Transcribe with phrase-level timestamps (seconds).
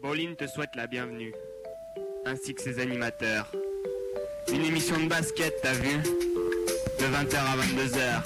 [0.00, 1.34] Pauline te souhaite la bienvenue,
[2.24, 3.50] ainsi que ses animateurs.
[4.50, 5.98] Une émission de basket, t'as vu?
[6.98, 8.22] De 20h à 22h.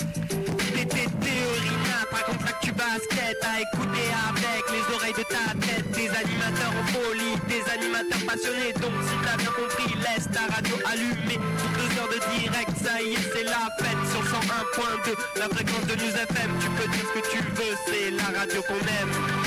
[0.72, 5.90] T'étais théorina, raconte tu basket, à écouter avec les oreilles de ta tête.
[5.90, 8.72] Des animateurs en folie, des animateurs passionnés.
[8.74, 11.40] Donc si t'as bien compris, laisse ta radio allumée.
[11.58, 13.98] Pour deux heures de direct, ça y est, c'est la fête.
[14.12, 16.50] Sur 101.2, la fréquence de News FM.
[16.60, 19.43] Tu peux dire ce que tu veux, c'est la radio qu'on aime.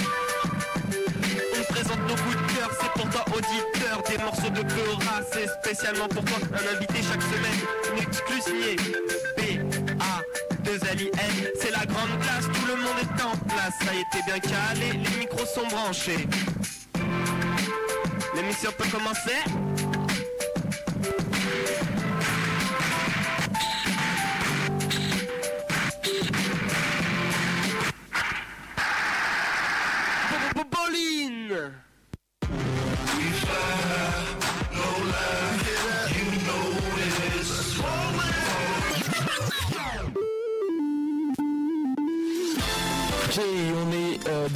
[3.09, 7.59] Pour toi auditeur Des morceaux de Cora, c'est spécialement pour toi Un invité chaque semaine,
[7.93, 8.75] une exclus signée
[9.37, 10.21] B, A,
[10.63, 13.93] 2 L, I, N C'est la grande classe, tout le monde est en place Ça
[13.93, 16.27] y était bien calé, les micros sont branchés.
[18.35, 19.76] L'émission peut commencer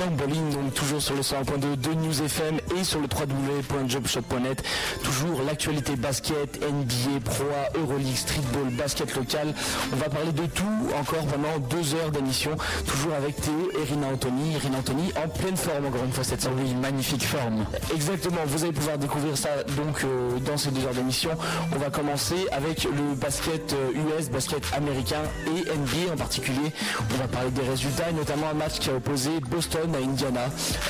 [0.01, 4.63] euh, Bowling, donc toujours sur le 101.2 de News FM et sur le www.jobshot.net.
[5.03, 9.53] Toujours l'actualité basket, NBA, Pro, A, Euroleague, Streetball, basket local.
[9.93, 10.63] On va parler de tout
[10.99, 12.51] encore pendant deux heures d'émission,
[12.85, 14.57] toujours avec Théo et Rina Anthony.
[14.57, 16.57] Rina Anthony en pleine forme encore une fois cette semaine.
[16.63, 17.65] Oui, magnifique forme.
[17.93, 21.31] Exactement, vous allez pouvoir découvrir ça donc euh, dans ces deux heures d'émission.
[21.73, 26.71] On va commencer avec le basket euh, US, basket américain et NBA en particulier.
[27.13, 30.41] On va parler des résultats et notamment un match qui a opposé Boston à Indiana,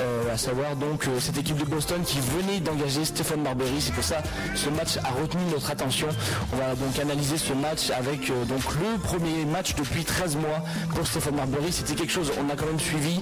[0.02, 3.80] euh, à savoir donc euh, cette équipe de Boston qui venait d'engager Stephen Marbury.
[3.82, 4.18] C'est pour ça
[4.56, 6.08] ce match a retenu notre attention.
[6.54, 10.64] On va donc analyser ce match avec euh, donc le premier match depuis 13 mois
[10.96, 11.72] pour Stephen Marbury.
[11.72, 13.20] C'était quelque chose, on a quand même suivi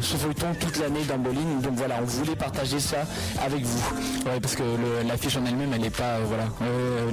[0.00, 1.60] ce feuilleton toute l'année dans Bowling.
[1.60, 2.98] Donc voilà, on voulait partager ça
[3.44, 3.82] avec vous.
[4.26, 4.62] Ouais, parce que
[5.06, 6.44] l'affiche en elle-même, elle est pas, voilà.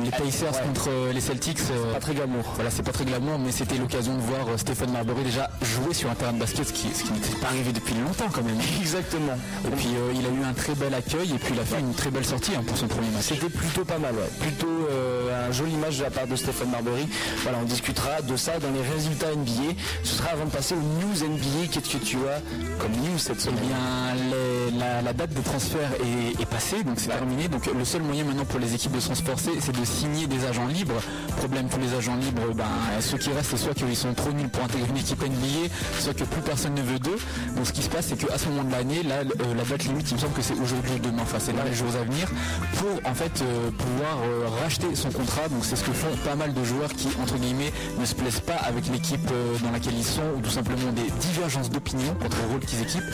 [0.04, 0.68] Les Pacers Ouais.
[0.68, 2.44] contre les Celtics, euh, Pas très glamour.
[2.56, 6.10] voilà, c'est pas très glamour, mais c'était l'occasion de voir Stephen Marbury déjà jouer sur
[6.10, 8.58] un terrain de basket, ce qui, ce qui n'était pas arrivé depuis longtemps quand même.
[8.80, 9.38] Exactement.
[9.66, 11.80] Et puis euh, il a eu un très bel accueil et puis il a fait
[11.80, 13.26] une très belle sortie hein, pour son premier match.
[13.26, 14.30] C'était plutôt pas mal, ouais.
[14.40, 17.08] Plutôt euh, un joli match de la part de Stephen Marbury.
[17.44, 19.74] Voilà, on discutera de ça dans les résultats NBA.
[20.04, 21.68] Ce sera avant de passer aux news NBA.
[21.72, 22.42] Qu'est-ce que tu as
[22.80, 26.84] comme news cette Eh semaine bien, les- la, la date de transfert est, est passée,
[26.84, 27.48] donc c'est terminé.
[27.48, 30.46] Donc le seul moyen maintenant pour les équipes de se transforcer, c'est de signer des
[30.46, 31.00] agents libres.
[31.38, 32.66] Problème pour les agents libres, ben,
[33.00, 35.70] ceux qui restent, c'est soit qu'ils sont trop nuls pour intégrer une équipe NBA,
[36.00, 37.18] soit que plus personne ne veut d'eux.
[37.56, 39.84] Donc ce qui se passe, c'est qu'à ce moment de l'année, là, euh, la date
[39.84, 42.04] limite, il me semble que c'est aujourd'hui ou demain, enfin c'est dans les jours à
[42.04, 42.28] venir,
[42.78, 45.48] pour en fait euh, pouvoir euh, racheter son contrat.
[45.50, 48.40] Donc c'est ce que font pas mal de joueurs qui, entre guillemets, ne se plaisent
[48.40, 49.30] pas avec l'équipe
[49.64, 53.12] dans laquelle ils sont, ou tout simplement des divergences d'opinion quant au rôle qu'ils équipent,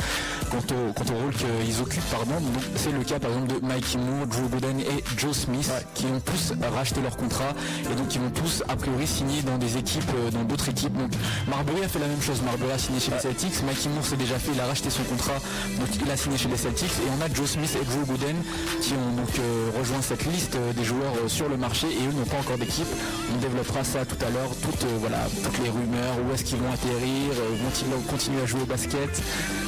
[0.52, 2.36] quant au, quant au rôle qu'ils occupent, pardon.
[2.40, 6.06] Donc c'est le cas par exemple de Mike Moore, Drew Gooden et Joe Smith, qui
[6.06, 7.54] ont tous racheté leur contrat
[7.92, 10.94] et donc ils vont tous a priori signer dans des équipes, dans d'autres équipes.
[10.94, 11.12] Donc
[11.48, 12.42] Marbury a fait la même chose.
[12.44, 15.04] Marbury a signé chez les Celtics, Mikey Moore s'est déjà fait, il a racheté son
[15.04, 15.40] contrat,
[15.80, 16.92] donc il a signé chez les Celtics.
[16.92, 18.36] Et on a Joe Smith et Drew Gooden
[18.82, 21.88] qui ont donc euh, rejoint cette liste euh, des joueurs euh, sur le marché.
[21.88, 22.88] Et eux n'ont pas encore d'équipe.
[23.34, 26.72] On développera ça tout à l'heure, toutes, voilà, toutes les rumeurs, où est-ce qu'ils vont
[26.72, 27.34] atterrir,
[27.64, 29.22] vont-ils continuer à jouer au basket,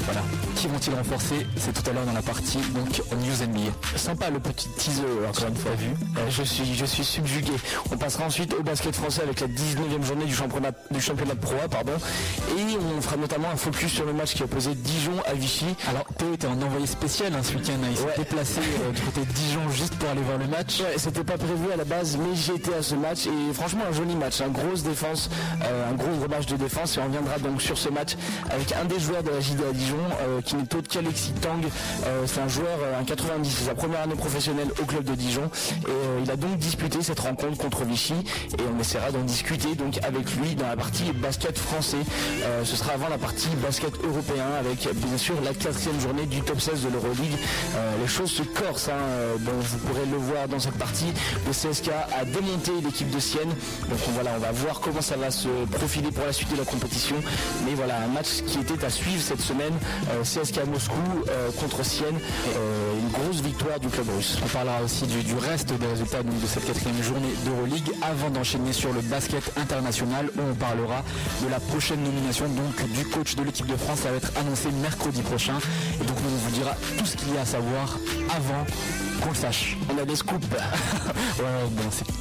[0.06, 0.22] voilà,
[0.56, 3.72] qui vont-ils renforcer, c'est tout à l'heure dans la partie donc News NBA.
[3.98, 5.72] Sympa le petit teaser, encore une fois.
[5.78, 5.90] Vu?
[6.30, 7.52] Je suis, je suis subjugué.
[7.92, 11.40] On passera ensuite au basket français avec la 19e journée du championnat, du championnat de
[11.40, 11.94] Pro A, pardon.
[12.58, 15.66] Et on fera notamment un focus sur le match qui a opposé Dijon à Vichy.
[15.88, 17.88] Alors Théo était en envoyé spécial hein, ce week-end, hein.
[17.92, 18.14] il s'est Ouais.
[18.18, 20.80] déplacé euh, du côté de Dijon juste pour aller voir le match.
[20.80, 23.84] Ouais, c'était pas prévu à la base, mais j'ai été à ce match et franchement
[23.88, 25.30] un joli match, un grosse défense,
[25.64, 28.16] euh, un gros gros match de défense et on reviendra donc sur ce match
[28.50, 31.62] avec un des joueurs de la JD à Dijon euh, qui n'est autre qu'Alexis Tang.
[32.26, 35.50] C'est un joueur, un 90, c'est sa première année professionnelle au club de Dijon
[35.88, 35.92] et
[36.24, 40.34] il a donc disputé cette rencontre contre Vichy et on essaiera d'en discuter donc avec
[40.38, 41.98] lui dans la partie basket français.
[42.64, 46.60] Ce sera avant la partie basket européen avec bien sûr la quatrième journée du top
[46.60, 47.38] 16 de l'Euroleague.
[47.76, 51.12] Euh, les choses se corsent, hein, euh, vous pourrez le voir dans cette partie.
[51.46, 53.50] Le CSK a démonté l'équipe de Sienne.
[53.90, 56.58] Donc on, voilà, on va voir comment ça va se profiler pour la suite de
[56.58, 57.16] la compétition.
[57.66, 59.74] Mais voilà, un match qui était à suivre cette semaine.
[60.12, 60.96] Euh, CSK Moscou
[61.30, 62.18] euh, contre Sienne.
[63.10, 64.38] Une grosse victoire du club russe.
[64.44, 68.30] On parlera aussi du, du reste des résultats donc, de cette quatrième journée d'Euroleague avant
[68.30, 71.04] d'enchaîner sur le basket international où on parlera
[71.44, 74.00] de la prochaine nomination donc du coach de l'équipe de France.
[74.00, 75.58] Ça va être annoncé mercredi prochain
[76.02, 77.98] et donc on vous dira tout ce qu'il y a à savoir
[78.30, 78.66] avant
[79.22, 79.78] qu'on le sache.
[79.94, 80.46] On a des scoops.
[81.40, 82.19] Ouais, bon, c'est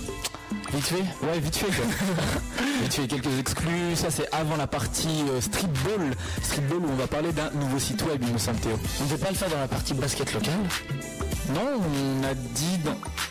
[0.73, 1.67] Vite fait Ouais, vite fait.
[2.83, 3.97] vite fait, quelques exclus.
[3.97, 6.15] Ça, c'est avant la partie euh, streetball.
[6.43, 8.79] Streetball où on va parler d'un nouveau site web, il me semble, Théo.
[9.01, 10.53] On ne peut pas le faire dans la partie basket locale
[11.55, 12.79] non, on a dit,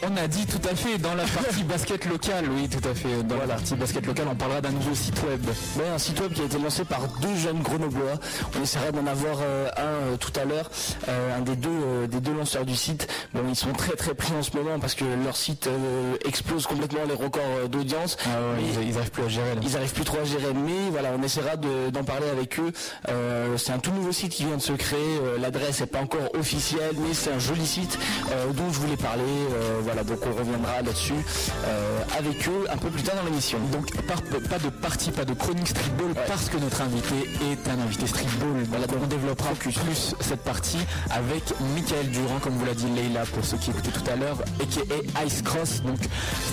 [0.04, 3.24] on a dit tout à fait dans la partie basket locale, oui, tout à fait.
[3.24, 5.46] Dans la partie basket locale, on parlera d'un nouveau site web.
[5.78, 8.16] Ouais, un site web qui a été lancé par deux jeunes grenoblois.
[8.58, 10.70] On essaiera d'en avoir euh, un euh, tout à l'heure,
[11.08, 13.08] euh, un des deux, des deux lanceurs du site.
[13.34, 15.70] Bon, ils sont très très pris en ce moment parce que leur site
[16.26, 18.18] explose complètement les records d'audience.
[18.26, 18.30] Ah
[18.60, 19.52] ils, n'arrivent plus à gérer.
[19.62, 20.54] Ils arrivent plus trop à gérer.
[20.54, 22.72] Mais voilà, on essaiera d'en parler avec eux.
[23.58, 25.20] c'est un tout nouveau site qui vient de se créer.
[25.40, 27.98] L'adresse n'est pas encore officielle, mais c'est un joli site.
[28.32, 29.24] Euh, dont je voulais parler.
[29.24, 31.14] Euh, voilà, donc on reviendra là-dessus
[31.66, 33.58] euh, avec eux un peu plus tard dans l'émission.
[33.72, 37.16] Donc pas de partie, pas de chronique streetball parce que notre invité
[37.52, 38.64] est un invité streetball.
[38.70, 39.76] Voilà, donc on développera plus,
[40.20, 41.44] cette partie avec
[41.76, 44.66] Michael Durand, comme vous l'a dit Leila pour ceux qui écoutaient tout à l'heure, et
[44.66, 46.00] qui est Ice Cross, donc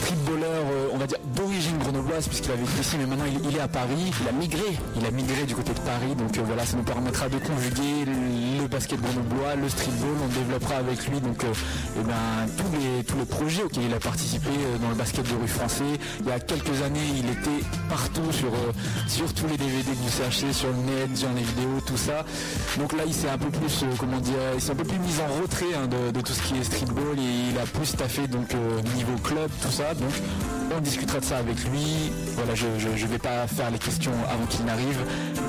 [0.01, 0.47] streetballer,
[0.93, 4.13] on va dire d'origine grenobloise puisqu'il avait été ici, mais maintenant il, est à Paris.
[4.21, 7.29] Il a migré, il a migré du côté de Paris, donc voilà, ça nous permettra
[7.29, 8.05] de conjuguer
[8.61, 13.17] le basket grenoblois, le streetball, on développera avec lui donc eh ben, tous, les, tous
[13.19, 15.85] les projets auxquels il a participé euh, dans le basket de rue français.
[16.21, 18.73] Il y a quelques années, il était partout sur, euh,
[19.07, 22.25] sur tous les DVD vous cherchez, sur le net, sur les vidéos, tout ça.
[22.79, 24.99] Donc là, il s'est un peu plus, euh, comment dire, il s'est un peu plus
[24.99, 28.27] mis en retrait hein, de, tout ce qui est streetball et il a plus taffé
[28.27, 28.55] donc
[28.97, 29.93] niveau club, tout ça.
[29.95, 30.13] Donc
[30.77, 32.13] on discutera de ça avec lui.
[32.37, 34.99] Voilà, je ne vais pas faire les questions avant qu'il n'arrive.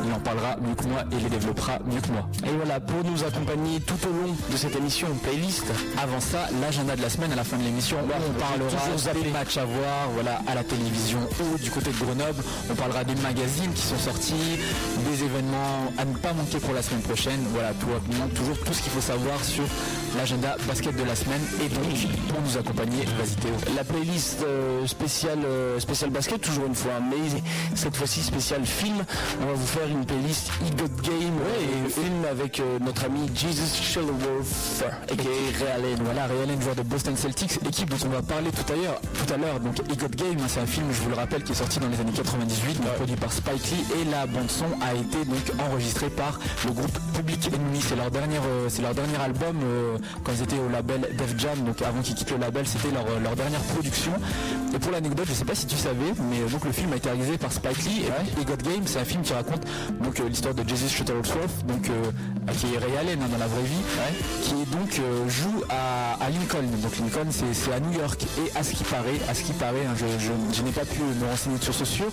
[0.05, 2.27] Il en parlera mieux que moi et les développera mieux que moi.
[2.45, 5.65] Et voilà, pour nous accompagner tout au long de cette émission playlist,
[6.01, 9.57] avant ça, l'agenda de la semaine à la fin de l'émission, on parlera des matchs
[9.57, 12.43] à voir voilà, à la télévision ou du côté de Grenoble.
[12.69, 14.59] On parlera des magazines qui sont sortis,
[15.09, 17.39] des événements à ne pas manquer pour la semaine prochaine.
[17.51, 17.87] Voilà, tout,
[18.35, 19.63] toujours tout ce qu'il faut savoir sur
[20.17, 21.41] l'agenda basket de la semaine.
[21.63, 21.83] Et donc,
[22.29, 23.53] pour nous accompagner, vas-y Théo.
[23.75, 27.41] La playlist euh, spéciale, euh, spéciale basket, toujours une fois, mais
[27.75, 29.03] cette fois-ci spéciale film.
[29.41, 31.39] On va vous faire une playlist e Game,
[31.85, 34.83] et film avec euh, notre ami Jesus Shuttleworth,
[35.65, 35.75] a.k.a.
[35.77, 38.99] Real Voilà, Real joueur de Boston Celtics, équipe dont on va parler tout à l'heure.
[39.01, 39.75] Tout à l'heure, donc
[40.15, 42.11] Game, hein, c'est un film, je vous le rappelle, qui est sorti dans les années
[42.11, 46.71] 98, produit par Spike Lee, et la bande son a été donc enregistrée par le
[46.71, 47.79] groupe Public Enemy.
[47.81, 48.37] C'est leur dernier,
[48.69, 49.57] c'est leur dernier album
[50.23, 53.35] quand ils étaient au label Def Jam, donc avant qu'ils quittent le label, c'était leur,
[53.35, 54.11] dernière production.
[54.73, 56.97] Et pour l'anecdote, je sais pas si tu savais, mais euh, donc le film a
[56.97, 58.03] été réalisé par Spike Lee
[58.41, 59.63] et, Game, c'est un film qui raconte
[60.01, 62.11] donc euh, l'histoire de Jesus Shuttlesworth, donc euh,
[62.53, 63.83] qui est Ray Allen hein, dans la vraie vie,
[64.41, 66.67] qui est donc joue à, Lincoln.
[66.81, 68.25] Donc Lincoln, c'est à New York.
[68.39, 71.29] Et à ce qui paraît, à ce qui paraît, hein, je, n'ai pas pu me
[71.29, 72.11] renseigner sur ce sûr,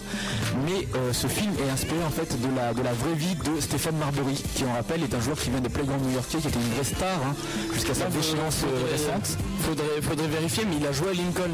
[0.67, 3.97] mais ce film est inspiré en fait de la, de la vraie vie de Stephen
[3.97, 6.75] Marbury, qui on rappelle est un joueur qui vient des playgrounds new-yorkais, qui était une
[6.75, 7.35] vraie star hein,
[7.73, 9.39] jusqu'à sa déchéance récente.
[9.61, 11.51] Faudrait, faudrait vérifier, mais il a joué à Lincoln.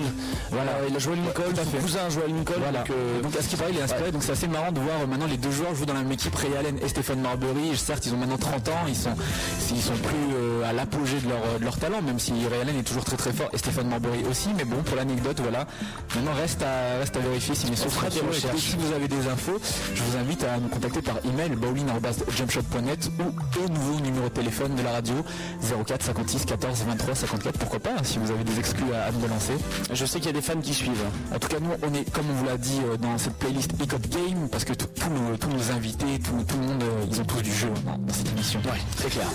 [0.51, 2.55] Voilà, il a joué à Lincoln, son cousin a joué à Lincoln.
[2.91, 4.13] Euh, donc, à ce qui paraît, il est inspiré.
[4.13, 6.13] Donc c'est assez marrant de voir euh, maintenant les deux joueurs jouent dans la même
[6.13, 7.77] équipe, Ray Allen et Stephen Marbury.
[7.77, 9.15] Certes, ils ont maintenant 30 ans, ils sont,
[9.71, 11.29] ils sont plus euh, à l'apogée de
[11.65, 14.51] leur, talent, même si Ray Allen est toujours très très fort et Stephen Marbury aussi.
[14.57, 15.67] Mais bon, pour l'anecdote, voilà.
[16.15, 19.59] Maintenant, reste à, reste à vérifier si les sources Et si vous avez des infos,
[19.95, 24.75] je vous invite à nous contacter par email bowling.jumpshot.net ou au nouveau numéro de téléphone
[24.75, 25.15] de la radio
[25.87, 27.59] 04 56 14 23 54.
[27.59, 29.55] Pourquoi pas, si vous avez des exclus à, nous relancer.
[29.93, 31.05] Je sais qu'il y a des fans qui suivent.
[31.35, 33.73] En tout cas, nous, on est, comme on vous l'a dit euh, dans cette playlist
[33.81, 37.53] Ecop Game, parce que tous nos, invités, tout, le monde, euh, ils ont tous du
[37.53, 38.61] jeu dans, cette émission.
[38.65, 39.29] Ouais, c'est clair.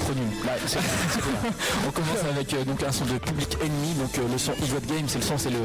[1.86, 5.04] on commence avec euh, donc un son de Public Enemy, donc le son Ecop Game,
[5.08, 5.58] c'est le son, c'est le,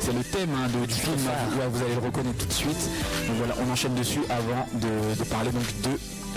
[0.00, 2.90] c'est le thème hein, de, du film, vous allez le reconnaître tout de suite.
[3.26, 5.90] Donc voilà, on enchaîne dessus avant de, parler donc de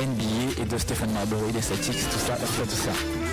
[0.04, 3.33] NBA et de Stephen Marbury, des Celtics, tout ça, tout ça, tout ça.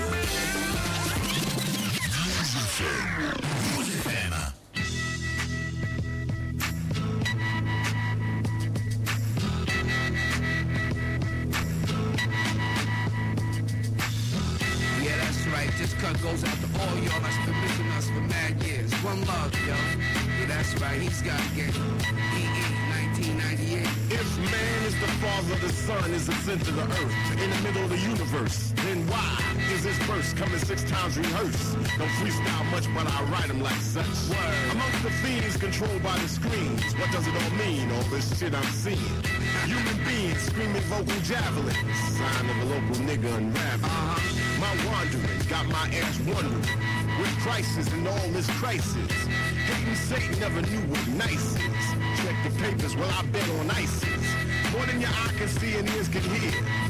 [30.20, 31.74] Verse coming six times rehearsed?
[31.98, 34.06] Don't freestyle much, but I write them like such.
[34.28, 34.70] Word.
[34.72, 37.90] Amongst the fiends controlled by the screens, what does it all mean?
[37.92, 39.16] All this shit I'm seeing.
[39.66, 43.84] Human beings screaming vocal javelins, sign of a local nigga unraveling.
[43.84, 44.60] Uh-huh.
[44.60, 46.68] My wandering got my ass wondering.
[47.18, 49.10] With crisis and all this crisis.
[49.68, 51.86] Hating Satan never knew what nice is.
[52.20, 54.26] Check the papers, well I bet on ISIS.
[54.72, 56.89] More than your eye can see and ears can hear.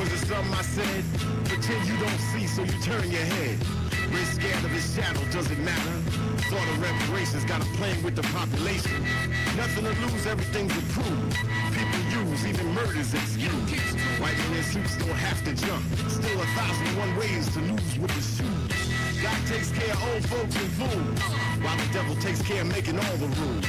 [0.00, 1.04] was it something I said?
[1.44, 3.58] Pretend you don't see, so you turn your head.
[4.10, 5.96] We're scared of his shadow, does it matter?
[6.48, 9.04] Thought of reparations, got a plan with the population.
[9.56, 11.36] Nothing to lose, everything's approved.
[11.76, 13.72] People use even murders excuse.
[14.18, 15.84] White men in suits don't have to jump.
[16.08, 18.79] Still a thousand and one ways to lose with the shoes.
[19.22, 21.20] God takes care of old folks and fools,
[21.62, 23.66] while the devil takes care of making all the rules.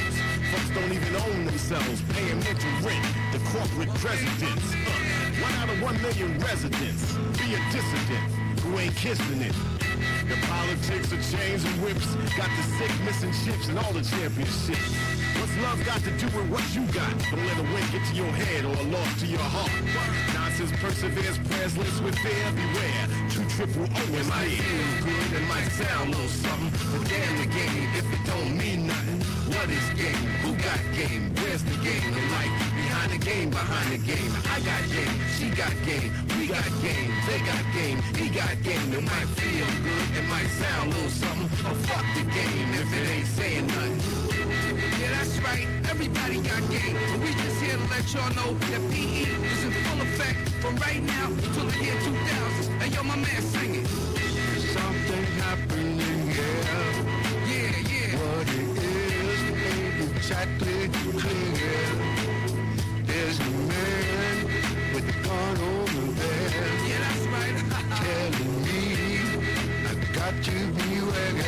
[0.50, 3.04] Folks don't even own themselves, paying mental rent.
[3.32, 4.72] The corporate presidents.
[4.72, 7.12] Uh, one out of one million residents.
[7.36, 9.54] Be a dissident who ain't kissing it.
[10.28, 14.96] The politics of chains and whips got the sick missing chips and all the championships.
[15.36, 17.12] What's love got to do with what you got?
[17.30, 19.72] Don't let a win get to your head or a loss to your heart.
[20.32, 22.44] Nonsense perseveres, prayers laced with fear.
[22.56, 27.08] Beware, two triple O it might feel good, it might sound a little something, but
[27.08, 29.41] damn the game if it don't mean nothing.
[29.62, 30.26] What is game?
[30.42, 31.30] Who got game?
[31.38, 32.50] Where's the game in life?
[32.82, 34.32] Behind the game, behind the game.
[34.50, 38.90] I got game, she got game, we got game, they got game, he got game.
[38.90, 42.90] It might feel good, it might sound a little something, but fuck the game if
[42.90, 44.02] it ain't saying nothing.
[44.98, 45.68] Yeah, that's right.
[45.86, 46.98] Everybody got game.
[46.98, 50.74] But we just here to let y'all know that PE is in full effect from
[50.82, 52.80] right now till the year 2000.
[52.82, 53.86] Hey, yo, my man, sing it.
[54.74, 56.21] Something happening
[60.22, 60.88] exactly
[61.18, 61.82] clear.
[63.08, 64.36] There's a man
[64.94, 67.58] with a gun over there Yeah, that's right.
[67.98, 68.82] telling me
[69.90, 71.42] I've got to beware.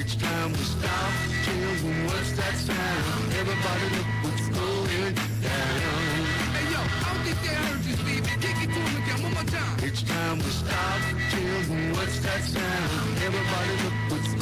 [0.00, 1.12] It's time to stop.
[1.44, 3.24] Children, what's that sound?
[3.40, 6.24] Everybody look what's going down.
[6.56, 8.24] hey, yo, I don't think they heard you, Steve.
[8.40, 9.76] Kick it to him again one more time.
[9.82, 11.00] It's time to stop.
[11.28, 13.18] Children, what's that sound?
[13.28, 14.39] Everybody look what's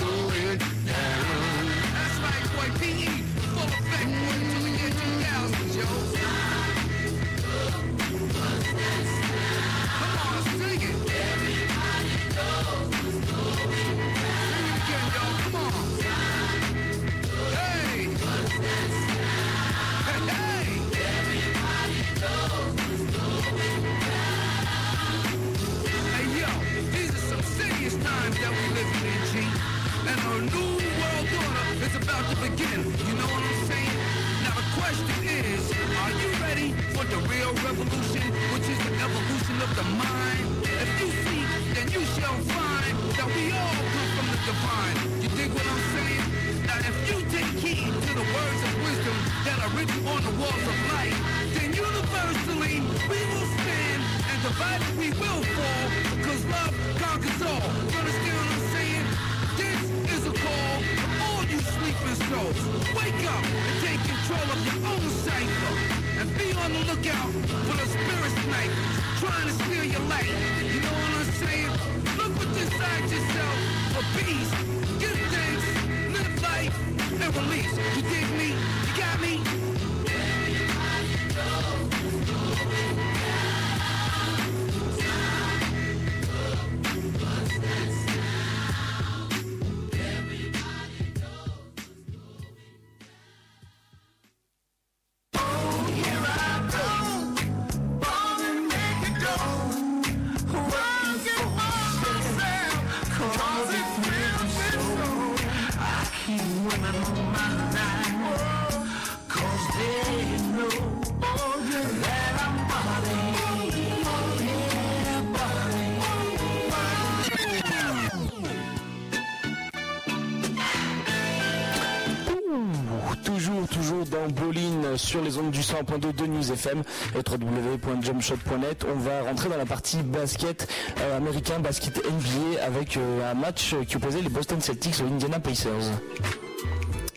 [125.09, 126.83] sur les ondes du 100.2 de News FM
[127.15, 128.85] et www.jumpshot.net.
[128.95, 130.69] On va rentrer dans la partie basket
[131.01, 135.41] euh, américain, basket NBA avec euh, un match qui opposait les Boston Celtics aux Indiana
[135.41, 135.73] Pacers.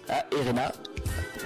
[0.10, 0.72] Ah, Irena,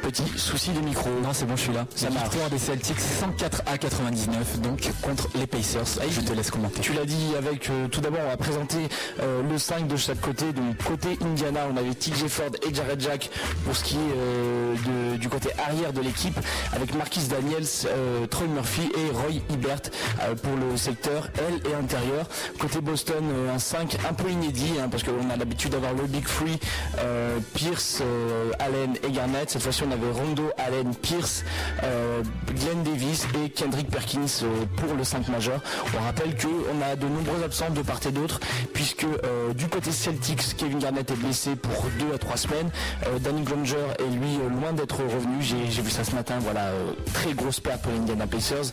[0.02, 1.10] petit souci de micro.
[1.24, 1.86] Non, c'est bon, je suis là.
[1.96, 2.26] Ça La marche.
[2.30, 5.86] victoire des Celtics 104 à 99, donc contre les Pacers.
[6.10, 6.80] je te laisse commenter.
[6.82, 8.78] Tu l'as dit avec euh, tout d'abord on va présenter
[9.22, 10.52] euh, le 5 de chaque côté.
[10.54, 13.30] Donc côté Indiana on avait TJ Ford et Jared Jack
[13.66, 14.76] pour ce qui est euh,
[15.16, 16.38] de- du côté arrière de l'équipe
[16.74, 19.82] avec Marquis Daniels, euh, Troy Murphy et Roy Hibbert
[20.22, 22.26] euh, pour le secteur L et intérieur.
[22.60, 26.04] Côté Boston euh, un 5 un peu inédit hein, parce qu'on a l'habitude d'avoir le
[26.04, 26.60] Big Free,
[27.00, 29.50] euh, Pierce, euh, Allen et Garnett.
[29.50, 31.44] Cette fois-ci on avait Rondo, Allen, Pierce,
[31.84, 35.62] euh, Glenn Davis et Kendrick Perkins euh, pour le 5 majeur.
[36.00, 38.40] On rappelle qu'on a de nombreux absents de part et d'autre
[38.74, 42.70] puisque euh, du côté Celtics, Kevin Garnett est blessé pour deux à trois semaines.
[43.08, 45.42] Euh, Danny Granger est lui euh, loin d'être revenu.
[45.42, 46.36] J'ai j'ai vu ça ce matin.
[46.42, 48.72] Voilà, euh, très grosse perte pour les Indiana Pacers.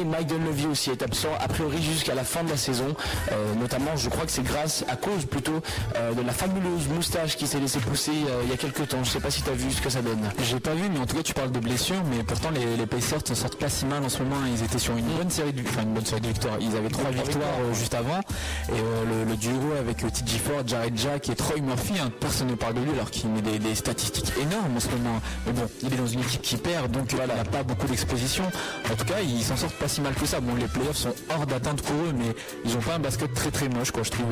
[0.00, 2.94] Et Mike Dunleavy aussi est absent a priori jusqu'à la fin de la saison.
[3.32, 5.60] Euh, notamment, je crois que c'est grâce à cause plutôt
[5.96, 8.12] euh, de la fabuleuse moustache qui s'est laissée pousser
[8.44, 9.02] il y a quelques temps.
[9.04, 10.20] Je sais pas si tu as vu ce que ça donne.
[10.42, 12.86] J'ai pas vu, mais en tout cas, tu parles de blessures, mais pourtant, les, les
[12.86, 14.36] Pacers s'en sortent pas si mal en ce moment.
[14.46, 16.56] Ils étaient sur une bonne série de, enfin, une bonne série de victoires.
[16.60, 18.20] Ils avaient trois victoires euh, juste avant.
[18.68, 22.54] Et le, le duo avec TJ Ford, Jared Jack et Troy Murphy, hein, personne ne
[22.54, 25.20] parle de lui alors qu'il met des, des statistiques énormes en ce moment.
[25.46, 27.86] Mais bon, il est dans une équipe qui perd, donc voilà, il n'a pas beaucoup
[27.86, 28.44] d'exposition.
[28.90, 30.40] En tout cas, ils s'en sortent pas si mal que ça.
[30.40, 33.50] Bon, les playoffs sont hors d'atteinte pour eux, mais ils ont pas un basket très
[33.50, 34.26] très moche, quoi, je trouve.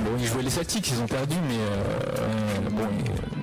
[0.00, 2.88] Bon, ils jouaient les Celtics, ils ont perdu, mais euh, bon,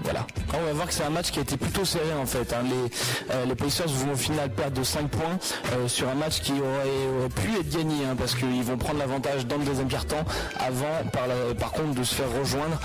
[0.04, 0.26] voilà.
[0.54, 2.52] On va voir que c'est un match qui a été plutôt serré en fait.
[2.54, 2.64] hein.
[2.64, 5.40] Les, euh, les Pacers vont au final perdre de 5 points
[5.74, 9.46] euh, sur un match qui aurait, pu être gagné hein, parce qu'ils vont prendre l'avantage
[9.48, 10.26] dans le deuxième quart-temps
[10.60, 11.24] avant par,
[11.58, 12.78] par contre de se faire rejoindre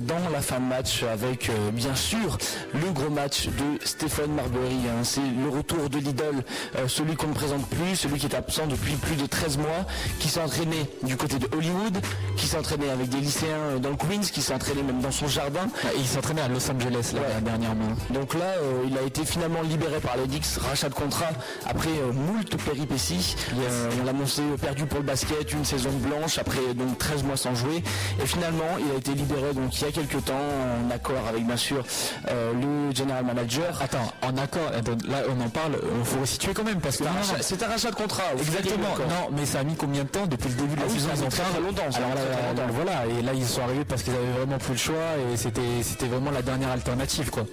[0.00, 2.38] dans la fin de match avec bien sûr
[2.72, 4.76] le gros match de Stephen Marbury.
[4.88, 5.02] hein.
[5.04, 6.42] C'est le retour de l'idole,
[6.86, 9.84] celui qu'on ne présente plus, celui qui est absent depuis plus de 13 mois,
[10.20, 11.98] qui s'est entraîné du côté de Hollywood,
[12.36, 15.26] qui s'est entraîné avec des lycéens euh, dans le Queens, qui entraîné même dans son
[15.28, 15.66] jardin.
[15.94, 17.40] Et il s'entraînait à Los Angeles là, Ouais.
[17.42, 17.88] dernièrement.
[18.10, 21.30] Donc là, euh, il a été finalement libéré par les Knicks, rachat de contrat
[21.68, 23.34] après euh, moult péripéties.
[23.54, 27.36] Euh, on l'a annoncé perdu pour le basket, une saison blanche après donc 13 mois
[27.36, 27.82] sans jouer.
[28.22, 31.46] Et finalement, il a été libéré donc il y a quelques temps en accord avec
[31.46, 31.82] bien sûr
[32.28, 33.80] le general manager.
[33.82, 34.70] Attends, en accord,
[35.08, 37.04] là on en parle, il faut resituer quand même parce que.
[37.40, 38.22] C'est un rachat- de contrat.
[38.38, 40.90] Exactement, non, mais ça a mis combien de temps depuis le début de la Ah
[40.90, 41.52] oui, saison ça a mis très, très
[41.92, 42.72] ça Alors là, longtemps.
[42.90, 46.06] Et là ils sont arrivés parce qu'ils avaient vraiment plus le choix et c'était c'était
[46.06, 47.44] vraiment la dernière alternative quoi.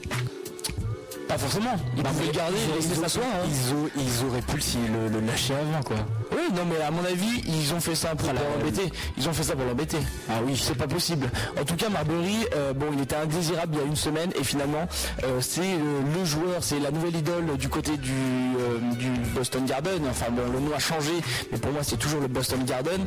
[1.29, 1.75] Pas forcément.
[1.95, 3.25] Il Bah, pouvait mais le garder, ils, et laisser ils- s'asseoir.
[3.27, 3.48] hein.
[3.48, 4.57] ils au- ils auraient pu
[4.91, 5.95] le, le- lâcher avant quoi.
[6.31, 8.91] Oui, non, mais à mon avis, ils ont fait ça pour l'embêter.
[9.15, 9.98] Ils ont fait ça pour l'embêter.
[10.27, 11.29] Ah oui, c'est pas possible.
[11.59, 14.43] En tout cas, Marbury, euh, bon, il était indésirable il y a une semaine et
[14.43, 14.88] finalement,
[15.24, 18.11] euh, c'est euh, le joueur, c'est la nouvelle idole du côté du,
[18.98, 20.01] du Boston Garden.
[20.09, 21.11] Enfin, bon, le nom a changé,
[21.51, 23.05] mais pour moi, c'est toujours le Boston Garden.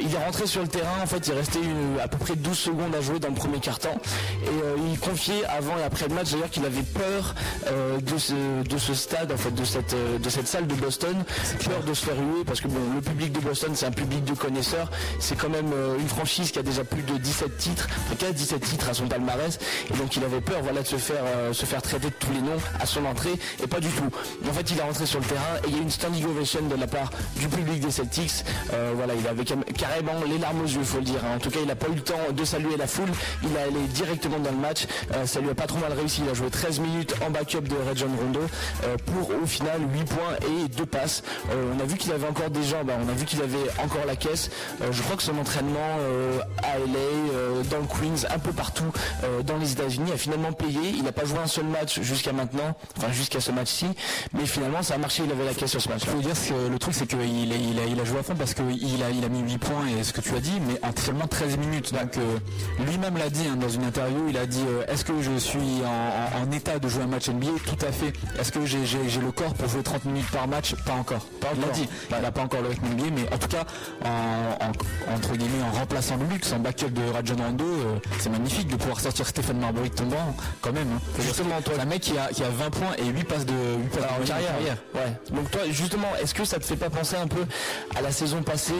[0.00, 1.02] Il est rentré sur le terrain.
[1.02, 3.58] En fait, il restait une- à peu près 12 secondes à jouer dans le premier
[3.60, 3.98] quart-temps
[4.44, 7.34] et euh, il confiait avant et après le match d'ailleurs qu'il avait peur
[8.00, 11.16] de, ce, de ce stade, en fait, de cette, euh, de cette salle de Boston,
[11.64, 14.24] peur de se faire huer parce que bon, le public de Boston, c'est un public
[14.24, 14.90] de connaisseurs.
[15.18, 18.24] C'est quand même euh, une franchise qui a déjà plus de 17 titres, en tout
[18.24, 19.58] cas 17 titres à son palmarès.
[19.92, 22.32] Et donc il avait peur voilà, de se faire, euh, se faire traiter de tous
[22.32, 23.34] les noms à son entrée.
[23.62, 24.08] Et pas du tout.
[24.48, 26.24] En fait, il est rentré sur le terrain et il y a eu une standing
[26.26, 28.44] ovation de la part du public des Celtics.
[28.72, 31.20] Euh, voilà, il avait carrément les larmes aux yeux, faut le dire.
[31.24, 31.36] hein.
[31.36, 33.08] En tout cas, il n'a pas eu le temps de saluer la foule.
[33.42, 34.86] Il a allé directement dans le match.
[35.14, 36.22] Euh, ça lui a pas trop mal réussi.
[36.24, 38.40] Il a joué 13 minutes en backup de Red John Rondo
[38.84, 41.22] euh, pour au final 8 points et 2 passes.
[41.50, 43.00] Euh, on a vu qu'il avait encore des jambes, hein.
[43.04, 44.50] on a vu qu'il avait encore la caisse.
[44.82, 45.78] Euh, je crois que son entraînement
[46.62, 48.90] à LA, dans le Queens, un peu partout
[49.46, 50.80] dans les États-Unis a finalement payé.
[50.94, 53.86] Il n'a pas joué un seul match jusqu'à maintenant, enfin jusqu'à ce match-ci,
[54.34, 55.22] mais finalement ça a marché.
[55.24, 56.02] Il avait la caisse sur ce match.
[56.06, 58.54] Je veux dire que le truc c'est qu'il a, il il joué à fond parce
[58.54, 61.26] qu'il a, il mis 8 points et ce que tu as dit, mais en seulement
[61.26, 61.92] 13 minutes.
[61.92, 62.16] Donc
[62.86, 66.50] lui-même l'a dit hein, dans une interview, il a dit est-ce que je suis en
[66.52, 68.12] état de jouer un match NBA Tout à fait.
[68.38, 70.74] Est-ce que j'ai j'ai- j'ai le corps pour jouer 30 minutes par match?
[70.86, 71.26] Pas encore.
[71.40, 71.72] il l'a encore.
[71.76, 71.88] dit.
[72.10, 73.64] Il n'a pas encore le rythme NBA, mais en tout cas,
[74.04, 74.08] en,
[74.66, 78.68] en- entre guillemets, en remplaçant le luxe, en backup de Rajon Rondo, euh, c'est magnifique
[78.68, 80.88] de pouvoir sortir Stéphane Marbury de ton banc, quand même.
[80.94, 81.00] hein.
[81.20, 83.88] Justement, toi- un mec qui a, qui a 20 points et 8 passes de, 8
[83.88, 85.34] passes Alors, de en moyenne carrière, Ouais.
[85.36, 87.44] Donc toi, justement, est-ce que ça te fait pas penser un peu
[87.96, 88.74] à la saison passée?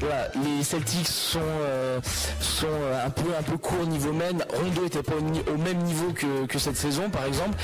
[0.00, 1.98] Voilà, les Celtics sont euh,
[2.40, 4.42] sont euh, un peu un peu courts niveau men.
[4.54, 7.56] Rondo était pas au, au même niveau que, que cette saison, par exemple.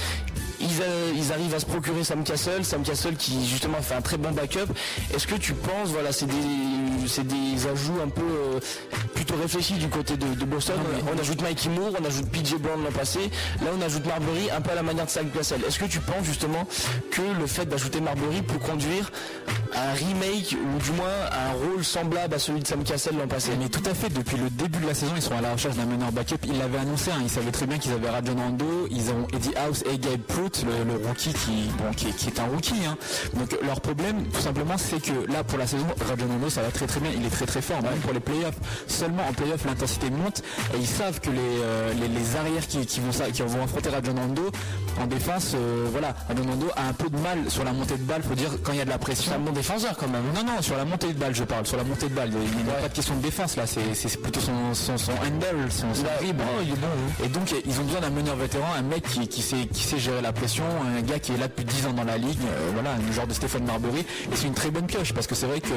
[0.63, 4.01] Ils, euh, ils arrivent à se procurer Sam Castle, Sam Castle qui justement fait un
[4.01, 4.67] très bon backup.
[5.15, 8.61] Est-ce que tu penses, voilà, c'est des, des ajouts un peu euh,
[9.15, 10.77] plutôt réfléchis du côté de, de Boston.
[11.15, 13.21] On ajoute Mikey Moore, on ajoute PJ Brown l'an passé.
[13.63, 15.61] Là, on ajoute Marbury un peu à la manière de Sam Castle.
[15.67, 16.67] Est-ce que tu penses justement
[17.11, 19.11] que le fait d'ajouter Marbury peut conduire
[19.75, 23.17] à un remake ou du moins à un rôle semblable à celui de Sam Castle
[23.19, 23.51] l'an passé?
[23.59, 25.77] Mais tout à fait, depuis le début de la saison, ils sont à la recherche
[25.77, 26.37] d'un meneur backup.
[26.45, 29.55] Ils l'avaient annoncé, hein, ils savaient très bien qu'ils avaient Rajon Rondo, ils ont Eddie
[29.57, 30.21] House et Gabe
[30.65, 32.85] Le, le rookie qui, bon, qui, est- qui est un rookie.
[32.87, 32.97] hein.
[33.35, 36.71] Donc leur problème, tout simplement, c'est que là, pour la saison, Rajon Rondo, ça va
[36.71, 38.55] très très bien, il est très très fort, même pour les playoffs.
[38.87, 40.43] Seulement en playoffs, l'intensité monte
[40.75, 43.65] et ils savent que les, euh, les, les arrières qui, qui vont, ça- qui vont
[43.65, 44.51] affronter Rajon Rondo,
[45.01, 48.05] en défense, euh, voilà, Rajon Rondo a un peu de mal sur la montée de
[48.05, 49.33] balle, faut dire, quand il y a de la pression.
[49.33, 50.23] C'est un bon défenseur quand même.
[50.35, 52.31] Non, non, sur la montée de balle, je parle, sur la montée de balle.
[52.33, 55.13] Il n'y a pas de question de défense là, c'est c'est plutôt son, son, son
[55.13, 56.43] handle, son, son dribble.
[57.25, 59.99] Et donc, ils ont besoin d'un meneur vétéran, un mec qui, qui, sait, qui sait
[59.99, 60.65] gérer la pression,
[60.99, 63.29] un gars qui est là depuis 10 ans dans la ligue, euh, voilà, le genre
[63.29, 64.01] de Stéphane Marbury.
[64.01, 65.69] Et c'est une très bonne pioche parce que c'est vrai que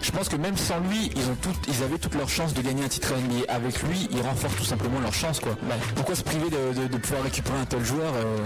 [0.00, 2.62] je pense que même sans lui, ils, ont tout, ils avaient toutes leurs chances de
[2.62, 3.52] gagner un titre NBA.
[3.52, 5.38] Avec lui, ils renforcent tout simplement leurs chances.
[5.38, 5.52] Quoi.
[5.96, 8.38] Pourquoi se priver de, de- de pouvoir récupérer un tel joueur euh,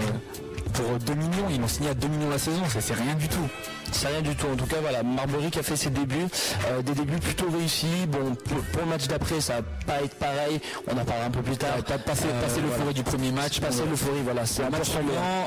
[0.75, 3.27] pour 2 millions Ils l'ont signé à 2 millions la saison, c'est c'est rien du
[3.27, 3.47] tout.
[3.91, 4.47] C'est rien du tout.
[4.51, 6.25] En tout cas, voilà, Marbury qui a fait ses débuts,
[6.69, 8.05] euh, des débuts plutôt réussis.
[8.07, 10.59] Bon, pour, pour le match d'après, ça va pas être pareil.
[10.87, 11.75] On en parlera un peu plus tard.
[11.85, 12.75] T'as passé, Euh, passé voilà.
[12.75, 13.59] l'euphorie du premier match.
[13.59, 14.89] Passer euh, l'euphorie, voilà, c'est un match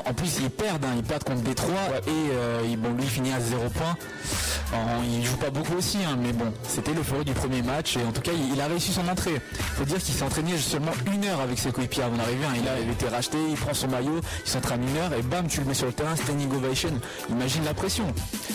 [0.05, 1.75] en plus ils perdent, hein, ils perdent contre Détroit
[2.07, 3.95] et euh, bon, lui il finit à 0 points.
[5.03, 8.11] Il joue pas beaucoup aussi, hein, mais bon, c'était l'euphorie du premier match et en
[8.11, 9.41] tout cas il, il a réussi son entrée.
[9.75, 12.45] Faut dire qu'il s'est entraîné seulement une heure avec ses coéquipiers avant d'arriver.
[12.45, 12.53] hein.
[12.61, 15.59] Il a été racheté, il prend son maillot, il s'entraîne une heure et bam tu
[15.59, 16.89] le mets sur le terrain, standing ovation.
[17.29, 18.05] Imagine la pression.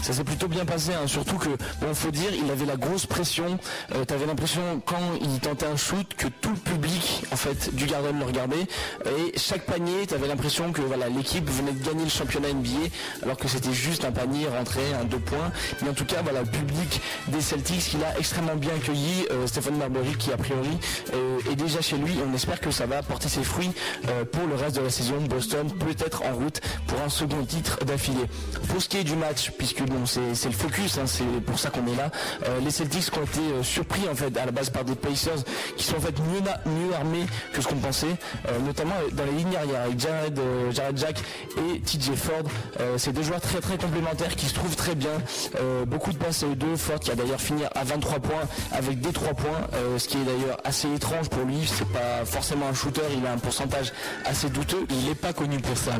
[0.03, 1.48] Ça s'est plutôt bien passé, hein, surtout que,
[1.81, 3.59] bon, faut dire, il avait la grosse pression.
[3.94, 7.87] Euh, T'avais l'impression, quand il tentait un shoot, que tout le public, en fait, du
[7.87, 8.66] Garden le regardait.
[9.07, 12.90] Et chaque panier, t'avais l'impression que, voilà, l'équipe venait de gagner le championnat NBA,
[13.22, 15.50] alors que c'était juste un panier rentré, un deux points.
[15.83, 19.46] Mais en tout cas, voilà, le public des Celtics, qui l'a extrêmement bien accueilli, euh,
[19.46, 20.79] Stéphane Marbury, qui a priori
[21.14, 22.12] euh, est déjà chez lui.
[22.29, 23.70] On espère que ça va porter ses fruits
[24.09, 25.16] euh, pour le reste de la saison.
[25.29, 26.54] Boston peut être en route
[26.87, 28.27] pour un second titre d'affilée.
[28.69, 31.71] Pour ce qui est du match, puisque bon, c'est le focus, hein, c'est pour ça
[31.71, 32.11] qu'on est là.
[32.47, 35.45] euh, les Celtics ont été euh, surpris en fait à la base par des Pacers
[35.77, 38.07] qui sont en fait mieux, armés que ce qu'on pensait,
[38.49, 40.40] euh, notamment dans les lignes arrière avec Jared,
[40.71, 41.21] Jared Jack
[41.57, 42.43] et TJ Ford.
[42.97, 45.11] C'est deux joueurs très très complémentaires qui se trouvent très bien.
[45.87, 46.77] Beaucoup de passes à eux deux.
[46.77, 49.61] Ford qui a d'ailleurs fini à 23 points avec des 3 points,
[49.99, 51.67] ce qui est d'ailleurs assez étrange pour lui.
[51.67, 53.93] C'est pas forcément un shooter, il a un pourcentage
[54.25, 54.87] assez douteux.
[54.90, 55.93] Il n'est pas connu pour ça.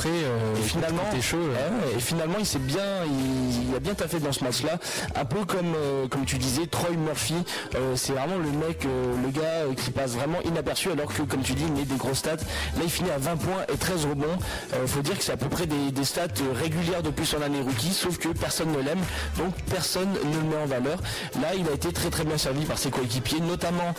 [0.00, 3.80] Après, euh, Et finalement, chaud, Ouais, ouais, et finalement, il s'est bien, il, il a
[3.80, 4.78] bien taffé dans ce match-là.
[5.14, 7.34] Un peu comme, euh, comme tu disais, Troy Murphy.
[7.74, 11.52] Euh, c'est vraiment le mec, le gars qui passe vraiment inaperçu, alors que, comme tu
[11.52, 12.36] dis, il met des grosses stats.
[12.36, 14.38] Là, il finit à 20 points et 13 rebonds.
[14.86, 17.92] Faut dire que c'est à peu près des, des stats régulières depuis son année rookie,
[17.92, 19.00] sauf que personne ne l'aime,
[19.36, 20.98] donc personne ne le met en valeur.
[21.42, 23.94] Là, il a été très très bien servi par ses coéquipiers, notamment,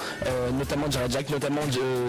[0.57, 1.61] notamment Jared Jack, notamment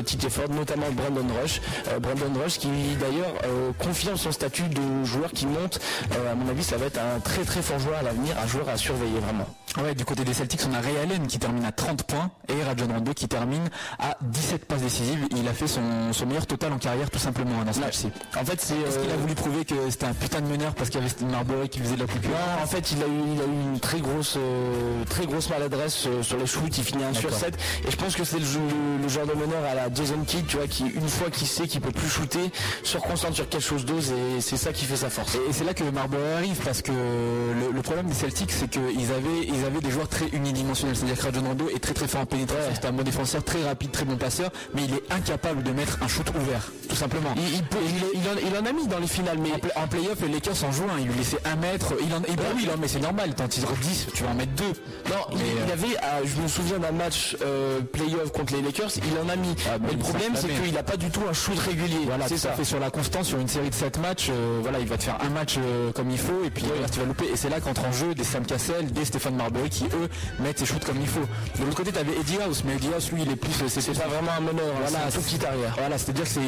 [0.05, 1.61] TJ Ford, notamment Brandon Rush.
[2.01, 2.69] Brandon Rush qui
[3.01, 3.35] d'ailleurs
[3.73, 5.81] confirme son statut de joueur qui monte.
[6.13, 8.47] Euh, à mon avis, ça va être un très très fort joueur à l'avenir, un
[8.47, 9.47] joueur à surveiller vraiment.
[9.83, 12.63] Ouais, du côté des Celtics, on a Ray Allen qui termine à 30 points et
[12.63, 15.27] Rajon Rondo qui termine à 17 passes décisives.
[15.35, 18.11] Il a fait son, son meilleur total en carrière tout simplement hein, dans ce match-ci.
[18.39, 20.75] En fait, c'est Est-ce qu'il a euh, voulu prouver que c'était un putain de meneur
[20.75, 23.03] parce qu'il y avait Steve Marbury qui faisait de la coupure Non, en fait, il
[23.03, 26.47] a eu, il a eu une très grosse, euh, très grosse maladresse euh, sur les
[26.47, 26.77] shoots.
[26.77, 27.39] Il finit 1 sur D'accord.
[27.39, 27.59] 7.
[27.89, 28.47] Et je pense que c'est le,
[29.03, 31.67] le genre de meneur à la Jason Kidd, tu vois, qui une fois qu'il sait
[31.67, 32.51] qu'il peut plus shooter,
[32.85, 35.35] se reconcentre sur quelque chose d'autre et c'est ça qui fait sa force.
[35.49, 39.11] Et c'est là que Marbury arrive parce que le, le problème des Celtics c'est qu'ils
[39.13, 40.97] avaient, ils avaient des joueurs très unidimensionnels.
[40.97, 42.73] C'est-à-dire que Rajon Rondo est très très fort en pénétration.
[42.75, 45.99] C'est un bon défenseur, très rapide, très bon passeur, mais il est incapable de mettre
[46.03, 47.31] un shoot ouvert, tout simplement.
[47.37, 49.59] Il, il peut- il- il en, il en a mis dans les finales, mais En,
[49.59, 50.99] play- playoff, les Lakers en jouent un.
[51.01, 51.95] Il lui laissait un mètre.
[52.05, 53.35] Il en, et bah oui, il en met, c'est normal.
[53.35, 54.65] T'en tires 10, tu vas en mettre deux.
[55.11, 58.55] Non, il, Mais, il euh, avait, ah, je me souviens d'un match euh, playoff contre
[58.55, 59.55] les Lakers, il en a mis.
[59.69, 62.01] Ah, mais le problème, c'est qu'il n'a pas du tout un shoot régulier.
[62.07, 62.53] Voilà, c'est ça.
[62.53, 65.05] fait sur la constance, sur une série de 7 matchs, euh, voilà, il va te
[65.05, 67.27] faire un match euh, comme il faut, et puis le reste, tu vas louper.
[67.33, 70.09] Et c'est là qu'entre en jeu des Sam Cassell, des Stéphane Marbury qui, eux,
[70.41, 71.21] mettent ses shoots comme il faut.
[71.59, 73.53] De l'autre côté, tu avais Eddie House, mais Eddie House, lui, il est plus.
[73.69, 75.75] C'est pas vraiment un meneur, Voilà, c'est petit arrière.
[75.79, 76.41] Voilà, c'est-à-dire que c'est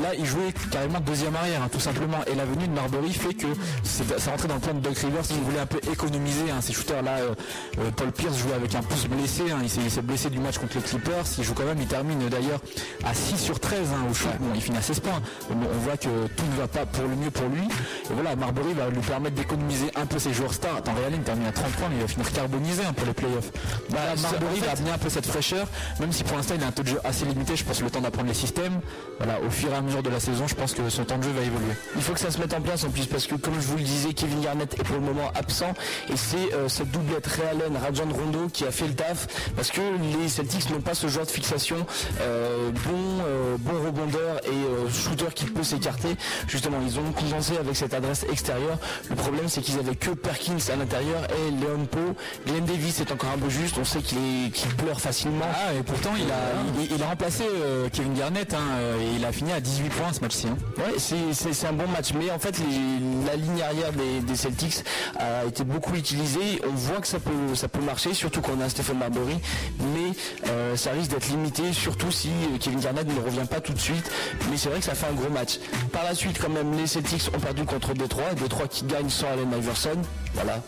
[0.00, 2.18] là il jouait carrément deuxième arrière, hein, tout simplement.
[2.30, 3.46] Et la venue de Marbury fait que
[3.82, 6.60] c'est- ça rentrait dans le plan de Doug Rivers qui voulait un peu économiser hein,
[6.60, 7.16] ces shooters là.
[7.18, 7.34] euh,
[7.78, 10.76] euh, Paul Pierce jouait avec un pouce blessé, hein, il s'est blessé du match contre
[10.76, 11.24] les Clippers.
[11.38, 12.60] Il joue quand même, il termine d'ailleurs
[13.04, 14.30] à 6 sur 13 hein, au shoot.
[14.40, 15.20] Bon, il finit à 16 points.
[15.50, 17.62] Bon, on voit que tout ne va pas pour le mieux pour lui.
[17.62, 20.76] Et voilà, Marbury va lui permettre d'économiser un peu ses joueurs stars.
[20.76, 23.50] Attends, Real il termine à 30 points, mais il va finir carbonisé pour les playoffs.
[23.90, 25.66] Bah, Marbury va amener un peu cette fraîcheur,
[26.00, 27.90] même si pour l'instant il a un taux de jeu assez limité, je pense le
[27.90, 28.80] temps d'apprendre les systèmes.
[29.18, 31.24] Voilà, au fur et à mesure de la saison, je pense que son temps de
[31.24, 31.74] jeu va évoluer.
[31.96, 33.76] Il faut que ça se mette en place en plus parce que comme je vous
[33.76, 35.72] le disais, Kevin Garnett est pour le moment absent
[36.08, 39.80] et c'est euh, cette doublette Realen Rajon Rondo qui a fait le taf parce que
[40.20, 41.86] les Celtics n'ont pas ce genre de fixation
[42.20, 46.16] euh, bon, euh, bon rebondeur et shooter qui peut s'écarter.
[46.48, 48.78] Justement, ils ont compensé avec cette adresse extérieure.
[49.08, 52.14] Le problème c'est qu'ils avaient que Perkins à l'intérieur et Leon Poe.
[52.46, 53.76] Glenn Davis est encore un peu juste.
[53.78, 55.44] On sait qu'il est- qu'il pleure facilement.
[55.52, 59.16] Ah, et pourtant il a, il, il a remplacé euh, Kevin Garnett hein, euh, et
[59.16, 60.46] il a fini à 18 points ce match-ci.
[60.48, 60.56] hein.
[60.78, 64.82] Ouais, c'est- un bon match, mais en fait les- la ligne arrière des, des Celtics
[65.18, 66.60] a été beaucoup utilisée.
[66.66, 69.36] On voit que ça peut ça peut marcher, surtout quand on a Stephen Marbury,
[69.78, 70.12] mais
[70.48, 73.78] euh, ça risque d'être limité, surtout si euh, Kevin Garnett ne revient pas tout de
[73.78, 74.10] suite.
[74.50, 75.58] Mais c'est vrai que ça fait un gros match.
[75.92, 79.28] Par la suite, quand même, les Celtics ont perdu contre Détroit, Détroit qui gagne sans
[79.28, 79.98] Allen Iverson.
[80.34, 80.62] Voilà,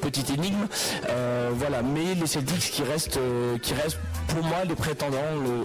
[0.00, 0.66] petite énigme.
[1.08, 5.18] Euh, voilà, mais les Celtics qui restent, euh, qui restent pour moi les prétendants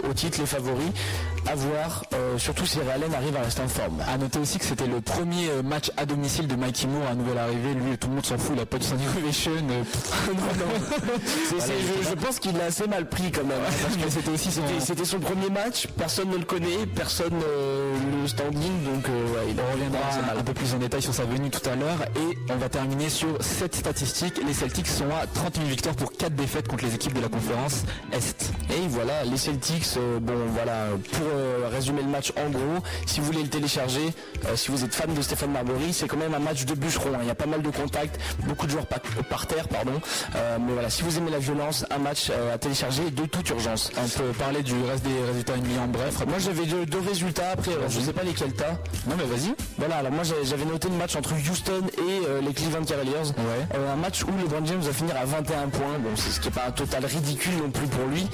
[0.08, 0.90] au titre, les favoris,
[1.46, 4.00] à voir, euh, surtout si Allen arrive à rester en forme.
[4.08, 7.14] À noter aussi que c'était le premier euh, match à domicile de Mikey Moore à
[7.14, 7.74] nouvelle arrivée.
[7.74, 9.50] Lui, tout le monde s'en fout, il a pas de standing ovation.
[9.70, 9.82] euh,
[11.58, 11.58] c'est-
[12.04, 13.52] je, je pense qu'il l'a assez mal pris quand même.
[13.60, 14.62] hein, parce que Mais c'était aussi son.
[14.66, 19.24] c'était- C'était son premier match, personne ne le connaît, personne euh, le standing, donc euh,
[19.34, 20.00] ouais, il On reviendra
[20.38, 23.08] un peu plus en détail sur sa venue tout à l'heure et on va terminer
[23.08, 24.40] sur cette statistique.
[24.46, 27.84] Les Celtics sont à 31 victoires pour 4 défaites contre les équipes de la conférence
[28.12, 28.50] Est.
[28.70, 29.86] Et voilà, les Celtics,
[30.20, 34.12] bon voilà, pour euh, résumer le match en gros, si vous voulez le télécharger,
[34.46, 37.14] euh, si vous êtes fan de Stéphane Marbury, c'est quand même un match de bûcheron,
[37.14, 37.18] hein.
[37.22, 40.00] il y a pas mal de contacts, beaucoup de joueurs par, par terre, pardon,
[40.36, 43.90] Euh, mais voilà, si vous aimez la violence, un match à télécharger de toute urgence.
[43.96, 46.14] On peut parler du reste des résultats NBA en bref.
[46.26, 48.72] Moi j'avais deux, deux résultats après, alors, je sais pas lesquels t'as.
[49.08, 49.54] Non mais vas-y.
[49.78, 53.30] Voilà, alors moi j'avais noté le match entre Houston et les Cleveland Cavaliers.
[53.38, 53.78] Ouais.
[53.92, 55.98] Un match où LeBron James va finir à 21 points.
[56.00, 58.26] Bon, c'est ce qui est pas un total ridicule non plus pour lui,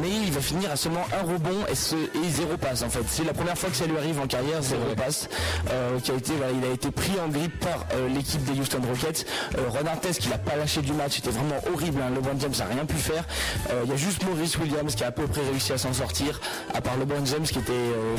[0.00, 3.02] mais il va finir à seulement un rebond et, ce, et zéro passe en fait.
[3.08, 5.28] C'est la première fois que ça lui arrive en carrière, zéro passe.
[5.70, 8.58] Euh, qui a été, voilà, il a été pris en grippe par euh, l'équipe des
[8.60, 9.26] Houston Rockets.
[9.56, 12.00] Euh, Ron Artest qui l'a pas lâché du match, c'était vraiment horrible.
[12.02, 12.10] Hein.
[12.14, 13.24] LeBron James n'a rien pu faire.
[13.70, 15.92] Euh, Il y a juste Maurice Williams qui a à peu près réussi à s'en
[15.92, 16.40] sortir,
[16.74, 17.72] à part LeBron James qui était,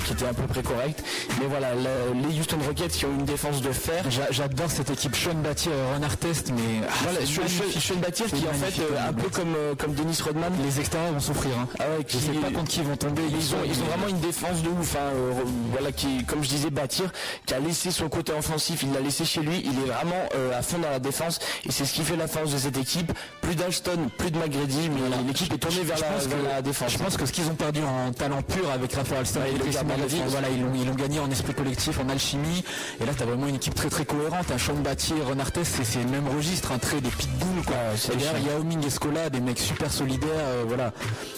[0.06, 1.04] qui était à peu près correct.
[1.40, 4.04] Mais voilà, le- les Houston Rockets qui ont une défense de fer.
[4.10, 8.54] J'a- J'adore cette équipe Sean Battier, Ron Artest, mais ah, Voilà, Sean- Battier qui en
[8.54, 10.52] fait un peu comme, comme Dennis Rodman.
[10.64, 11.52] les extérieurs vont souffrir.
[11.60, 11.68] Hein.
[11.80, 13.22] Ah ouais, Je qui- sais pas contre qui ils vont tomber.
[13.30, 14.96] Ils ont, ils ont vraiment une défense de ouf.
[14.96, 15.32] hein, euh,
[15.72, 17.12] voilà, qui, comme je disais, Bâtir,
[17.46, 19.62] qui a laissé son côté offensif, il l'a laissé chez lui.
[19.66, 22.28] Il est vraiment euh, à fond dans la défense et c'est ce qui fait la
[22.28, 23.12] force de cette équipe.
[23.42, 26.62] Plus d'Alston, plus de McGrady, mais l'équipe est tournée vers, la, pense vers que- la
[26.62, 26.92] défense.
[26.92, 29.60] Je pense que ce qu'ils ont perdu en talent pur avec Raphaël Alston et le
[29.66, 29.84] défense.
[30.28, 32.64] voilà, ils l'ont ils gagné en esprit collectif, en alchimie.
[33.02, 34.52] Et là, tu as vraiment une équipe très très cohérente.
[34.52, 37.64] Un Sean Battier, Ron Artest, c'est c'est le même registre, un trait des pitbulls.
[37.66, 37.76] Quoi.
[37.96, 38.54] c'est et derrière.
[38.54, 40.92] Yao Ming et Scola, des mecs super solidaires, euh, voilà,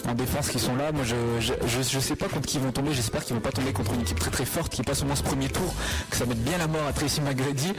[0.08, 0.92] en défense qui sont là.
[0.92, 2.92] Moi, je, je, je, je sais pas contre qui ils vont tomber.
[2.94, 5.16] J'espère qu'ils vont pas tomber contre une équipe très très forte qui passe au moins
[5.16, 5.72] ce premier tour,
[6.10, 7.68] que ça mette bien la mort à Tracy McGrady.
[7.68, 7.74] Ouais,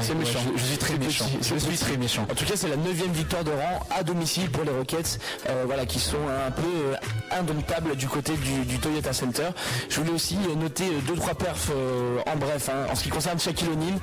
[0.00, 0.38] c'est ouais, méchant.
[0.54, 1.24] je, je suis très méchant.
[1.26, 2.22] petit, Je suis très méchant.
[2.30, 5.64] En tout cas, c'est la neuvième victoire de rang à domicile pour les Rockets, euh,
[5.66, 6.94] voilà, qui sont un peu euh,
[7.30, 9.48] indomptables du côté du, du Toyota Center.
[9.88, 13.08] Je voulais aussi noter euh, deux trois perfs euh, en bref, hein, en ce qui
[13.10, 13.98] concerne Shaquille O'Neal.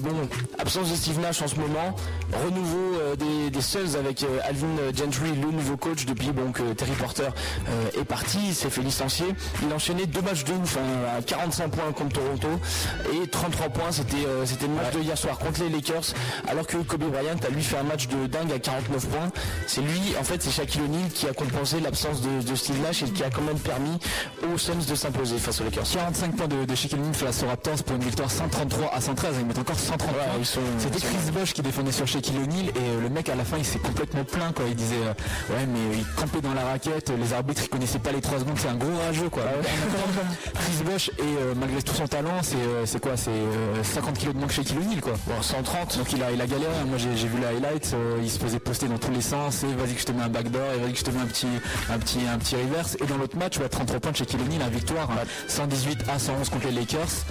[0.00, 1.94] Bon, absence de Steve Nash en ce moment,
[2.44, 7.28] renouveau des, des Suns avec Alvin Gentry, le nouveau coach depuis bon que Terry Porter
[7.98, 9.15] est parti, il s'est fait licencier.
[9.62, 12.48] Il a enchaîné deux matchs de ouf, hein, à 45 points contre Toronto
[13.12, 16.14] et 33 points, c'était euh, c'était le match de hier soir contre les Lakers,
[16.48, 19.30] alors que Kobe Bryant a lui fait un match de dingue à 49 points.
[19.66, 23.02] C'est lui, en fait, c'est Shaquille O'Neal qui a compensé l'absence de, de Steve Nash
[23.02, 23.98] et qui a quand même permis
[24.52, 25.84] aux Suns de s'imposer face aux Lakers.
[25.92, 29.34] 45 points de, de Shaquille O'Neal face aux Raptors pour une victoire 133 à 113.
[29.40, 30.24] Ils mettent encore 130 Ouais, points.
[30.38, 33.34] ils sont- C'était Chris Bosh qui défendait sur Shaquille O'Neal et euh, le mec à
[33.34, 34.64] la fin il s'est complètement plaint quoi.
[34.68, 38.12] Il disait euh, ouais mais il campait dans la raquette, les arbitres ils connaissaient pas
[38.12, 39.44] les 3 secondes, c'est un gros rageux quoi.
[40.54, 43.16] Chris Bosh et euh, malgré tout son talent c'est euh, c'est quoi?
[43.16, 45.14] C'est euh, 50 kilos de moins que Shaquille O'Neal quoi.
[45.26, 45.98] Bon, 130.
[45.98, 48.58] Donc il a, il a galéré, moi j'ai vu la highlight, euh, il se faisait
[48.58, 50.92] poster dans tous les sens, et vas-y que je te mets un backdoor, et vas-y
[50.92, 51.46] que je te mets un petit,
[51.90, 52.96] un petit, un petit reverse.
[53.02, 56.18] Et dans l'autre match, ouais, 33 points de Shaquille O'Neal, la victoire, hein, 118 à
[56.18, 57.24] 111 contre les Lakers.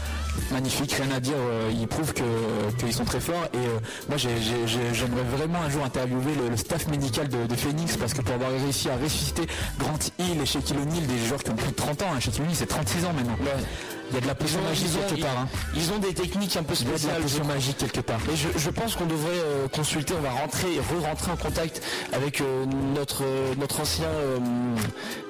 [0.52, 3.46] Magnifique, rien à dire, euh, ils prouvent qu'ils sont très forts.
[3.54, 7.46] Et euh, moi j'ai- j'ai- j'ai- j'aimerais vraiment un jour interviewer le, staff médical de,
[7.48, 9.44] de Phoenix, parce que pour avoir réussi à ressusciter
[9.80, 12.42] Grant Hill et Shaquille O'Neal, des joueurs qui ont plus de 30 ans, hein, Shaquille
[12.44, 13.36] O'Neal c'est 36 ans maintenant.
[14.10, 15.40] Il y a de la potion magique quelque part.
[15.40, 15.48] hein.
[15.76, 17.22] ils ont des techniques un peu Il y a de la spéciales.
[17.22, 18.20] potion magique quelque part.
[18.32, 21.82] Et je, je pense qu'on devrait euh, consulter, on va rentrer, re-rentrer en contact
[22.14, 22.66] avec euh,
[22.96, 24.08] notre euh, notre ancien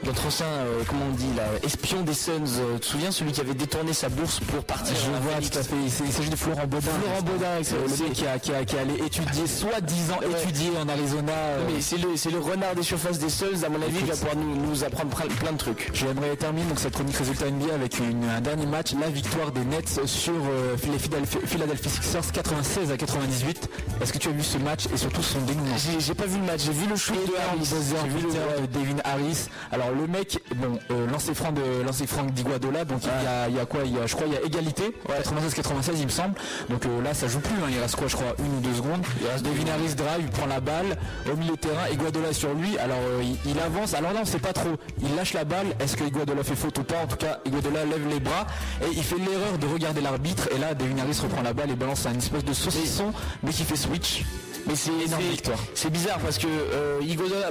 [0.03, 0.45] notre ancien
[0.87, 2.31] comment on dit là, espion des Suns.
[2.75, 4.93] Tu te souviens celui qui avait détourné sa bourse pour partir.
[4.95, 5.75] Je vois tout à fait.
[6.05, 6.91] Il s'agit de Florent Baudin.
[7.01, 10.41] Florent Baudin, c'est- le mec qui a, qui, a, qui a allé étudier, soi-disant Ouais.
[10.43, 11.33] étudier en Arizona.
[11.67, 14.13] Mais c'est le, c'est le renard des surfaces des Suns, à mon avis, il va
[14.13, 15.89] pouvoir nous, nous apprendre plein, plein de trucs.
[15.93, 19.63] J'aimerais terminer donc cette chronique résultat NBA avec une- un dernier match, la victoire des
[19.63, 20.99] Nets sur euh, les
[21.47, 23.69] Philadelphia, Sixers 96 à 98.
[24.01, 25.75] Est-ce que tu as vu ce match et surtout son dénouement?
[25.99, 27.65] J'ai pas vu le match, j'ai vu le shoot de Harris.
[27.65, 29.47] J'ai vu le- Devin Harris.
[29.71, 33.47] Alors le mec, bon, euh, lancer franc de lancer franc d'Iguadola, donc il, y a,
[33.49, 33.81] il y a quoi?
[33.85, 36.35] Il y a, Je crois il y a égalité, 96-96 il me semble.
[36.69, 37.67] Donc euh, là ça joue plus, hein.
[37.69, 39.01] il reste quoi je crois une ou deux secondes.
[39.43, 40.97] Devin Harris drive, il prend la balle
[41.31, 42.77] au milieu de terrain, Iguadola sur lui.
[42.77, 44.75] Alors euh, il, il avance, alors là on sait pas trop.
[45.01, 47.03] Il lâche la balle, est-ce que Iguadola fait faute ou pas?
[47.03, 48.47] En tout cas Iguadola lève les bras
[48.81, 50.49] et il fait l'erreur de regarder l'arbitre.
[50.55, 53.13] Et là Devin Harris reprend la balle et balance un espèce de saucisson,
[53.43, 54.23] mais qui fait switch.
[54.67, 55.59] Mais c'est Énorme c'est- victoire.
[55.75, 56.99] C'est bizarre parce que euh,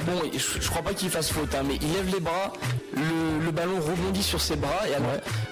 [0.07, 2.53] bon, je, je crois pas qu'il fasse faute, hein, mais il lève les bras,
[2.97, 5.11] le, le ballon rebondit sur ses bras et alors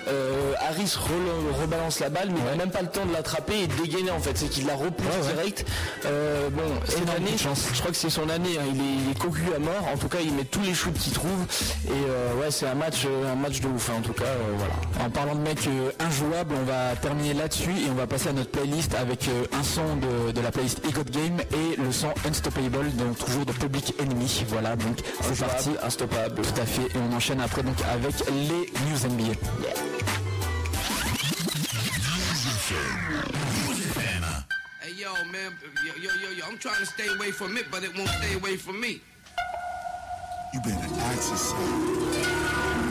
[0.08, 3.62] euh, Harris re- rebalance la balle, mais il n'a même pas le temps de l'attraper
[3.62, 5.64] et de dégainer en fait, c'est qu'il la repousse Ouais, direct.
[6.06, 9.18] Euh, bon, cette année, je crois que c'est son année, hein, il, est, il est
[9.18, 9.86] cocu à mort.
[9.92, 11.42] En tout cas, il met tous les shoots qu'il trouve
[11.86, 13.90] et euh, ouais, c'est un match, un match de ouf.
[13.90, 14.24] hein, en tout cas,
[14.56, 15.06] voilà.
[15.06, 15.68] En parlant de mecs
[16.00, 19.82] injouables, on va terminer là-dessus et on va passer à notre playlist avec un son
[19.96, 24.44] de, de la playlist Egot Game et le son Unstoppable, donc toujours de Public Enemy.
[24.48, 25.70] Voilà, donc c'est parti.
[25.82, 26.42] instoppable.
[26.42, 26.82] Tout à fait.
[26.82, 29.32] Et on enchaîne après donc avec les News NBA.
[34.84, 35.52] Hey yo, man,
[35.86, 38.34] yo, yo, yo, yo, I'm trying to stay away from it, but it won't stay
[38.34, 39.00] away from me.
[40.52, 41.58] You better ask yourself.
[41.58, 42.81] What do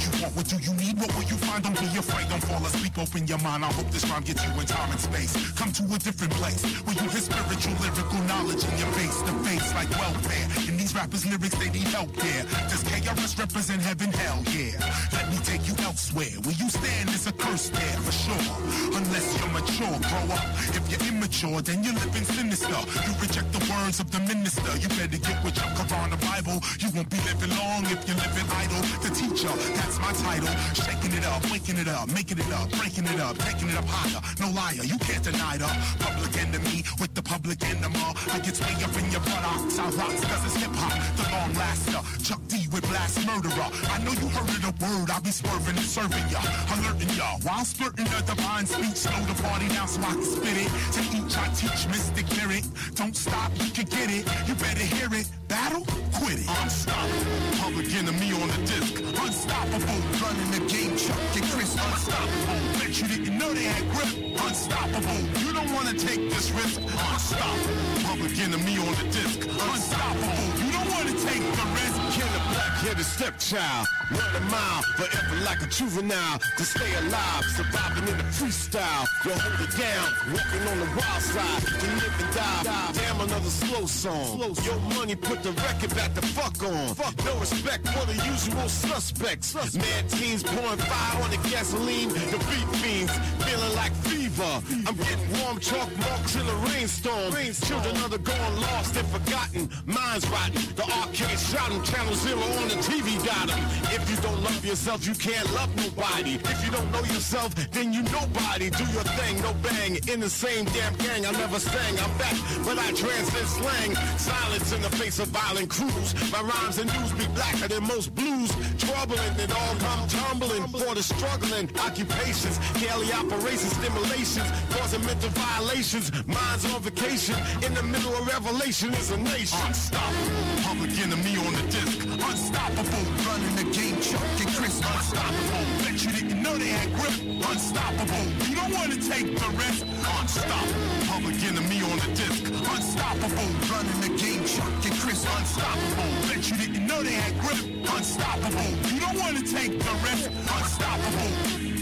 [0.00, 0.34] you want?
[0.36, 0.98] What do you need?
[0.98, 1.62] What will you find?
[1.62, 2.28] Don't be afraid.
[2.28, 2.98] Don't fall asleep.
[2.98, 3.64] Open your mind.
[3.64, 5.32] I hope this rhyme gets you in time and space.
[5.54, 9.32] Come to a different place where you hear spiritual, lyrical knowledge in your face to
[9.46, 10.46] face like welfare.
[10.68, 12.42] In rappers' lyrics, they need help there.
[12.70, 14.12] Does KRS represent heaven?
[14.12, 14.78] Hell yeah.
[15.12, 16.38] Let me take you elsewhere.
[16.46, 18.48] Where you stand is a curse there for sure.
[18.94, 20.46] Unless you're mature, grow up.
[20.70, 22.80] If you're immature, then you're living sinister.
[23.06, 24.70] You reject the words of the minister.
[24.78, 26.62] You better get with your Quran, the Bible.
[26.78, 28.82] You won't be living long if you're living idle.
[29.02, 30.54] The teacher, that's my title.
[30.78, 33.88] Shaking it up, waking it up, making it up, breaking it up, taking it up
[33.88, 34.22] higher.
[34.38, 38.14] No liar, you can't deny the public enemy with the public enema.
[38.30, 39.78] I get way up in your buttocks.
[39.78, 40.83] I rocks cause it's hip hop.
[41.16, 43.68] The long laster, Chuck D with blast murderer.
[43.90, 45.10] I know you heard of the word.
[45.10, 46.40] I'll be swerving and serving ya,
[46.74, 48.96] alerting ya while splurting the divine speech.
[48.96, 50.70] Slow the party down so I can spit it.
[50.94, 52.64] To each I teach mystic lyric.
[52.94, 54.24] Don't stop, you can get it.
[54.46, 55.28] You better hear it.
[55.48, 55.84] Battle,
[56.18, 56.48] quit it.
[56.62, 57.24] Unstoppable,
[57.62, 58.94] public enemy on the disc.
[59.00, 61.72] Unstoppable, running the game, Chuck and Chris.
[61.74, 64.12] Unstoppable, bet you didn't know they had grip.
[64.46, 66.80] Unstoppable, you don't want to take this risk.
[66.80, 69.40] Unstoppable, public enemy on the disc.
[69.44, 71.94] Unstoppable, you to take the risk.
[72.14, 76.38] Kill a black-headed stepchild, run a mile forever like a juvenile.
[76.58, 79.06] To stay alive, surviving in the freestyle.
[79.24, 81.62] You hold it down, walking on the wild side.
[81.82, 82.92] You live and die.
[82.94, 84.54] Damn, another slow song.
[84.62, 86.94] Your money put the record back the fuck on.
[86.94, 89.54] Fuck no respect for the usual suspects.
[89.74, 92.10] Mad teens pouring fire on the gasoline.
[92.10, 93.12] The beat fiends
[93.44, 94.62] feeling like fever.
[94.86, 97.32] I'm getting warm chalk marks in the rainstorm.
[97.32, 99.70] Children gone lost and forgotten.
[99.86, 100.73] Minds rotten.
[100.76, 101.82] The arcade shouting.
[101.84, 103.58] Channel Zero on the TV got 'em.
[103.94, 106.34] If you don't love yourself, you can't love nobody.
[106.34, 108.70] If you don't know yourself, then you nobody.
[108.70, 109.98] Do your thing, no bang.
[110.12, 111.94] In the same damn gang, I never sang.
[112.00, 113.94] I'm back, but I transcend slang.
[114.18, 116.14] Silence in the face of violent crews.
[116.32, 118.50] My rhymes and news be blacker than most blues.
[118.78, 122.58] Troubling it all come tumbling for the struggling occupations.
[122.80, 126.10] Daily operations, stimulations, causing mental violations.
[126.26, 127.36] Minds on vacation.
[127.62, 129.58] In the middle of revelation is a nation.
[129.66, 130.63] Unstoppable.
[130.64, 132.00] Public enemy on the disc.
[132.08, 133.04] Unstoppable.
[133.28, 134.80] Running the game, Chuck and Chris.
[134.80, 135.64] Unstoppable.
[135.84, 137.20] Bet you didn't know they had grip.
[137.50, 138.24] Unstoppable.
[138.48, 139.84] You don't want to take the risk.
[139.84, 140.72] Unstoppable.
[141.04, 142.48] Public enemy on the disc.
[142.48, 143.50] Unstoppable.
[143.68, 145.20] Running the game, Chuck and Chris.
[145.36, 146.10] Unstoppable.
[146.32, 147.60] Bet you didn't know they had grip.
[147.94, 148.70] Unstoppable.
[148.88, 150.30] You don't want to take the risk.
[150.48, 151.73] Unstoppable.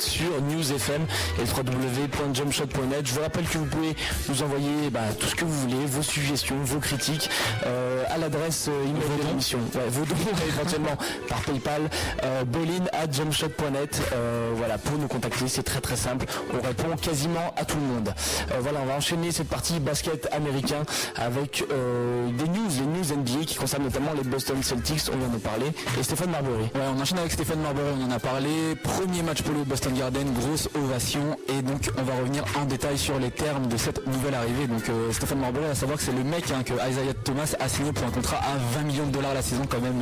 [0.00, 1.02] Sur News FM
[1.38, 3.06] et www.jumpshot.net.
[3.06, 3.94] Je vous rappelle que vous pouvez
[4.28, 7.30] nous envoyer bah, tout ce que vous voulez, vos suggestions, vos critiques
[7.66, 9.58] euh, à l'adresse euh, email de l'émission.
[9.74, 10.14] Ouais, vos dons
[10.48, 10.96] éventuellement
[11.28, 11.82] par PayPal,
[12.24, 14.00] euh, bolin at jumpshot.net.
[14.12, 16.26] Euh, voilà, pour nous contacter, c'est très très simple.
[16.52, 18.14] On répond quasiment à tout le monde.
[18.52, 20.82] Euh, voilà, on va enchaîner cette partie basket américain
[21.16, 25.28] avec euh, des news, les news NBA qui concernent notamment les Boston Celtics, on vient
[25.28, 25.66] de parler,
[25.98, 26.64] et Stéphane Marbury.
[26.74, 28.74] Ouais, on enchaîne avec Stéphane Marbury, on en a parlé.
[28.82, 31.36] Premier match pour le Boston Garden, grosse ovation.
[31.48, 34.66] Et donc on va revenir en détail sur les termes de cette nouvelle arrivée.
[34.66, 37.68] Donc euh, Stéphane Marbury, à savoir que c'est le mec hein, que Isaiah Thomas a
[37.68, 40.00] signé pour un contrat à 20 millions de dollars la saison quand même.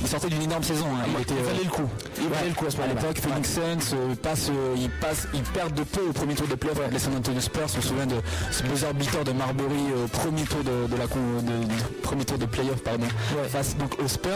[0.00, 0.86] Il sortait d'une énorme saison.
[0.94, 1.04] hein.
[1.16, 1.88] Il, était, Il euh, valait le coup.
[2.20, 3.00] Il valait le coup à ce à moment-là.
[3.00, 3.91] l'époque, Phoenix Suns
[4.22, 6.98] passe, euh, ils passent, ils perdent de peu au premier tour de playoff avec les
[6.98, 7.62] San Antonio Spurs.
[7.64, 8.16] On se souvient de
[8.50, 12.24] ce buzzer beater de Marbury au premier tour de, de la con- de- de- premier
[12.24, 13.06] tour de playoff pardon,
[13.48, 14.32] face donc aux Spurs.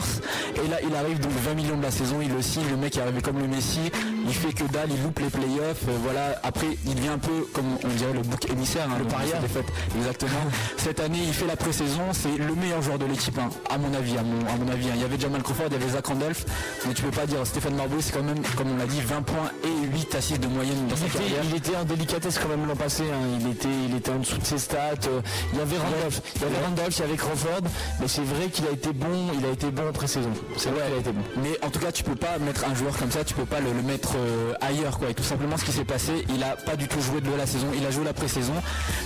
[0.65, 2.97] Et là, il arrive donc 20 millions de la saison, il le signe, le mec
[2.97, 3.81] est arrivé comme le Messi,
[4.27, 5.85] il fait que dalle, il loupe les playoffs.
[5.89, 9.05] euh, voilà, après il devient un peu comme on dirait le bouc émissaire, hein, le
[9.05, 9.37] paria.
[9.39, 9.67] des fêtes.
[9.97, 10.31] Exactement.
[10.77, 13.93] Cette année, il fait la pré-saison, c'est le meilleur joueur de l'équipe, hein, à mon
[13.95, 14.87] avis, à mon, à mon avis.
[14.89, 14.93] hein.
[14.97, 16.45] Il y avait Jamal Crawford, il y avait Zach Randolph,
[16.87, 19.23] mais tu peux pas dire Stéphane Marbury, c'est quand même, comme on l'a dit, 20
[19.23, 21.42] points et 8 assists de moyenne dans sa Il était, carrière.
[21.51, 23.38] il était en délicatesse quand même l'an passé, hein.
[23.40, 24.78] il, était, il était en dessous de ses stats.
[25.09, 25.20] euh,
[25.53, 27.62] Il y avait Randolph, il y avait Randolph, il y avait Crawford,
[28.01, 30.30] mais c'est vrai qu'il a été bon, il a été bon en pré-saison.
[30.57, 31.22] C'est vrai qu'il a été bon.
[31.42, 33.61] Mais en tout cas, tu peux pas mettre un joueur comme ça, tu peux pas
[33.61, 35.11] le, le mettre euh, ailleurs, quoi.
[35.11, 37.47] Et tout simplement, ce qui s'est passé, il a pas du tout joué de la
[37.47, 38.55] saison, il a joué la pré-saison.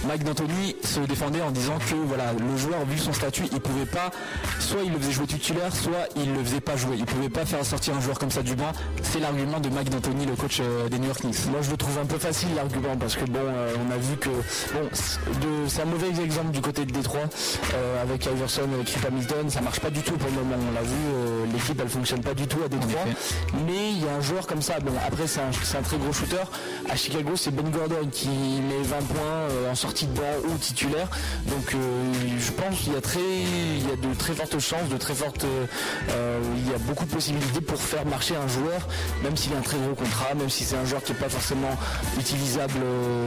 [0.07, 3.87] Mike D'Antoni se défendait en disant que voilà, le joueur, vu son statut, il pouvait
[3.87, 4.11] pas,
[4.59, 6.97] soit il le faisait jouer titulaire, soit il le faisait pas jouer.
[6.99, 8.73] Il pouvait pas faire sortir un joueur comme ça du banc.
[9.03, 11.47] C'est l'argument de Mike D'Antoni, le coach euh, des New York Knicks.
[11.51, 14.17] Moi je le trouve un peu facile l'argument parce que bon, euh, on a vu
[14.17, 14.89] que bon,
[15.67, 17.21] c'est un mauvais exemple du côté de Détroit
[17.75, 20.57] euh, avec Iverson, avec Chip Hamilton, ça marche pas du tout pour le moment.
[20.71, 23.05] On l'a vu, l'équipe elle fonctionne pas du tout à Détroit.
[23.67, 24.79] Mais il y a un joueur comme ça.
[24.81, 26.45] Bon, après c'est un, très gros shooter.
[26.89, 31.09] À Chicago, c'est Ben Gordon qui met 20 points en sortie de banc ou titulaire.
[31.47, 34.97] Donc je pense qu'il y a très, il y a de très fortes chances, de
[34.97, 35.45] très fortes,
[36.09, 38.87] il y a beaucoup de possibilités pour faire marcher un joueur,
[39.25, 41.29] même s'il a un très gros contrat, même si c'est un joueur qui n'est pas
[41.29, 41.77] forcément
[42.19, 43.27] utilisable euh,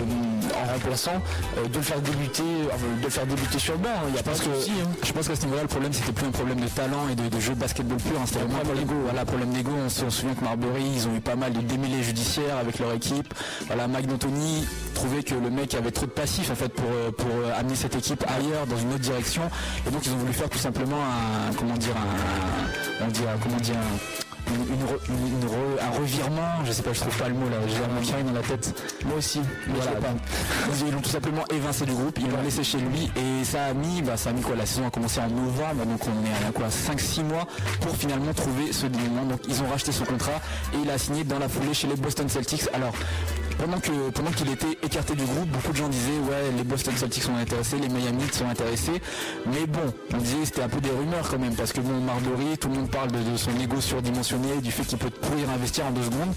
[0.64, 1.22] en remplaçant,
[1.58, 3.90] euh, de le faire débuter, de le faire débuter sur le banc.
[4.08, 4.88] Il n'y a pas que, hein.
[5.04, 7.28] je pense qu'à ce niveau-là, le problème, c'était plus un problème de talent et de,
[7.30, 8.20] de jeu de basketball pur.
[8.20, 8.24] hein.
[8.26, 9.00] C'était vraiment un problème d'ego.
[9.04, 9.72] Voilà, problème d'ego.
[9.86, 12.94] On se souvient que Marbury, ils ont eu pas mal de démêlés judiciaires avec leur
[12.94, 13.34] équipe.
[13.68, 17.12] Voilà, Mike D'Antoni trouvait que le mec avait trop de passifs en fait pour, euh,
[17.12, 17.28] pour
[17.58, 19.44] amener cette équipe ailleurs dans une autre direction.
[19.88, 23.38] Et donc ils ont voulu faire tout simplement un, comment dire, un, on dit, un-
[23.42, 27.34] comment dire, un, une- une une- un revirement, je sais pas, je trouve pas le
[27.36, 28.74] mot là, j'ai un carré dans la tête.
[29.06, 30.08] Moi aussi, mais Voilà, pas.
[30.82, 33.66] ils ils l'ont tout simplement évincé du groupe, ils l'ont laissé chez lui et ça
[33.66, 36.26] a mis, bah, ça a mis quoi La saison a commencé en novembre, donc on
[36.26, 37.48] est à quoi 5-6 mois
[37.82, 39.24] pour finalement trouver ce dénouement.
[39.26, 40.40] Donc ils ont racheté son contrat
[40.74, 42.64] et il a signé dans la foulée chez les Boston Celtics.
[42.74, 42.94] Alors
[43.58, 46.94] pendant que pendant qu'il était écarté du groupe, beaucoup de gens disaient ouais les Boston
[46.96, 49.02] Celtics sont intéressés, les Miami sont intéressés,
[49.46, 52.58] mais bon, on disait c'était un peu des rumeurs quand même parce que bon Marbury,
[52.58, 55.88] tout le monde parle de, son ego surdimensionné, du fait qu'il peut pourrir un vestiaire
[55.88, 56.34] en deux secondes.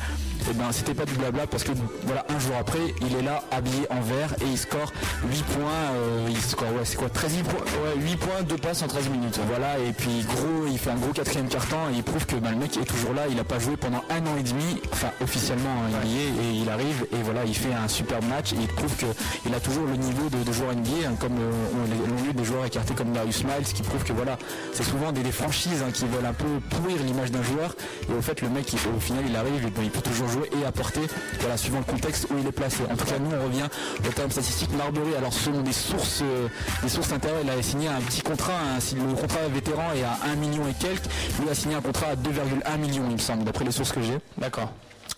[0.49, 1.73] Et ben c'était pas du blabla parce que
[2.05, 4.93] voilà un jour après il est là habillé en vert et il score
[5.29, 5.63] 8 points,
[5.95, 9.09] euh, il score ouais c'est quoi 13 points, Ouais, 8 points, 2 passes en 13
[9.09, 9.41] minutes.
[9.49, 12.51] voilà, et puis gros, il fait un gros quatrième carton et il prouve que bah,
[12.51, 13.23] le mec est toujours là.
[13.29, 16.29] Il a pas joué pendant un an et demi, enfin officiellement hein, il y est
[16.29, 19.61] et il arrive et voilà, il fait un super match et il prouve qu'il a
[19.61, 22.95] toujours le niveau de, joueur NBA, hein, comme euh, on l'ont eu des joueurs écartés
[22.95, 24.39] comme Darius Miles, qui prouve que voilà,
[24.73, 27.75] c'est souvent des, franchises hein, qui veulent un peu pourrir l'image d'un joueur
[28.09, 30.51] et au fait le mec au final il arrive et ben, il peut toujours jouer
[30.61, 31.03] et apporter,
[31.41, 32.85] voilà, suivant le contexte où il est placé.
[32.91, 33.69] En tout cas nous on revient
[34.07, 36.49] au terme statistique Marbury, alors selon des sources, euh,
[36.83, 40.31] des sources intérieures, il a signé un petit contrat, si le contrat vétéran est à
[40.33, 41.07] 1 million et quelques,
[41.41, 44.03] lui a signé un contrat à 2,1 millions il me semble, d'après les sources que
[44.03, 44.19] j'ai.
[44.39, 44.73] D'accord.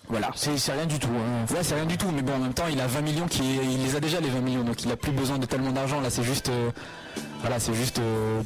[0.07, 0.31] Voilà.
[0.35, 1.09] C'est rien du tout.
[1.09, 1.45] hein.
[1.53, 3.41] Ouais, c'est rien du tout, mais bon, en même temps, il a 20 millions, qui,
[3.57, 6.01] il les a déjà les 20 millions, donc il a plus besoin de tellement d'argent.
[6.01, 6.71] Là, c'est juste, euh,
[7.41, 8.41] voilà, c'est juste euh,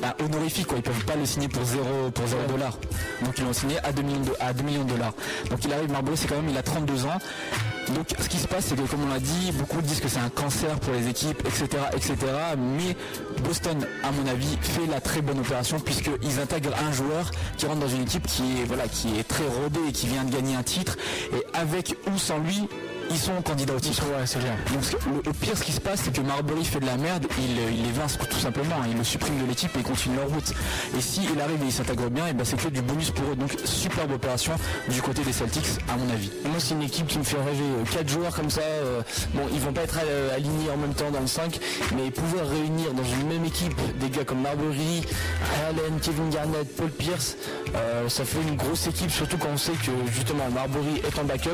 [0.00, 0.78] bah, honorifique, quoi.
[0.78, 2.78] Ils peuvent pas le signer pour 0 pour 0 dollars.
[3.24, 5.14] Donc ils l'ont signé à 2 millions de, à 2 millions de dollars.
[5.50, 7.18] Donc il arrive, Marbury, c'est quand même, il a 32 ans.
[7.94, 10.20] Donc ce qui se passe, c'est que comme on l'a dit, beaucoup disent que c'est
[10.20, 12.16] un cancer pour les équipes, etc., etc.
[12.56, 12.96] Mais
[13.42, 17.80] Boston, à mon avis, fait la très bonne opération puisqu'ils intègrent un joueur qui rentre
[17.80, 20.54] dans une équipe qui est voilà, qui est très rodée et qui vient de gagner
[20.54, 20.96] un titre.
[21.34, 22.68] Et avec ou sans lui,
[23.10, 24.02] ils sont candidats au titre.
[24.04, 24.54] Ouais, c'est clair.
[24.72, 26.96] Donc ce le, au pire, ce qui se passe, c'est que Marbury fait de la
[26.96, 28.86] merde, il, euh, il les vince tout simplement, hein.
[28.90, 30.52] il le supprime de l'équipe et il continue leur route.
[30.96, 33.24] Et si il arrive et il s'intègre bien, et ben c'est que du bonus pour
[33.32, 33.36] eux.
[33.36, 34.52] Donc superbe opération
[34.88, 36.30] du côté des Celtics, à mon avis.
[36.44, 37.64] Moi, c'est une équipe qui me fait rêver.
[37.78, 39.02] Euh, Quatre joueurs comme ça, euh,
[39.34, 39.98] bon, ils vont pas être
[40.34, 41.58] alignés en même temps dans le 5,
[41.96, 45.02] mais pouvoir réunir dans une même équipe des gars comme Marbury,
[45.68, 47.36] Allen, Kevin Garnett, Paul Pierce,
[47.74, 51.24] euh, ça fait une grosse équipe, surtout quand on sait que justement Marbury est en
[51.24, 51.50] backup.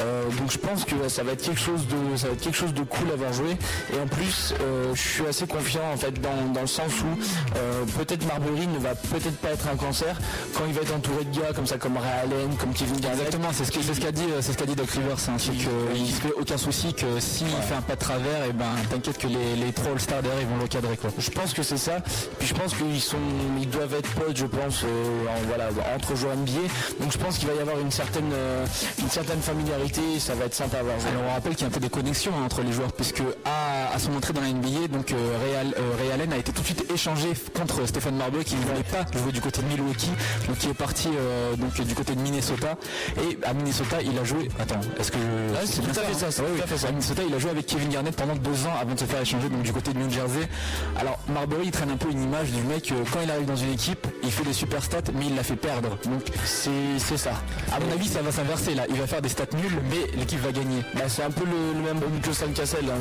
[0.00, 2.56] Euh, donc je pense que ça va être quelque chose de, ça va être quelque
[2.56, 3.56] chose de cool à avoir joué.
[3.92, 7.56] Et en plus, euh, je suis assez confiant en fait dans, dans le sens où
[7.56, 10.16] euh, peut-être Marbury ne va peut-être pas être un cancer
[10.54, 13.26] quand il va être entouré de gars comme ça, comme Ray Allen, comme Kevin Garnett.
[13.26, 16.06] Exactement, c'est ce qu'a dit, euh, c'est ce qu'a dit Doc Rivers, hein, c'est qu'il
[16.14, 19.26] se fait aucun souci que s'il fait un pas de travers, et ben t'inquiète que
[19.26, 21.10] les, les trois All-Stars derrière ils vont le cadrer quoi.
[21.18, 21.98] Je pense que c'est ça.
[22.38, 23.16] Puis je pense qu'ils sont,
[23.60, 26.52] ils doivent être potes, je pense, euh, en- voilà, entre joueurs NBA.
[27.00, 28.64] Donc je pense qu'il va y avoir une certaine, euh,
[29.00, 30.00] une certaine familiarité.
[30.18, 30.83] Ça va être sympa voir.
[30.83, 30.83] jouer.
[31.08, 33.22] Alors on rappelle qu'il y a un peu des connexions hein, entre les joueurs puisque
[33.44, 36.36] à, à son entrée dans la NBA, donc euh, Ray, Al- euh, Ray Allen a
[36.36, 39.62] été tout de suite échangé contre Stéphane Marbury qui ne voulait pas jouer du côté
[39.62, 40.10] de Milwaukee,
[40.48, 42.76] donc qui est parti euh, donc du côté de Minnesota.
[43.18, 44.48] Et à Minnesota, il a joué.
[44.58, 45.54] Attends, est-ce que je...
[45.54, 46.62] Ouais, c'est tout à fait ça, c'est Ouais, tout oui.
[46.62, 46.88] à fait ça.
[46.88, 49.20] À Minnesota, il a joué avec Kevin Garnett pendant deux ans avant de se faire
[49.20, 50.48] échanger donc du côté de New Jersey.
[50.98, 53.56] Alors Marbury, il traîne un peu une image du mec euh, quand il arrive dans
[53.56, 55.90] une équipe, il fait des super stats, mais il la fait perdre.
[56.04, 57.32] Donc C'est, c'est ça.
[57.72, 58.84] à mon avis, ça va s'inverser là.
[58.88, 60.73] Il va faire des stats nuls, mais l'équipe va gagner.
[60.94, 62.84] Bah, c'est un peu le, le même que Sam Cassel.
[62.90, 63.00] hein.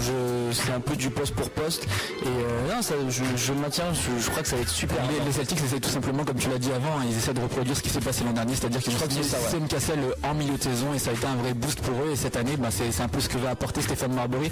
[0.52, 1.84] C'est un peu du poste pour poste.
[2.24, 3.86] Et euh, non, ça, je, je maintiens.
[3.94, 4.98] Je, je crois que ça va être super.
[5.12, 7.42] Les, les Celtics essaient tout simplement, comme tu l'as dit avant, hein, ils essaient de
[7.42, 9.50] reproduire ce qui s'est passé l'an dernier, c'est-à-dire qu'ils ont signé ça, ouais.
[9.50, 12.12] Sam Cassel en milieu de saison et ça a été un vrai boost pour eux.
[12.12, 14.52] Et cette année, bah, c'est un peu ce que va apporter Stéphane Marbury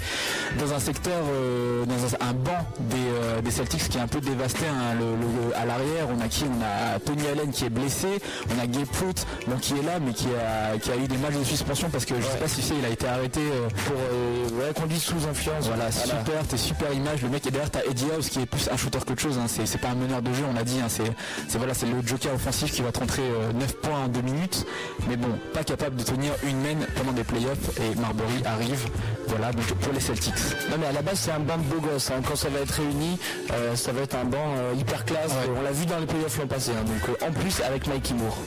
[0.58, 4.06] dans un secteur, euh, dans un, un banc des, euh, des Celtics qui est un
[4.08, 4.64] peu dévasté.
[4.66, 5.16] hein, le-
[5.48, 6.44] le- à l'arrière, on a qui?
[6.44, 8.08] On a Tony Allen qui est blessé,
[8.54, 11.16] on a Gabe Pruitt, bon, qui est là, mais qui a, qui a eu des
[11.16, 13.40] matchs de suspension parce que je sais pas si c'est, il a été arrêté.
[13.40, 15.66] euh, pour euh, ouais, conduite sous influence.
[15.66, 17.22] voilà, super, t'es super image.
[17.22, 19.38] Le mec est derrière, t'as Eddie House qui est plus un shooter qu'autre chose.
[19.38, 19.46] hein.
[19.48, 20.78] C'est, c'est pas un meneur de jeu, on l'a dit.
[20.80, 20.86] hein.
[20.88, 21.04] C'est,
[21.48, 24.20] c'est voilà, c'est le joker offensif qui va te rentrer euh, 9 points en 2
[24.22, 24.66] minutes.
[25.08, 27.78] Mais bon, pas capable de tenir une main pendant des playoffs.
[27.80, 28.84] Et Marbury arrive,
[29.28, 30.34] voilà, donc pour les Celtics.
[30.70, 32.10] Non mais à la base c'est un banc de beaux gosses.
[32.10, 32.20] hein.
[32.26, 33.18] Quand ça va être réuni,
[33.52, 35.28] euh, ça va être un banc euh, hyper classe.
[35.32, 35.48] Ouais.
[35.48, 36.70] Euh, On l'a vu dans les playoffs l'an passé.
[36.72, 36.84] hein.
[36.84, 38.38] Donc euh, en plus avec Mikey Moore.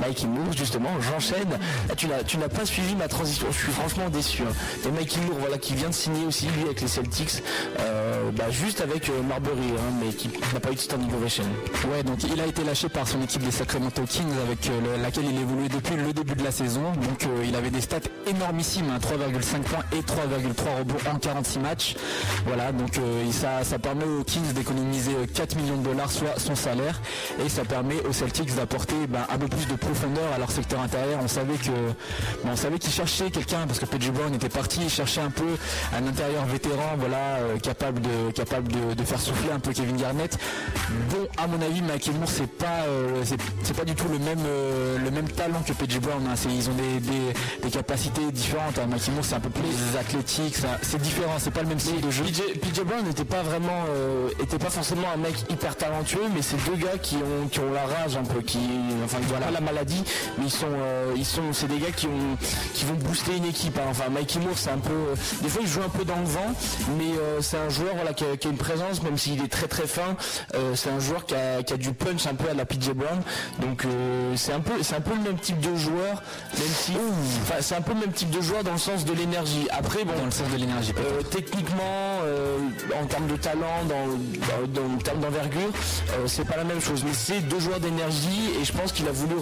[0.00, 1.58] Mikey Moore justement, j'enchaîne.
[1.90, 2.06] Ah, tu
[2.38, 3.46] n'as pas suivi ma transition.
[3.50, 4.42] Je suis franchement déçu.
[4.42, 4.52] hein.
[4.86, 7.42] Et Mikey Moore voilà qui vient de signer aussi lui avec les Celtics,
[7.80, 11.44] euh, bah, juste avec euh, Marbury, hein, mais qui n'a pas eu de standing ovation.
[11.92, 15.02] Ouais, donc il a été lâché par son équipe des Sacramento Kings avec euh, le-
[15.02, 16.82] laquelle il évoluait depuis le début de la saison.
[16.92, 21.94] Donc il avait des stats énormissimes, hein, 3,5 points et 3,3 rebonds en 46 matchs.
[22.46, 22.98] Voilà, donc
[23.32, 27.00] ça, permet aux Kings d'économiser euh, 4 millions de dollars, soit son salaire,
[27.44, 30.80] et ça permet aux Celtics d'apporter ben, un peu plus de profondeur à leur secteur
[30.80, 31.20] intérieur.
[31.22, 31.70] On savait que,
[32.44, 35.30] ben, on savait qu'ils cherchaient quelqu'un parce que PJ Brown était parti, ils cherchaient un
[35.30, 35.46] peu
[35.96, 39.96] un intérieur vétéran, voilà, euh, capable de, capable de, de faire souffler un peu Kevin
[39.96, 40.38] Garnett.
[41.10, 43.22] Bon, à mon avis, Michael Moore c'est pas, euh,
[43.62, 46.22] c'est, pas du tout le même, euh, le même talent que PJ Brown.
[46.28, 46.34] hein.
[46.36, 47.32] C'est- ils ont des, des,
[47.62, 48.78] des capacités différentes.
[48.78, 48.86] Hein.
[48.90, 52.10] Michael Moore c'est un peu plus athlétique, c'est différent, c'est pas le même style de
[52.10, 52.24] jeu.
[52.24, 53.84] PJ, Brown n'était pas vraiment,
[54.42, 57.72] était pas forcément un mec hyper talentueux, mais c'est deux gars qui ont, qui ont
[57.72, 58.58] la rage un peu, qui,
[59.04, 60.02] enfin, pas la maladie,
[60.38, 62.36] mais ils sont, euh, ils sont, c'est des gars qui ont,
[62.74, 63.76] qui vont booster une équipe.
[63.78, 63.86] hein.
[63.90, 66.24] Enfin, Mikey Moore, c'est un peu, euh, des fois il joue un peu dans le
[66.24, 66.52] vent,
[66.98, 69.48] mais euh, c'est un joueur voilà qui a, qui a une présence, même s'il est
[69.48, 70.16] très très fin.
[70.74, 73.20] c'est un joueur qui a, qui a du punch un peu à la PJ Brown.
[73.60, 73.84] Donc
[74.36, 76.22] c'est un peu, c'est un peu le même type de joueur,
[76.54, 76.92] même si,
[77.42, 79.68] enfin, c'est un peu le même type de joueur dans le sens de l'énergie.
[79.70, 80.92] Après, bon, dans le sens de l'énergie.
[81.30, 82.20] techniquement,
[83.00, 85.70] en termes de talent, dans, dans- dans- en termes d'envergure,
[86.26, 87.02] c'est pas la même chose.
[87.04, 89.34] Mais c'est deux joueurs d'énergie et je pense qu'il a voulu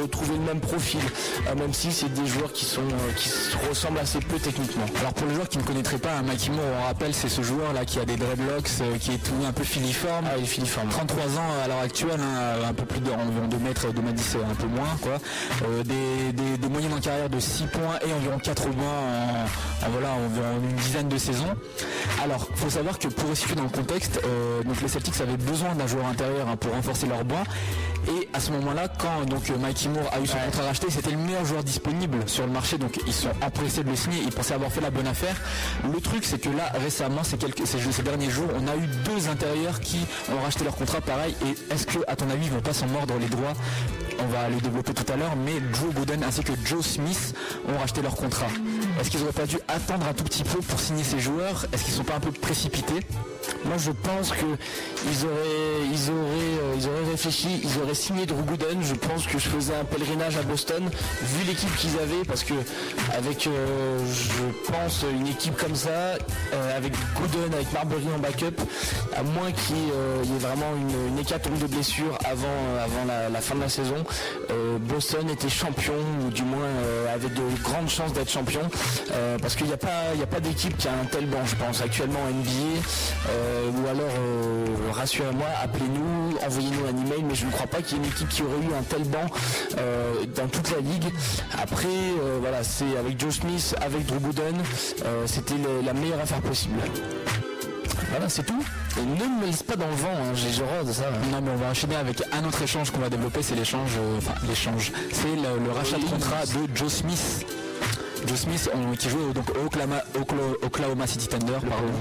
[0.00, 1.00] retrouver le même profil,
[1.48, 4.84] euh, même si c'est des joueurs qui sont euh, qui se ressemblent assez peu techniquement.
[5.00, 7.42] Alors pour les joueurs qui ne connaîtraient pas, un Mikey Moore, on rappelle, c'est ce
[7.42, 10.26] joueur là qui a des dreadlocks, euh, qui est tout un peu filiforme.
[10.28, 10.88] Ah, il est filiforme.
[10.88, 14.14] 33 ans à l'heure actuelle, hein, un peu plus de environ 2 mètres, 2 mètres
[14.14, 15.18] 10, un peu moins quoi.
[15.68, 19.86] Euh, des, des, des moyennes en carrière de 6 points et environ 4 rebonds en,
[19.86, 21.54] en voilà, environ une dizaine de saisons.
[22.22, 25.74] Alors, faut savoir que pour resituer dans le contexte, euh, donc les Celtics avaient besoin
[25.74, 27.42] d'un joueur intérieur hein, pour renforcer leur banc.
[28.08, 31.10] Et à ce moment-là, quand donc euh, Mikey Moore a eu son contrat racheté, c'était
[31.10, 34.20] le meilleur joueur disponible sur le marché, donc ils sont empressés de le signer.
[34.24, 35.36] Ils pensaient avoir fait la bonne affaire.
[35.92, 38.86] Le truc, c'est que là, récemment, ces, quelques, ces, ces derniers jours, on a eu
[39.04, 39.98] deux intérieurs qui
[40.32, 41.34] ont racheté leur contrat pareil.
[41.46, 43.54] Et est-ce que, à ton avis, ils vont pas s'en mordre les doigts
[44.20, 47.34] On va le développer tout à l'heure, mais Joe Gooden ainsi que Joe Smith
[47.68, 48.46] ont racheté leur contrat.
[49.00, 51.66] Est-ce qu'ils auraient pas dû attendre un tout petit peu pour signer ces joueurs?
[51.72, 53.00] Est-ce qu'ils sont pas un peu précipités?
[53.64, 58.82] Moi, je pense que euh, ils auraient réfléchi, ils auraient signé Drew Gooden.
[58.82, 60.82] Je pense que je faisais un pèlerinage à Boston,
[61.22, 62.54] vu l'équipe qu'ils avaient, parce que
[63.16, 68.60] avec, euh, je pense, une équipe comme ça, euh, avec Gooden, avec Marbury en backup,
[69.16, 72.46] à moins qu'il y ait, vraiment une, une hécatombe de blessures avant,
[73.32, 74.03] la fin de la saison,
[74.50, 75.94] euh, Boston était champion,
[76.26, 78.62] ou du moins euh, avait de grandes chances d'être champion,
[79.12, 82.20] euh, parce qu'il n'y a pas, d'équipe qui a un tel banc, je pense, actuellement
[82.20, 87.98] en NBA, ou alors rassurez-moi, appelez-nous, envoyez-nous un email, mais je ne crois pas qu'il
[87.98, 89.26] y ait une équipe qui aurait eu un tel banc
[90.36, 91.12] dans toute la ligue.
[91.60, 91.88] Après,
[92.40, 94.56] voilà, c'est avec Joe Smith, avec Drew Gooden,
[95.26, 96.80] c'était la meilleure affaire possible.
[98.10, 98.62] Voilà, c'est tout.
[98.98, 101.04] Et ne me laisse pas dans le vent, hein, j'ai j'ai horreur de ça.
[101.08, 101.26] hein.
[101.32, 104.18] Non mais on va enchaîner avec un autre échange qu'on va développer, c'est l'échange, euh,
[104.18, 107.46] enfin l'échange, c'est le, le rachat de contrat de Joe Smith.
[108.26, 109.66] Joe Smith on- qui joue au- donc au
[110.66, 111.58] Oklahoma, City Thunder.
[111.60, 111.92] Pardon.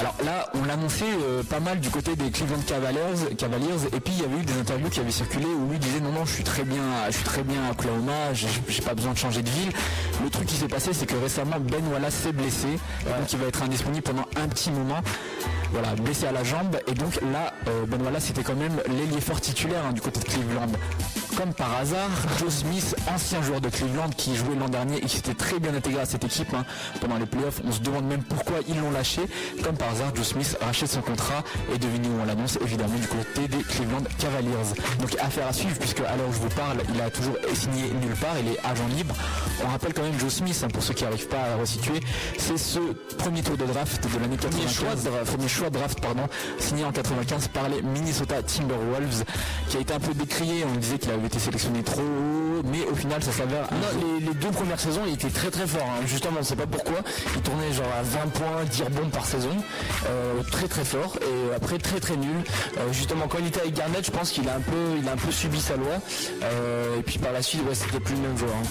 [0.00, 4.12] Alors là, on l'annonçait euh, pas mal du côté des Cleveland Cavaliers, Cavaliers, et puis
[4.16, 6.32] il y avait eu des interviews qui avaient circulé où lui disait non non, je
[6.34, 9.50] suis très bien, je suis très bien à Oklahoma, j'ai pas besoin de changer de
[9.50, 9.70] ville.
[10.24, 12.68] Le truc qui s'est passé, c'est que récemment Ben Wallace s'est blessé,
[13.04, 15.00] donc il va être indisponible pendant un petit moment.
[15.72, 19.20] Voilà, blessé à la jambe, et donc là, euh, Ben Wallace c'était quand même l'ailier
[19.20, 20.66] fort titulaire hein, du côté de Cleveland.
[21.40, 25.16] Comme par hasard, Joe Smith, ancien joueur de Cleveland qui jouait l'an dernier et qui
[25.16, 26.66] s'était très bien intégré à cette équipe hein,
[27.00, 29.22] pendant les playoffs, on se demande même pourquoi ils l'ont lâché.
[29.64, 31.42] Comme par hasard, Joe Smith rachète son contrat
[31.74, 34.50] et devenu où on l'annonce évidemment du côté des Cleveland Cavaliers.
[35.00, 37.84] Donc affaire à suivre puisque à l'heure où je vous parle, il a toujours signé
[37.84, 39.14] nulle part, il est agent libre.
[39.64, 42.00] On rappelle quand même Joe Smith, hein, pour ceux qui n'arrivent pas à resituer,
[42.36, 42.80] c'est ce
[43.16, 44.70] premier tour de draft de l'année 95.
[44.70, 45.24] choix de draft.
[45.24, 46.28] Premier choix de draft, pardon,
[46.58, 49.24] signé en 95 par les Minnesota Timberwolves,
[49.70, 50.66] qui a été un peu décrié.
[50.70, 53.68] On disait qu'il avait été sélectionné trop haut, mais au final, ça s'avère.
[53.72, 55.86] Non, les, deux premières saisons, il était très très fort.
[55.86, 56.02] hein.
[56.06, 56.98] Justement, on ne sait pas pourquoi.
[57.36, 59.50] Il tournait genre à 20 points, 10 rebonds par saison.
[60.08, 61.16] Euh, très très fort.
[61.22, 62.36] Et après, très très nul.
[62.78, 65.16] Euh, justement, quand il était avec Garnett, je pense qu'il a un peu, a un
[65.16, 65.92] peu subi sa loi.
[66.42, 68.50] Euh, et puis par la suite, ouais, c'était plus le même joueur.
[68.54, 68.66] hein.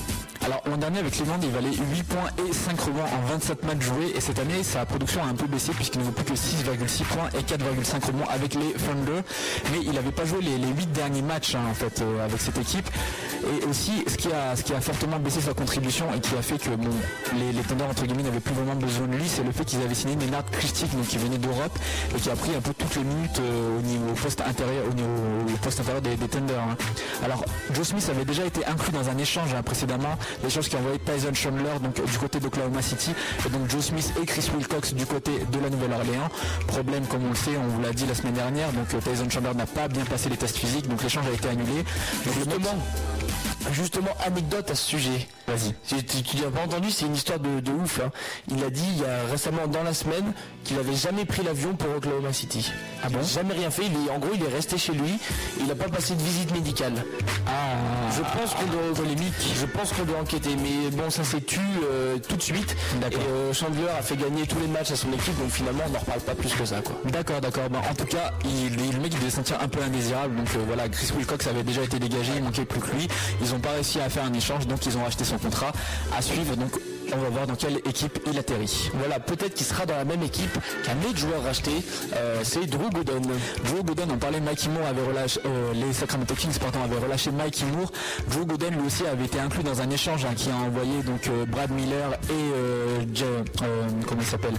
[0.45, 3.81] Alors l'an dernier avec Cleveland il valait 8 points et 5 rebonds en 27 matchs
[3.81, 4.13] joués.
[4.15, 7.03] Et cette année sa production a un peu baissé puisqu'il ne vaut plus que 6,6
[7.03, 9.21] points et 4,5 rebonds avec les Thunder.
[9.71, 12.39] Mais il n'avait pas joué les, les 8 derniers matchs hein, en fait euh, avec
[12.41, 12.89] cette équipe.
[13.61, 16.41] Et aussi ce qui, a, ce qui a fortement baissé sa contribution et qui a
[16.41, 16.69] fait que
[17.35, 19.95] les, les entre guillemets n'avaient plus vraiment besoin de lui c'est le fait qu'ils avaient
[19.95, 21.77] signé Nenad Christic donc qui venait d'Europe
[22.15, 24.93] et qui a pris un peu toutes les minutes euh, au niveau poste intérieur au
[24.93, 25.09] niveau
[25.53, 26.75] au poste intérieur des, des hein.
[27.23, 30.79] alors Joe Smith avait déjà été inclus dans un échange hein, précédemment l'échange qui a
[30.79, 33.11] envoyé Tyson Chandler donc du côté d'Oklahoma City.
[33.45, 36.29] Et donc Joe Smith et Chris Wilcox du côté de la Nouvelle-Orléans.
[36.67, 39.29] Problème comme on le sait on vous l'a dit la semaine dernière donc euh, Tyson
[39.29, 41.83] Chandler n'a pas bien passé les tests physiques donc l'échange a été annulé.
[42.25, 42.67] Donc le mec-
[43.71, 45.27] Justement, anecdote à ce sujet.
[45.47, 45.73] vas-y
[46.23, 47.99] Tu, l'as pas entendu, c'est une histoire de, de ouf.
[48.03, 48.09] hein.
[48.47, 50.33] Il a dit il y a récemment dans la semaine
[50.63, 52.71] qu'il avait jamais pris l'avion pour Oklahoma City.
[53.03, 53.83] Ah bon Jamais rien fait.
[53.85, 55.19] Il est, en gros, il est resté chez lui.
[55.59, 56.93] Il n'a pas passé de visite médicale.
[57.47, 57.51] ah
[58.15, 59.33] Je pense qu'on doit polémique.
[59.59, 60.55] Je pense qu'on doit enquêter.
[60.55, 62.75] Mais bon, ça s'est tu euh, tout de suite.
[63.01, 63.21] D'accord.
[63.21, 65.37] Et euh, Chandler a fait gagner tous les matchs à son équipe.
[65.39, 66.95] Donc finalement, on n'en reparle pas plus que ça, quoi.
[67.05, 67.69] D'accord, d'accord.
[67.69, 70.35] Ben, en tout cas, il, le mec il devait se sentir un peu indésirable.
[70.35, 73.07] Donc euh, voilà, Chris Wilcox avait déjà été dégagé, il manquait plus que lui.
[73.41, 75.71] Ils n'ont pas réussi à faire un échange, donc ils ont racheté son contrat.
[76.17, 76.71] À suivre, donc
[77.11, 78.91] on va voir dans quelle équipe il atterrit.
[78.93, 81.71] Voilà, peut-être qu'il sera dans la même équipe qu'un autre joueur racheté.
[82.15, 83.23] Euh, c'est Drew Gooden.
[83.65, 87.31] Drew Gooden, on parlait, Mikey Moore avait relâché, euh, les Sacramento Kings pardon, avaient relâché
[87.31, 87.91] Mikey Moore.
[88.29, 91.27] Drew Gooden lui aussi avait été inclus dans un échange hein, qui a envoyé donc
[91.27, 93.05] euh, Brad Miller et
[94.05, 94.55] comment il s'appelle?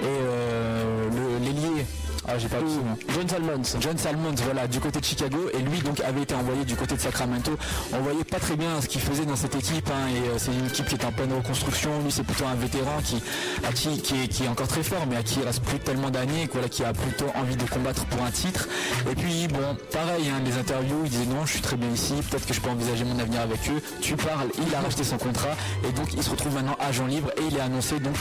[0.00, 1.86] Et le- l'ailier.
[2.28, 2.96] Ah, j'ai pas le nom.
[3.08, 3.80] John Salmons.
[3.80, 6.94] John Salmons, voilà, du côté de Chicago, et lui donc avait été envoyé du côté
[6.94, 7.52] de Sacramento.
[7.92, 10.52] On voyait pas très bien ce qu'il faisait dans cette équipe, hein, et euh, c'est
[10.52, 11.90] une équipe qui est en pleine reconstruction.
[12.04, 13.20] Lui, c'est plutôt un vétéran qui,
[13.68, 15.78] à qui, qui, est, qui est encore très fort, mais à qui il reste plus
[15.80, 18.68] tellement d'années, voilà, qui a plutôt envie de combattre pour un titre.
[19.10, 22.14] Et puis bon, pareil, hein, les interviews, il disait non, je suis très bien ici,
[22.30, 23.82] peut-être que je peux envisager mon avenir avec eux.
[24.00, 25.56] Tu parles, il a racheté son contrat,
[25.88, 28.14] et donc il se retrouve maintenant agent libre, et il est annoncé donc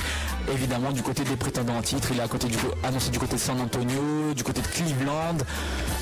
[0.52, 2.10] évidemment du côté des prétendants en titre.
[2.12, 3.91] Il est à côté du, annoncé du côté de San Antonio,
[4.36, 5.38] du côté de Cleveland.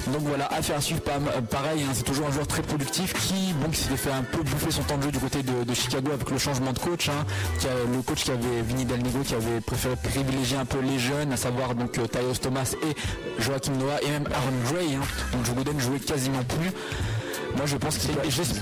[0.08, 1.02] Donc voilà, affaire à suivre.
[1.02, 1.20] Pas,
[1.52, 4.72] pareil, hein, c'est toujours un joueur très productif qui, bon, s'était fait un peu bouffer
[4.72, 7.10] son temps de jeu du côté de, Chicago avec le changement de coach.
[7.10, 7.26] hein,
[7.60, 11.00] qui a- le coach qui avait Vinny Del qui avait préféré privilégier un peu les
[11.00, 14.96] jeunes, à savoir donc euh, Tyus Thomas et Joachim Noah et même Aaron Gray.
[14.96, 15.02] hein.
[15.32, 16.72] donc Joe Gooden jouait quasiment plus.
[17.56, 18.16] Moi je pense qu'il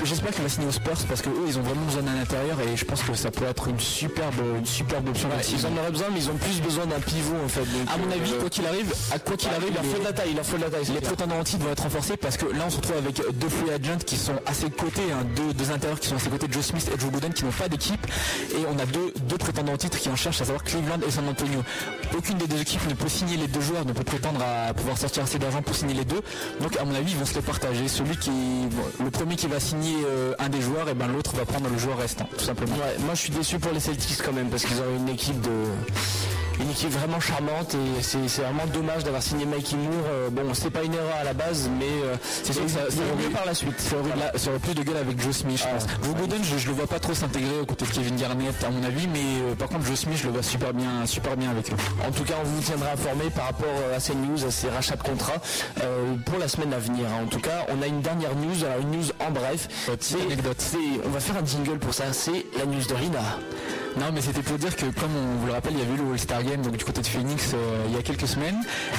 [0.04, 2.58] j'espère qu'il va signer aux Spurs parce que eux ils ont vraiment besoin d'un intérieur
[2.62, 5.30] et je pense que ça pourrait être une superbe une superbe option.
[5.30, 7.62] Ouais, ils en auraient besoin, mais ils ont plus besoin d'un pivot en fait.
[7.62, 10.00] Donc, À mon avis, euh, quoi qu'il arrive, à quoi qu'il arrive, il leur faut
[10.00, 10.86] de la taille, il leur faut de la taille.
[10.94, 13.50] les prétendants en titre vont être renforcés parce que là on se retrouve avec deux
[13.50, 16.30] free agents qui sont à ses côtés, hein, deux, deux intérieurs qui sont à ses
[16.30, 18.06] côtés, Joe Smith et Joe Gooden qui n'ont pas d'équipe
[18.52, 21.12] et on a deux, deux prétendants en titre qui en cherchent, à savoir Cleveland et
[21.12, 21.62] San Antonio.
[22.18, 24.98] Aucune des deux équipes ne peut signer les deux joueurs, ne peut prétendre à pouvoir
[24.98, 26.22] sortir assez d'argent pour signer les deux.
[26.62, 27.88] Donc à mon avis ils vont se les partager.
[27.88, 28.32] Celui qui,
[29.04, 31.78] le premier qui va signer euh, un des joueurs, et ben l'autre va prendre le
[31.78, 32.76] joueur restant, tout simplement.
[32.76, 35.40] Ouais, moi je suis déçu pour les Celtics quand même parce qu'ils ont une équipe
[35.42, 35.50] de
[36.60, 40.06] une équipe vraiment charmante et c'est vraiment dommage d'avoir signé Mikey Moore.
[40.12, 42.80] Euh, bon, c'est pas une erreur à la base, mais euh, C'est sûr que ça,
[42.90, 43.80] ça mieux par la suite.
[43.80, 45.88] Ça aurait, plus de gueule avec Joe Smith, je Ah, pense.
[46.44, 49.08] Je, je le vois pas trop s'intégrer aux côtés de Kevin Garnett, à mon avis,
[49.08, 49.20] mais
[49.52, 51.76] euh, par contre, Joe Smith, je le vois super bien, super bien avec eux.
[52.08, 54.96] En tout cas, on vous tiendra informé par rapport à ces news, à ces rachats
[54.96, 55.42] de contrats
[55.84, 57.06] euh, pour la semaine à venir.
[57.08, 57.24] hein.
[57.26, 59.68] En tout cas, on a une dernière news, alors une news en bref.
[60.00, 60.56] C'est anecdote.
[60.60, 62.06] c'est- On va faire un jingle pour ça.
[62.14, 63.20] C'est la news de Rina.
[64.00, 65.98] Non, mais c'était pour dire que, comme on vous le rappelle, il y avait eu
[66.06, 68.58] le All-Star Game donc, du côté de Phoenix euh, il y a quelques semaines,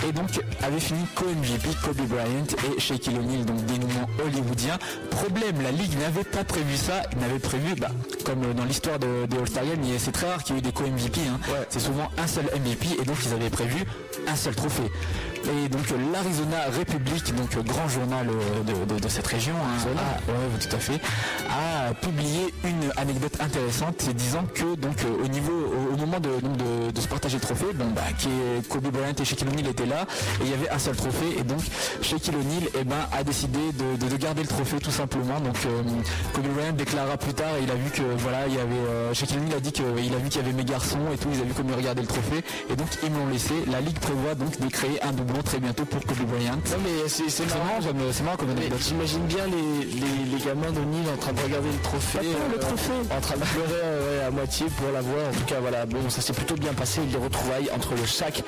[0.09, 2.47] et donc avait fini co-MVP Kobe Bryant
[2.77, 4.77] et Shaquille O'Neal, donc dénouement hollywoodien.
[5.11, 7.91] Problème, la Ligue n'avait pas prévu ça, n'avait prévu, bah,
[8.25, 10.57] comme euh, dans l'histoire de- des All-Star Game, il y a- c'est très rare qu'il
[10.57, 11.39] y ait eu des co-MVP, hein.
[11.69, 13.85] c'est souvent un seul MVP, et donc ils avaient prévu
[14.27, 14.91] un seul trophée.
[15.45, 15.83] Et donc
[16.13, 20.75] l'Arizona Republic, donc grand journal euh, de, de- de cette région, hein, a- ouais, tout
[20.77, 21.01] à fait,
[21.49, 26.29] a publié une anecdote intéressante, disant que donc euh, au niveau, au, au moment de,
[26.41, 29.49] donc, de, de se partager le trophée, bon bah qui est- Kobe Bryant et Shaquille
[29.49, 30.03] O'Neal étaient là,
[30.41, 31.61] et il y avait un seul trophée, et donc
[32.03, 35.41] Shaquille O'Neal eh ben, a décidé de, de- de garder le trophée tout simplement.
[35.41, 35.83] Donc euh,
[36.35, 39.39] Kobe Bryant déclara plus tard, il a vu que voilà, il y avait euh, Shaquille
[39.39, 41.45] O'Neal a dit qu'il a vu qu'il y avait mes garçons et tout, ils a
[41.45, 43.55] vu comment ils regardaient le trophée, et donc ils me l'ont laissé.
[43.71, 45.13] La ligue prévoit donc de créer un
[45.45, 46.57] très bientôt pour Kobe Bryant.
[46.57, 47.81] Non mais c'est marrant.
[48.13, 48.79] c'est marrant comme anecdote.
[48.81, 52.19] J'imagine bien les, les, les gamins d'O'Neill en train de regarder le trophée.
[52.23, 52.93] Le euh, trophée.
[53.17, 55.29] En train de pleurer euh, ouais, à moitié pour l'avoir.
[55.29, 57.01] En tout cas, voilà, bon, ça s'est plutôt bien passé.
[57.11, 58.43] Les retrouvailles entre le Shaq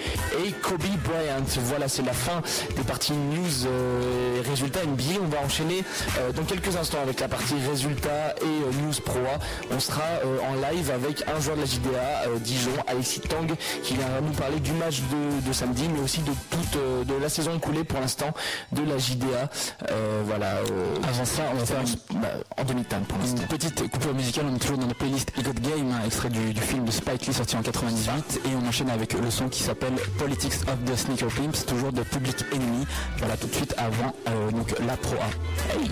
[0.45, 1.45] et Kobe Bryant.
[1.65, 2.43] Voilà, c'est la fin
[2.77, 5.21] des parties news euh, et résultats NBA.
[5.23, 5.85] On va enchaîner
[6.19, 9.39] euh, dans quelques instants avec la partie résultats et news pro A.
[9.75, 10.03] On sera
[10.51, 13.47] en live avec un joueur de la JDA, Dijon, Alexis Tang,
[13.83, 17.15] qui viendra nous parler du match de, de samedi, mais aussi de toute euh, de
[17.15, 18.33] la saison écoulée pour l'instant
[18.73, 19.49] de la JDA.
[19.91, 20.57] Euh, voilà.
[20.57, 23.43] euh, Avant ça, on va faire une, bah, en demi-teinte pour l'instant.
[23.43, 24.47] une petite coupure musicale.
[24.51, 27.27] On est toujours dans la playlist Got Game, un extrait du, du film de Spike
[27.27, 28.41] Lee sorti en 98.
[28.45, 32.03] Et on enchaîne avec le son qui s'appelle Politics of the Sneaker Pimps, toujours de
[32.03, 32.87] Public Enemy.
[33.19, 35.75] Voilà, tout de suite avant euh, donc la Pro A.
[35.75, 35.91] Hey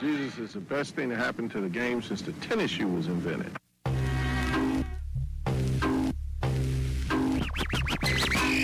[0.00, 3.08] Jesus is the best thing that happened to the game since the tennis shoe was
[3.08, 3.50] invented.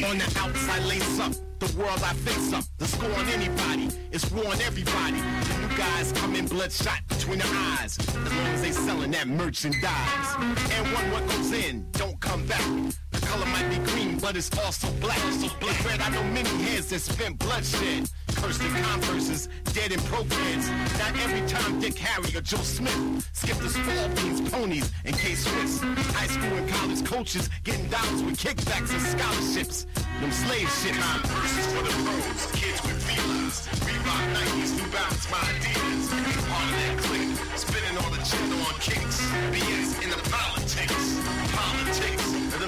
[0.06, 2.64] On the outside lace up, the world I face up.
[2.78, 5.16] The score on anybody, it's war on everybody.
[5.16, 7.98] You guys come in bloodshot between the eyes.
[7.98, 10.28] As long as they selling that merchandise.
[10.72, 12.64] And one what goes in, don't come back.
[13.12, 15.18] The color might be green, but it's also black.
[15.18, 18.10] So black red, I know many heads that spent bloodshed.
[18.36, 20.68] Cursed in converses, dead in programs.
[20.98, 25.80] Not every time Dick Harry or Joe Smith skip the small beans, ponies, and K-Swiss.
[25.80, 29.86] High school and college coaches getting dollars with kickbacks and scholarships.
[30.20, 30.98] Them slave ships.
[30.98, 33.56] Time verses for the pros, kids with feelers.
[33.84, 36.04] Reebok, Nikes, New Balance, my Adidas.
[36.48, 39.18] Part of that clique, spinning all the cheddar on kicks.
[39.52, 41.13] BS in the politics,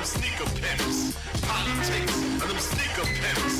[0.07, 1.17] sneaker pimps.
[1.43, 3.57] Politics of them sneaker pimps.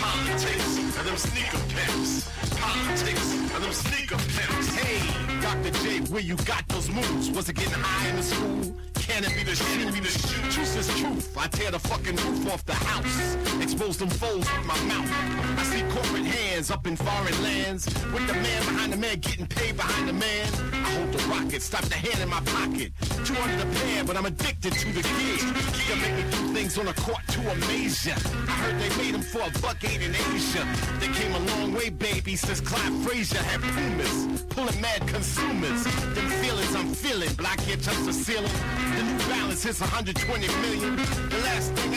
[0.00, 2.30] Politics of them sneaker pimps.
[2.58, 4.74] Politics of them sneaker pimps.
[4.74, 5.70] Hey, Dr.
[5.82, 7.30] J, where you got those moves?
[7.30, 8.74] Was it getting high in the school?
[8.94, 9.92] Can it be the shoe?
[9.92, 10.50] Be the shoe?
[10.50, 11.36] Truth is truth.
[11.36, 13.36] I tear the fucking roof off the house.
[13.60, 15.10] Expose them foes with my mouth.
[15.58, 17.86] I see corporate hands up in foreign lands.
[18.12, 20.46] With the man behind the man getting paid behind the man.
[20.72, 22.92] I hold the rocket, stop the hand in my pocket.
[23.24, 25.89] Two under the pair, but I'm addicted to the gig.
[25.90, 28.14] Can make me do things on a court to amaze ya.
[28.14, 30.64] I heard they made them for a buck eight in Asia.
[31.00, 34.44] They came a long way, baby, since Clyde Frazier had Pumas.
[34.50, 35.82] Pulling mad consumers.
[36.14, 37.32] Them feelings I'm feeling.
[37.34, 38.52] Black hair touch the ceiling.
[38.96, 40.94] The new balance hits 120 million.
[40.94, 41.89] The last thing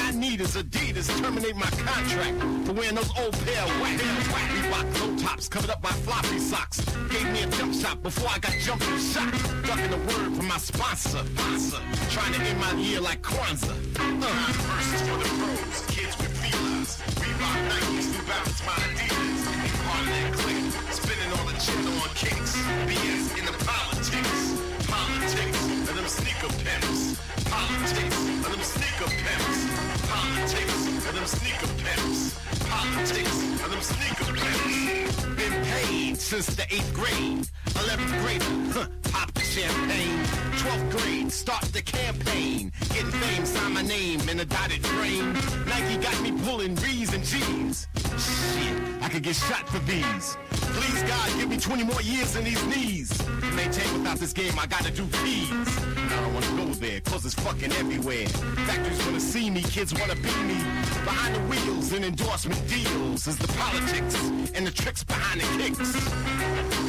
[0.44, 1.08] Is Adidas.
[1.22, 3.98] Terminate my contract for wearing those old pair of whack.
[3.98, 6.84] Reebok low tops covered up by floppy socks.
[7.10, 9.32] Gave me a jump shot before I got jumped and shot.
[9.66, 11.24] Ducking the word from my sponsor.
[11.24, 11.80] sponsor.
[12.10, 13.72] Trying to end my year like Kwanzaa.
[13.72, 14.28] Uh.
[14.68, 16.92] Verses for the pros, kids with feelers.
[17.24, 19.42] Reebok, Nikes, New Balance, my Adidas.
[19.88, 20.68] Part of that clique.
[20.92, 22.52] Spinning all the cheddar on kicks.
[22.92, 24.44] BS in the politics.
[24.92, 27.16] Politics of them sneaker pimps.
[27.48, 29.73] Politics of them sneaker pimps.
[30.14, 32.40] Politics of them sneaker pimps.
[32.70, 35.26] Politics and them sneaker pimps.
[35.26, 37.48] Been paid since the eighth grade.
[37.66, 38.44] 11th grade,
[38.74, 40.20] huh, pop the champagne.
[40.62, 42.72] 12th grade, start the campaign.
[42.94, 45.34] Getting fame, sign my name in a dotted frame.
[45.66, 47.88] Nike got me pulling V's and G's.
[48.18, 50.38] Shit, I could get shot for these.
[50.52, 53.13] Please God, give me 20 more years in these knees.
[53.54, 55.52] To maintain without this game, I gotta do keys.
[55.52, 58.26] And I don't wanna go there, cause it's fucking everywhere.
[58.66, 60.58] Factories wanna see me, kids wanna be me.
[61.06, 64.16] Behind the wheels and endorsement deals is the politics
[64.56, 66.83] and the tricks behind the kicks.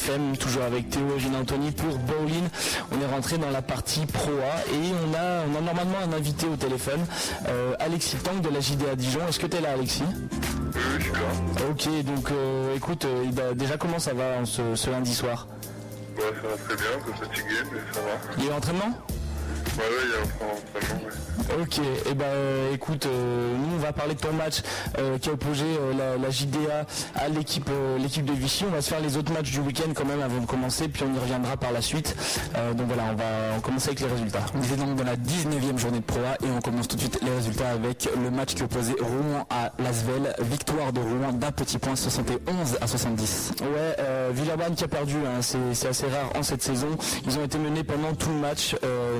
[0.00, 2.48] FM, toujours avec Théo et Gina Anthony pour Bowling.
[2.90, 6.12] On est rentré dans la partie Pro A et on a, on a normalement un
[6.14, 7.00] invité au téléphone,
[7.48, 9.20] euh, Alexis Tank de la JDA Dijon.
[9.28, 10.02] Est-ce que tu es là Alexis?
[10.02, 11.18] Oui, je suis là.
[11.70, 15.46] Ok, donc euh, écoute, euh, déjà comment ça va ce, ce lundi soir?
[16.16, 18.34] Ouais, ça va très bien, un peu fatigué, mais ça va.
[18.38, 18.54] Il y a
[19.78, 21.10] ouais.
[21.58, 24.62] Ok, et ben euh, écoute, euh, nous on va parler de ton match
[24.98, 25.64] euh, qui a opposé
[25.96, 28.64] la, JDA à l'équipe de Vichy.
[28.68, 31.02] On va se faire les autres matchs du week-end quand même avant de commencer, puis
[31.02, 32.14] on y reviendra par la suite.
[32.76, 34.44] Donc voilà, on va commencer avec les résultats.
[34.54, 37.18] On est donc dans la 19e journée de Pro et on commence tout de suite
[37.22, 40.34] les résultats avec le match qui opposait Rouen à Lasvel.
[40.40, 43.52] Victoire de Rouen d'un petit point 71 à 70.
[43.60, 43.66] Ouais,
[43.98, 44.30] euh,
[44.76, 46.88] qui a perdu, hein, c'est assez rare en cette saison.
[47.26, 48.76] Ils ont été menés pendant tout le match,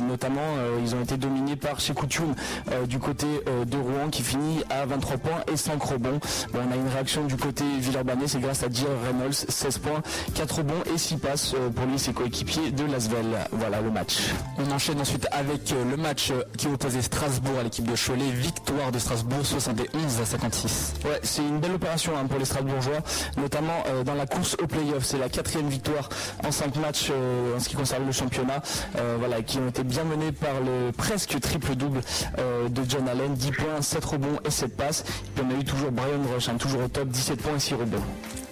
[0.07, 2.35] notamment euh, ils ont été dominés par Chekoutoun
[2.73, 6.21] euh, du côté euh, de Rouen qui finit à 23 points et 5 rebonds.
[6.53, 8.89] Bon, on a une réaction du côté Villeurbanais, c'est grâce à J.R.
[9.07, 10.03] Reynolds, 16 points,
[10.35, 13.27] 4 rebonds et 6 passes pour lui ses coéquipiers de Lasvel.
[13.53, 14.19] Voilà le match.
[14.59, 18.31] On enchaîne ensuite avec le match qui opposait Strasbourg à l'équipe de Cholet.
[18.31, 20.95] Victoire de Strasbourg 71 à 56.
[21.05, 23.01] Ouais, c'est une belle opération hein, pour les Strasbourgeois,
[23.37, 25.05] notamment euh, dans la course au playoff.
[25.05, 26.09] C'est la quatrième victoire
[26.45, 28.63] en cinq matchs euh, en ce qui concerne le championnat,
[28.97, 32.01] euh, voilà, qui ont été bien menés par le presque triple-double
[32.39, 35.05] euh, de John Allen, 10 points, 7 rebonds et 7 passes.
[35.37, 37.75] Et on a eu toujours Brian Rush, hein, toujours au top, 17 points et 6
[37.75, 38.05] rebonds.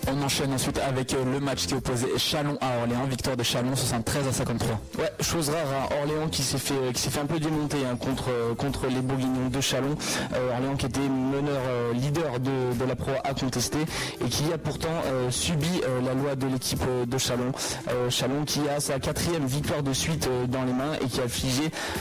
[0.07, 3.07] On enchaîne ensuite avec euh, le match qui opposait Chalon à Orléans.
[3.09, 4.81] Victoire de Chalon 73 à 53.
[4.99, 7.97] Ouais, chose rare à Orléans qui s'est fait qui s'est fait un peu démonter hein,
[7.97, 9.97] contre euh, contre les Bourguignons de Chalon.
[10.35, 13.85] Euh, Orléans qui était meneur euh, leader de, la Pro A contestée
[14.25, 17.53] et qui a pourtant euh, subi euh, la loi de l'équipe euh, de Chalon.
[17.89, 21.21] Euh, Chalon qui a sa quatrième victoire de suite euh, dans les mains et qui
[21.21, 21.29] a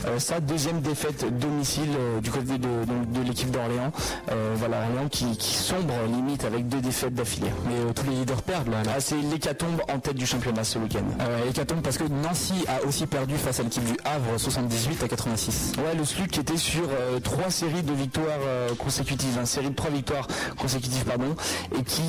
[0.06, 3.92] euh, sa deuxième défaite domicile euh, du côté de, l'équipe d'Orléans.
[4.32, 7.52] Euh, voilà Orléans qui, sombre limite avec deux défaites d'affilée.
[7.88, 8.84] Euh, tous les leaders perdent là.
[8.84, 8.92] là.
[8.96, 11.04] Ah, c'est l'hécatombe en tête du championnat ce week-end.
[11.22, 15.08] Euh, hécatombe parce que Nancy a aussi perdu face à l'équipe du Havre 78 à
[15.08, 15.74] 86.
[15.78, 19.70] Ouais, le SLUC qui était sur euh, trois séries de victoires euh, consécutives, une série
[19.70, 20.28] de trois victoires
[20.58, 21.36] consécutives, pardon,
[21.78, 22.02] et qui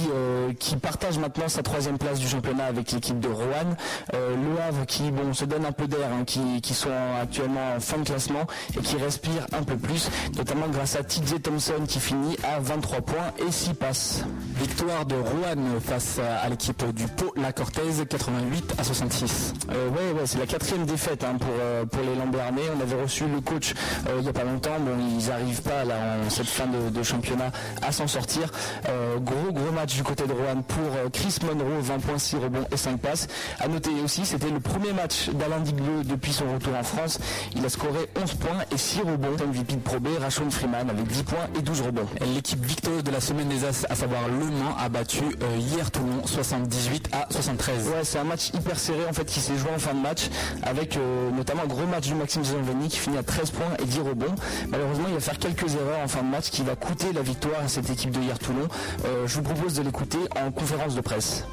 [0.58, 3.76] qui partage maintenant sa troisième place du championnat avec l'équipe de Roanne.
[4.12, 7.80] Le Havre qui bon se donne un peu d'air, hein, qui, qui sont actuellement en
[7.80, 12.00] fin de classement et qui respire un peu plus, notamment grâce à TJ Thompson qui
[12.00, 14.24] finit à 23 points et 6 passes.
[14.60, 19.54] Victoire de Rouen face à, l'équipe du Pau La Cortez 88 à 66.
[19.70, 22.62] Euh, ouais, ouais, c'est la quatrième défaite hein, pour, euh, pour les Lambernais.
[22.76, 23.74] On avait reçu le coach
[24.08, 24.78] euh, il n'y a pas longtemps.
[24.80, 27.50] Bon, ils n'arrivent pas là en cette fin de, de championnat
[27.82, 28.50] à s'en sortir.
[28.88, 32.36] Euh, gros gros match du côté de Rouen pour euh, Chris Monroe, 20 points, 6
[32.36, 33.28] rebonds et 5 passes.
[33.60, 37.18] À noter aussi, c'était le premier match d'Alain Digleux depuis son retour en France.
[37.56, 39.36] Il a scoré 11 points et 6 rebonds.
[39.48, 42.06] MVP de Pro B, Rachon Freeman avec 10 points et 12 rebonds.
[42.34, 45.24] L'équipe victorieuse de la semaine des As, à savoir Le Mans, a battu
[45.60, 47.88] hier Toulon 78 à 73.
[47.88, 50.28] Ouais, c'est un match hyper serré en fait qui s'est joué en fin de match
[50.62, 53.84] avec euh, notamment un gros match du Maxime Zanveni qui finit à 13 points et
[53.84, 54.34] 10 rebonds.
[54.68, 57.60] Malheureusement, il va faire quelques erreurs en fin de match qui va coûter la victoire
[57.62, 58.68] à cette équipe de hier Toulon.
[59.04, 61.44] Euh, je vous propose de l'écouter en conférence de presse.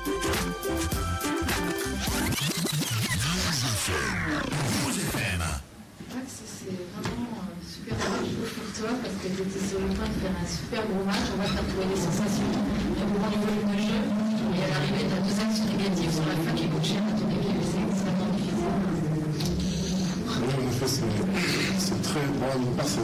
[6.16, 8.45] Max, c'est vraiment un super match pour
[8.84, 11.24] parce que tu étais sur le point de faire un super gros match.
[11.32, 12.52] On va pas trouver les sensations.
[12.52, 14.04] Il y a beaucoup de jeu.
[14.52, 17.14] Et à l'arrivée, tu as deux axes négatifs sur la fin qui coûte cher à
[17.16, 17.56] ton équipe.
[17.64, 18.76] C'est extrêmement difficile.
[20.28, 22.52] Oui, en effet, c'est- très, bon,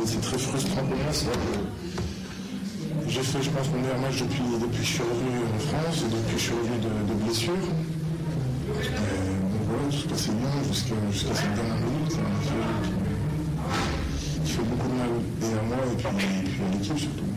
[0.04, 1.12] c'est très frustrant pour moi.
[1.12, 5.04] c'est vrai que J'ai fait, je pense, mon meilleur match depuis, depuis que je suis
[5.04, 7.56] revenu en France et depuis que je suis revenu de, de blessure.
[7.56, 7.64] Et
[9.68, 12.16] voilà, tout se passait bien jusqu'à jusqu'à cette dernière minute.
[14.52, 15.08] Qui fait beaucoup de mal
[15.42, 17.32] et à moi et puis, à l'équipe surtout.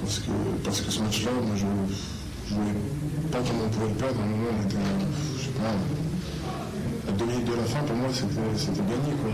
[0.00, 0.32] Parce que,
[0.64, 2.72] parce que ce match-là, moi, je ne voyais
[3.30, 4.20] pas comment on pouvait perdre.
[4.20, 4.96] À un moment, on était, à,
[5.36, 9.12] je deux minutes de la fin, pour moi, c'était gagné.
[9.20, 9.30] Quoi.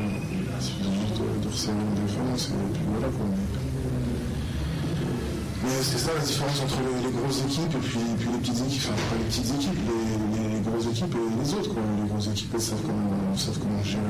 [0.58, 3.08] Juste de, une défense et puis voilà.
[3.14, 3.26] Quoi.
[5.62, 8.90] Mais, c'est ça la différence entre les, grosses équipes et puis, les petites équipes.
[8.90, 11.74] Enfin, pas les petites équipes, les, grosses équipes et les autres.
[12.02, 14.02] Les grosses équipes, savent comment, savent comment gérer,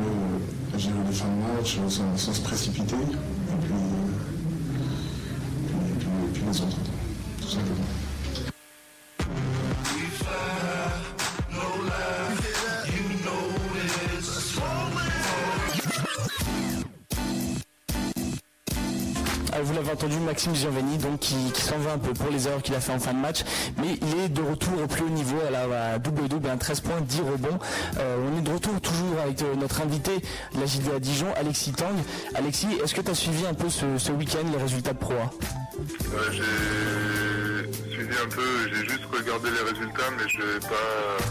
[0.75, 2.97] euh, gérer les fins de match sans, sans se précipiter.
[2.97, 3.75] Et puis,
[6.25, 6.77] et puis les autres,
[7.41, 8.02] tout simplement.
[20.09, 22.99] Maxime Giovanni, donc qui, s'en va un peu pour les erreurs qu'il a fait en
[22.99, 23.45] fin de match,
[23.79, 26.57] mais il est de retour au plus haut niveau à la à double double, un
[26.57, 27.59] 13 points, 10 rebonds.
[27.99, 30.13] Euh, on est de retour toujours avec euh, notre invité,
[30.59, 31.95] la JD à Dijon, Alexis Tang.
[32.35, 35.31] Alexis, est-ce que tu as suivi un peu ce, week-end les résultats de Pro A?
[36.33, 36.43] J'ai
[37.93, 38.43] suivi un peu,
[38.73, 41.25] j'ai juste regardé les résultats, mais je n'ai pas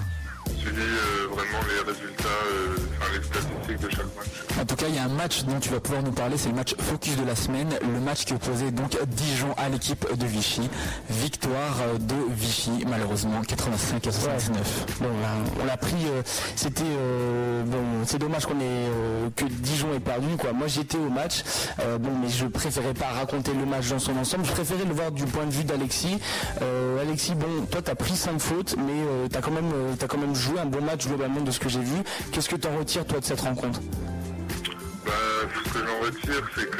[0.61, 4.27] suivi euh, vraiment les résultats, euh, enfin les statistiques de chaque match.
[4.61, 6.49] En tout cas, il y a un match dont tu vas pouvoir nous parler, c'est
[6.49, 10.25] le match focus de la semaine, le match qui opposait donc Dijon à l'équipe de
[10.25, 10.69] Vichy.
[11.09, 14.85] Victoire euh, de Vichy, malheureusement, 85 à 79.
[14.99, 15.95] Bon, ben, on l'a pris.
[16.05, 16.21] euh,
[16.55, 20.35] C'était euh, bon, c'est dommage qu'on ait euh, que Dijon ait perdu.
[20.37, 20.53] Quoi.
[20.53, 21.43] Moi, j'étais au match.
[21.79, 24.45] euh, bon, mais je préférais pas raconter le match dans son ensemble.
[24.45, 26.19] Je préférais le voir du point de vue d'Alexis.
[26.61, 30.07] Euh, Alexis, bon, toi, t'as pris 5 fautes, mais euh, t'as quand même, euh, t'as
[30.07, 32.03] quand même joué un bon match globalement de ce que j'ai vu.
[32.31, 33.79] Qu'est-ce que t'en retires toi de cette rencontre?
[35.05, 35.11] Bah,
[35.65, 36.77] ce que j'en retire, c'est que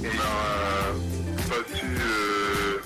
[0.00, 2.78] on n'a pas su euh,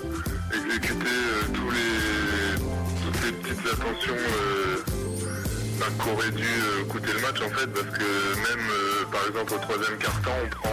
[0.57, 2.59] exécuter euh, tous les,
[3.05, 4.77] toutes les petites attentions euh,
[5.79, 6.49] enfin, qu'aurait dû
[6.89, 8.67] coûter le match en fait, parce que même
[9.11, 10.71] par exemple au troisième quart-temps, on prend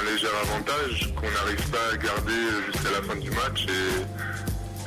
[0.00, 2.32] un léger avantage qu'on n'arrive pas à garder
[2.72, 4.27] jusqu'à la fin du match et,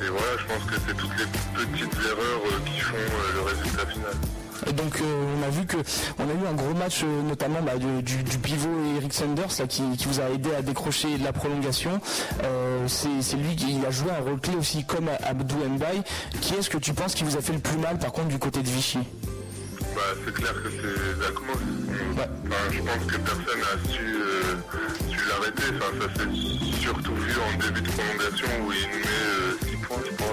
[0.04, 3.40] et voilà, je pense que c'est toutes les petites erreurs euh, qui font euh, le
[3.42, 4.12] résultat final.
[4.68, 5.76] Et donc euh, on a vu que
[6.18, 9.48] on a eu un gros match euh, notamment bah, du, du- du pivot Eric Sanders
[9.58, 12.00] là, qui, qui vous a aidé à décrocher la prolongation.
[12.44, 16.02] Euh, c'est lui qui il a joué un rôle clé aussi comme Abdou Mbaye.
[16.40, 18.38] Qui est-ce que tu penses qui vous a fait le plus mal par contre du
[18.38, 19.00] côté de Vichy?
[19.96, 21.58] Bah, c'est clair que c'est Zachmos.
[22.14, 24.16] Enfin, je pense que personne n'a su,
[25.10, 25.62] su l'arrêter.
[25.76, 30.26] Enfin, ça s'est surtout vu en début de prolongation où il nous met 6 points,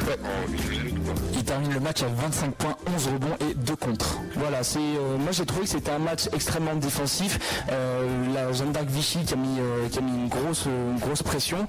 [0.00, 1.04] je crois, en 10 minutes.
[1.04, 1.14] Quoi.
[1.34, 4.18] Il termine le match à 25 points, 11 rebonds et 2 contre.
[4.36, 7.62] Voilà, c'est euh, moi j'ai trouvé que c'était un match extrêmement défensif.
[7.70, 10.98] Euh, la Jeanne d'Arc Vichy qui a mis euh, qui a mis une grosse une
[10.98, 11.66] grosse pression.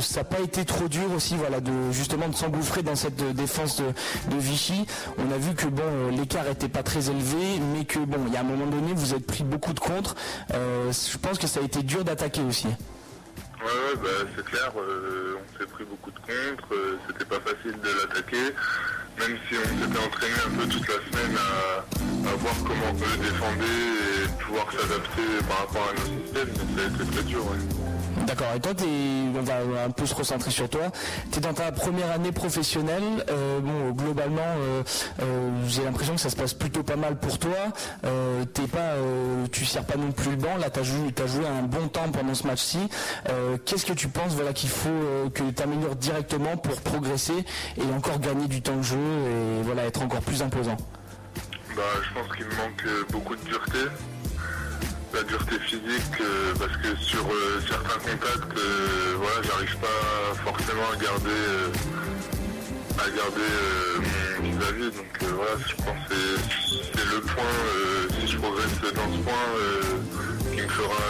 [0.00, 3.78] Ça n'a pas été trop dur aussi, voilà, de justement de s'engouffrer dans cette défense
[3.78, 3.84] de,
[4.34, 4.86] de Vichy.
[5.18, 5.82] On a vu que bon
[6.16, 9.14] l'écart était pas très élevé, mais que bon il y a un moment donné vous
[9.14, 10.14] êtes pris beaucoup de contre.
[10.52, 12.68] Je pense que ça a été dur d'attaquer aussi.
[13.66, 14.70] Ouais, bah, c'est clair.
[14.78, 16.68] euh, on s'est pris beaucoup de contre.
[16.72, 18.54] euh, C'était pas facile de l'attaquer.
[19.18, 24.24] Même si on s'était entraîné un peu toute la semaine à, voir comment eux défendaient
[24.24, 27.42] et pouvoir s'adapter par rapport à nos systèmes, mais ça a été très dur.
[28.26, 28.48] D'accord.
[28.56, 30.90] Et toi, t'es- on va un peu se recentrer sur toi.
[31.30, 33.24] Tu es dans ta première année professionnelle.
[33.30, 34.82] Euh, bon, globalement, euh,
[35.22, 37.56] euh, j'ai l'impression que ça se passe plutôt pas mal pour toi.
[38.52, 38.94] T'es pas,
[39.52, 40.56] tu sers pas non plus le banc.
[40.58, 42.88] Là, tu as joué, un bon temps pendant ce match-ci.
[43.64, 44.88] Qu'est-ce que tu penses voilà, qu'il faut
[45.32, 47.44] que tu améliores directement pour progresser
[47.76, 50.76] et encore gagner du temps de jeu et voilà, être encore plus imposant?
[51.76, 53.78] Bah, je pense qu'il me manque beaucoup de dureté.
[55.16, 60.90] La dureté physique, euh, parce que sur euh, certains contacts, euh, voilà, j'arrive pas forcément
[60.92, 61.30] à garder,
[62.98, 64.96] à garder euh, vis-à-vis.
[64.96, 69.18] Donc euh, voilà, je pense que c'est- le point, euh, si je progresse dans ce
[69.22, 71.02] point, qui me fera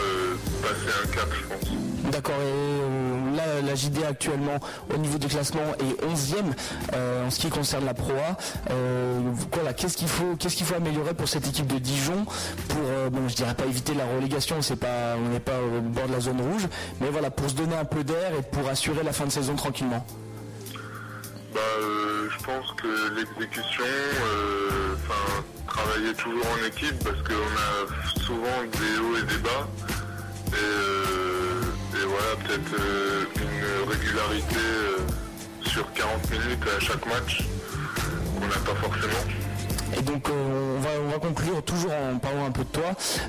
[0.61, 2.11] passer un cap, je pense.
[2.11, 4.59] D'accord, et là, la JD actuellement
[4.93, 6.53] au niveau du classement est 11e
[6.93, 8.37] euh, en ce qui concerne la Pro A.
[8.71, 9.19] Euh,
[9.53, 12.25] voilà, qu'est-ce qu'il faut, qu'est-ce qu'il faut améliorer pour cette équipe de Dijon
[12.69, 15.81] pour, euh, bon, je dirais pas éviter la relégation, c'est pas, on n'est pas au
[15.81, 16.67] bord de la zone rouge,
[17.01, 19.55] mais voilà, pour se donner un peu d'air et pour assurer la fin de saison
[19.55, 20.05] tranquillement.
[21.57, 24.95] Bah, euh, je pense que l'exécution, euh,
[25.65, 29.67] travailler toujours en équipe parce qu'on a souvent des hauts et des bas.
[30.49, 31.61] Et, euh,
[32.05, 32.75] voilà, peut-être
[33.41, 34.65] une régularité
[35.65, 37.41] sur 40 minutes à chaque match,
[38.39, 39.46] qu'on n'a pas forcément.
[39.97, 42.83] Et donc euh, on, va, on va conclure toujours en parlant un peu de toi,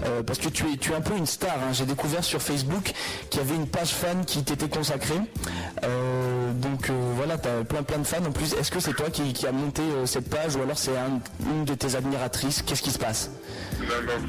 [0.04, 1.54] euh, parce que tu es, tu es un peu une star.
[1.54, 1.72] hein.
[1.72, 2.92] J'ai découvert sur Facebook
[3.30, 5.20] qu'il y avait une page fan qui t'était consacrée.
[5.84, 8.52] Euh, donc voilà, tu as plein plein de fans en plus.
[8.54, 11.64] Est-ce que c'est toi qui, qui a monté cette page ou alors c'est un- une
[11.64, 12.62] de tes admiratrices?
[12.62, 13.30] Qu'est-ce qui se passe?
[13.80, 14.26] Non, non,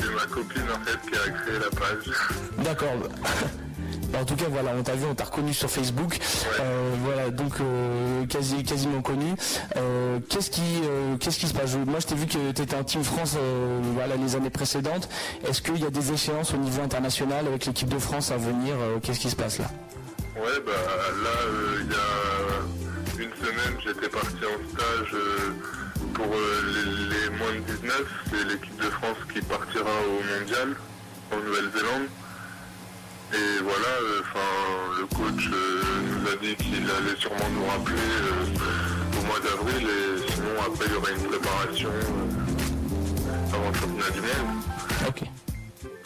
[0.00, 2.14] c'est ma copine en fait qui a créé la page.
[2.58, 3.08] D'accord.
[4.18, 6.18] En tout cas, voilà, on t'a vu, on t'a reconnu sur Facebook.
[6.60, 9.34] Euh, voilà, donc euh, quasi, quasiment connu.
[9.76, 11.74] Euh, qu'est-ce qui, se passe?
[11.86, 13.36] Moi, je t'ai vu que tu étais en Team France,
[13.94, 15.08] voilà, les années précédentes.
[15.48, 18.74] Est-ce qu'il y a des échéances au niveau international avec l'équipe de France à venir
[19.02, 19.66] Qu'est-ce qui se passe là?
[20.36, 20.72] Ouais, bah
[21.22, 21.30] là,
[21.80, 25.16] il y a une semaine, j'étais parti en stage
[26.14, 28.04] pour les moins de 19.
[28.30, 30.76] C'est l'équipe de France qui partira au mondial
[31.32, 32.08] en Nouvelle-Zélande.
[33.34, 39.18] Et voilà, euh, le coach euh, nous a dit qu'il allait sûrement nous rappeler euh,
[39.18, 41.88] au mois d'avril et sinon après il y aurait une préparation
[43.54, 45.41] avant le championnat du monde.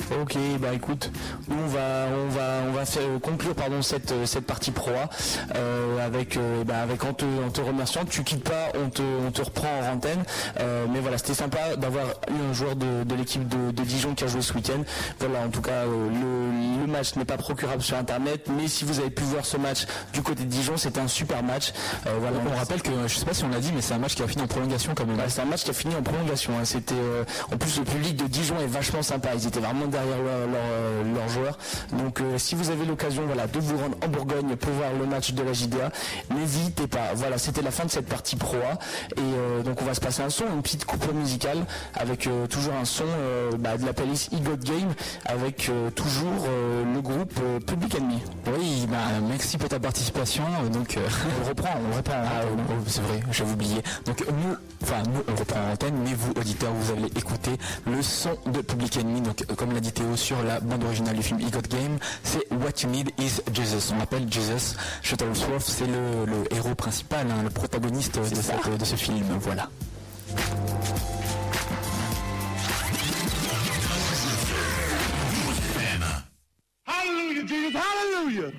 [0.09, 1.11] Ok, bah écoute,
[1.49, 4.91] nous on va on va on va faire conclure pardon cette euh, cette partie pro
[4.93, 5.09] A,
[5.57, 8.05] euh, avec euh, bah, avec en te en te remerciant.
[8.05, 10.23] Tu quittes pas, on te on te reprend en antenne.
[10.61, 14.15] Euh, mais voilà, c'était sympa d'avoir eu un joueur de, de l'équipe de, de Dijon
[14.15, 14.83] qui a joué ce week-end.
[15.19, 18.85] Voilà, en tout cas euh, le, le match n'est pas procurable sur internet, mais si
[18.85, 21.73] vous avez pu voir ce match du côté de Dijon, c'était un super match.
[22.07, 23.99] Euh, voilà, On rappelle que, je sais pas si on l'a dit, mais c'est un
[23.99, 25.17] match qui a fini en prolongation quand même.
[25.29, 26.53] C'est un match qui a fini en prolongation.
[26.59, 26.65] hein.
[26.65, 29.31] C'était euh, en plus le public de Dijon est vachement sympa.
[29.35, 31.59] Ils étaient vraiment derrière leur- leur, euh, leurs joueurs.
[31.93, 35.07] Donc euh, si vous avez l'occasion voilà, de vous rendre en Bourgogne pour voir le
[35.07, 35.91] match de la JDA,
[36.35, 37.15] n'hésitez pas.
[37.15, 38.75] Voilà, c'était la fin de cette partie Pro A.
[39.17, 41.59] Et euh, donc on va se passer un son, une petite coupure musicale
[41.95, 43.05] avec euh, toujours un son
[43.59, 44.95] bah, de la playlist E God Game
[45.25, 46.47] avec toujours
[46.95, 47.35] le groupe
[47.67, 48.21] Public Enemy.
[48.59, 48.97] Oui, bah,
[49.29, 50.43] merci pour ta participation.
[50.73, 50.99] Donc,
[51.45, 52.15] On reprend, on reprend.
[52.25, 53.83] Ah, oh, c'est vrai, j'avais oublié.
[54.07, 57.53] Donc nous, enfin nous, on reprend l'antenne, mais vous, auditeurs, vous allez écouter
[57.87, 59.21] le son de Public Enemy.
[59.23, 62.45] Donc comme l'a dit Théo sur la bande originale du film E God Game, c'est
[62.53, 63.93] What You Need Is Jesus.
[63.95, 64.75] On l'appelle Jesus.
[65.03, 69.25] Shuttlesworth, c'est le, le héros principal, hein, le protagoniste de, cette- de ce film.
[69.41, 69.69] Voilà.
[76.87, 78.53] Hallelujah, Jesus, hallelujah.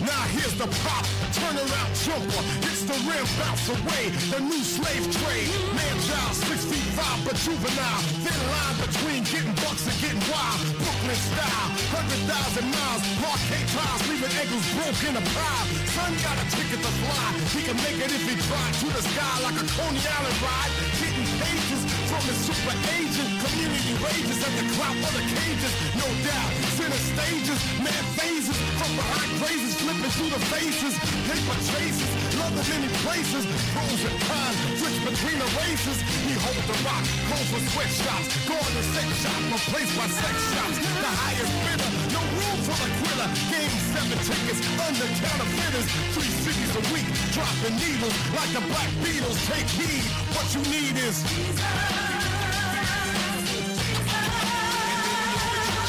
[0.00, 1.04] Now here's the pop,
[1.36, 2.42] turn around jumper.
[2.64, 4.04] It's the rim bounce away.
[4.32, 5.50] The new slave trade.
[5.76, 8.02] Man child, six feet five, but juvenile.
[8.24, 10.60] Thin line between getting bucks and getting wild.
[10.80, 13.02] Brooklyn style, hundred thousand miles.
[13.20, 15.66] Parquet tiles, leaving ankles broke in a pile.
[15.92, 17.28] Son got a ticket to fly.
[17.52, 18.74] He can make it if he tried.
[18.80, 20.72] To the sky like a Coney Island ride.
[21.00, 23.30] Getting pages from the super agent.
[23.42, 25.72] Community rages at the clout of the cages.
[25.98, 28.56] No doubt, center stages, mad phases.
[28.78, 30.94] From behind crazes, flipping through the faces.
[31.26, 33.42] Paper chases, love in many places.
[33.74, 35.98] Pros and cons, switch between the races.
[36.26, 38.26] He holds the rock, goes for sweatshops.
[38.46, 40.76] Going to sex shop, replaced by sex shops.
[40.78, 43.26] The highest bidder, no room the.
[43.50, 45.86] Game seven tickets, under counterfeiters.
[46.14, 49.38] Three cities a week, dropping needles like the Black Beatles.
[49.48, 50.04] Take heed,
[50.34, 51.24] what you need is.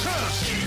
[0.06, 0.67] Yeah,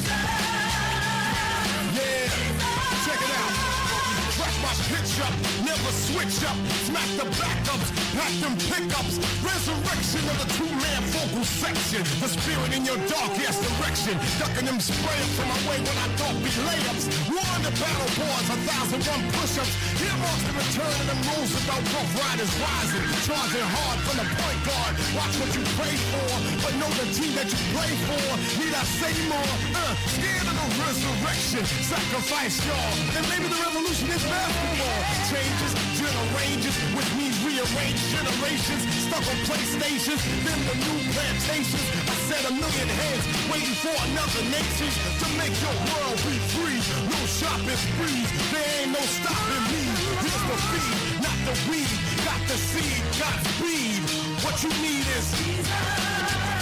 [4.90, 6.56] pitch up, never switch up.
[6.88, 9.22] Smack the backups, pack them pickups.
[9.44, 12.02] Resurrection of the two-man vocal section.
[12.18, 14.18] The spirit in your dark ass direction.
[14.42, 17.06] Ducking them spray from my way when I thought be layups.
[17.30, 19.74] War the battle boards, a thousand one push-ups.
[20.00, 23.04] Here marks the return of the them Roosevelt rough riders rising.
[23.26, 24.94] Charging hard from the point guard.
[25.18, 26.30] Watch what you pray for,
[26.62, 28.24] but know the team that you play for.
[28.62, 29.54] Need I say more?
[29.74, 31.62] Uh, scared of the resurrection.
[31.82, 32.94] Sacrifice y'all.
[33.16, 34.24] And maybe the revolution is
[34.60, 35.00] basketball.
[35.30, 38.82] Changes, generations, which means rearrange generations.
[39.06, 41.86] Stuck on PlayStations, then the new plantations.
[42.08, 44.90] I said a million heads waiting for another nation
[45.22, 46.80] to make your world be free.
[47.08, 49.82] No shopping sprees, there ain't no stopping me.
[50.24, 51.98] Here's the feed, not the weed.
[52.26, 54.02] Got the seed, got speed.
[54.42, 56.59] What you need is What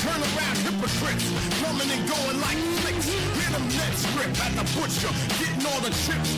[0.00, 1.26] turnaround hypocrites.
[1.60, 2.60] Coming and going like
[4.40, 5.12] at the butcher.
[5.38, 5.90] Getting all the.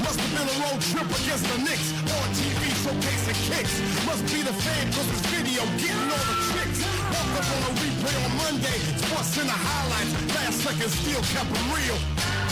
[0.03, 1.89] Must have been a road trip against the Knicks.
[2.19, 3.75] On TV showcasing kicks.
[4.07, 6.82] Must be the fame cause this video getting all the chicks.
[7.23, 8.79] Up on a replay on Monday.
[8.99, 10.35] Sports in the highlights.
[10.35, 12.52] Last second still kept them real.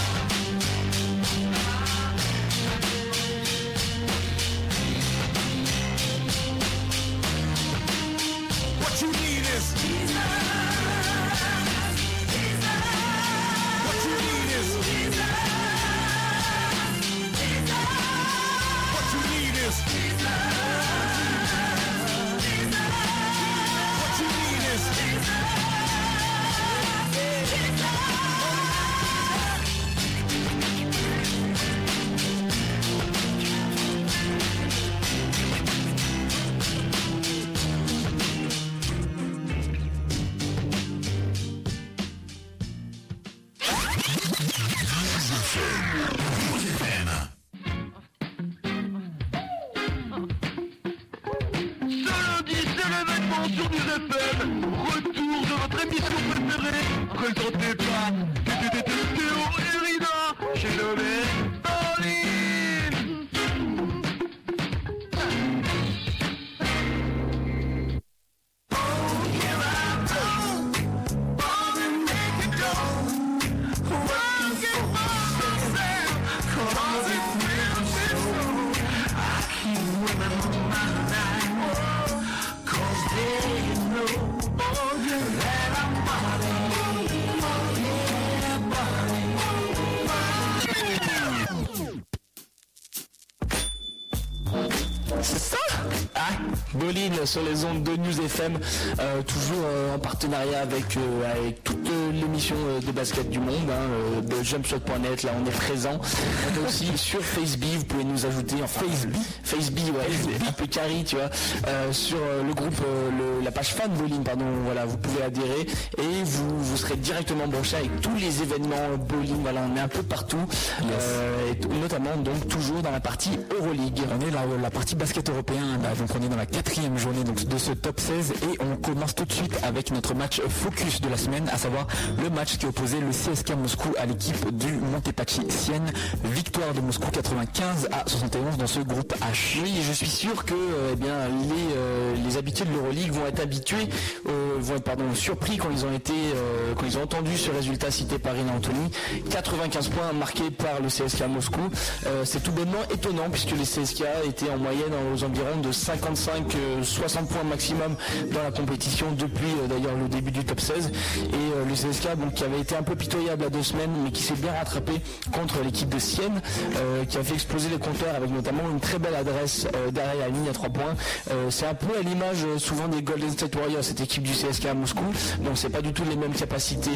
[97.26, 98.58] Sur les ondes de News FM,
[99.00, 103.38] euh, toujours euh, en partenariat avec, euh, avec toutes euh, l'émission euh, de basket du
[103.38, 105.98] monde, hein, euh, de jumpshot.net, là on est présent.
[106.00, 110.66] On est aussi sur Facebook, vous pouvez nous ajouter en Facebook, Facebook, ouais, un peu
[110.66, 111.30] carré, tu vois,
[111.68, 115.22] euh, sur euh, le groupe, euh, le- la page fan Bolin, pardon, voilà, vous pouvez
[115.22, 115.66] adhérer.
[115.98, 119.88] Et vous, vous serez directement branché avec tous les événements Bolin, voilà, on est un
[119.88, 120.38] peu partout,
[120.82, 123.30] euh, et notamment donc toujours dans la partie
[123.70, 124.00] Euroleague.
[124.10, 127.24] On est là, la partie basket européen, là, donc on est dans la quatrième journée
[127.24, 131.00] donc, de ce top 16 et on commence tout de suite avec notre match focus
[131.00, 131.86] de la semaine, à savoir
[132.22, 135.90] le match qui opposait le CSK Moscou à l'équipe du Montepaschi Sienne.
[136.24, 139.60] Victoire de Moscou 95 à 71 dans ce groupe H.
[139.62, 143.26] Oui, je suis sûr que euh, eh bien, les, euh, les habitués de l'Euroleague vont
[143.26, 143.88] être habitués,
[144.28, 147.50] euh, vont être pardon, surpris quand ils ont été, euh, quand ils ont entendu ce
[147.50, 148.90] résultat cité par Rina Anthony.
[149.30, 151.60] 95 points marqués par le CSK Moscou.
[152.06, 157.26] Euh, c'est tout bonnement étonnant puisque les CSK étaient en moyenne aux environs de 55-60
[157.26, 157.96] points maximum
[158.32, 160.86] dans la compétition depuis euh, d'ailleurs le début du top 16.
[160.86, 164.10] Et euh, le CSK donc, qui avait été un peu pitoyable à deux semaines mais
[164.10, 164.92] qui s'est bien rattrapé
[165.32, 166.40] contre l'équipe de Sienne
[166.76, 170.16] euh, qui a fait exploser les compteurs avec notamment une très belle adresse euh, derrière
[170.16, 170.94] la ligne à 3 points.
[171.30, 174.32] Euh, c'est un peu à l'image euh, souvent des Golden State Warriors, cette équipe du
[174.32, 175.04] CSK à Moscou.
[175.44, 176.50] Donc c'est pas du tout les mêmes capacités,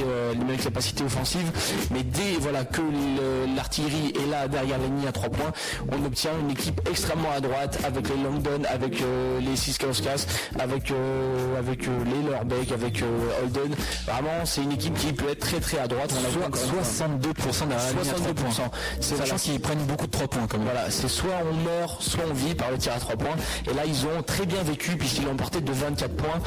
[0.07, 1.51] euh, les mêmes capacités offensives,
[1.91, 5.53] mais dès voilà que le- l'artillerie est là derrière la ligne à 3 points,
[5.93, 10.27] on obtient une équipe extrêmement à droite avec les Longdon, avec euh, les Siskauskas,
[10.59, 13.03] avec euh, avec euh, les Lurbeck, avec
[13.43, 13.75] Holden.
[14.07, 16.13] Vraiment, c'est une équipe qui peut être très très à droite.
[16.15, 16.83] On une fois.
[16.83, 18.51] 62% derrière la ligne à 3 points.
[18.51, 18.71] 62%.
[19.01, 20.67] C'est Sachant qu'ils prennent beaucoup de 3 points quand même.
[20.67, 23.37] voilà, c'est soit on meurt, soit on vit par le tir à 3 points.
[23.71, 26.41] Et là, ils ont très bien vécu puisqu'ils l'ont porté de 24 points.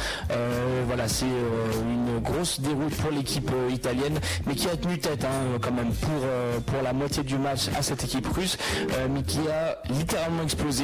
[0.87, 5.57] Voilà, c'est une grosse déroute pour l'équipe euh, italienne, mais qui a tenu tête hein,
[5.61, 8.57] quand même pour, euh, pour la moitié du match à cette équipe russe,
[8.93, 10.83] euh, mais qui a littéralement explosé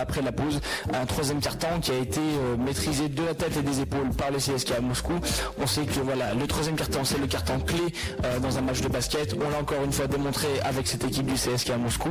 [0.00, 0.60] après la pause.
[0.92, 2.20] Un troisième carton qui a été
[2.58, 5.12] maîtrisé de la tête et des épaules par le CSK à Moscou.
[5.60, 7.80] On sait que voilà, le troisième carton, c'est le carton clé
[8.42, 9.34] dans un match de basket.
[9.34, 12.10] On l'a encore une fois démontré avec cette équipe du CSK à Moscou.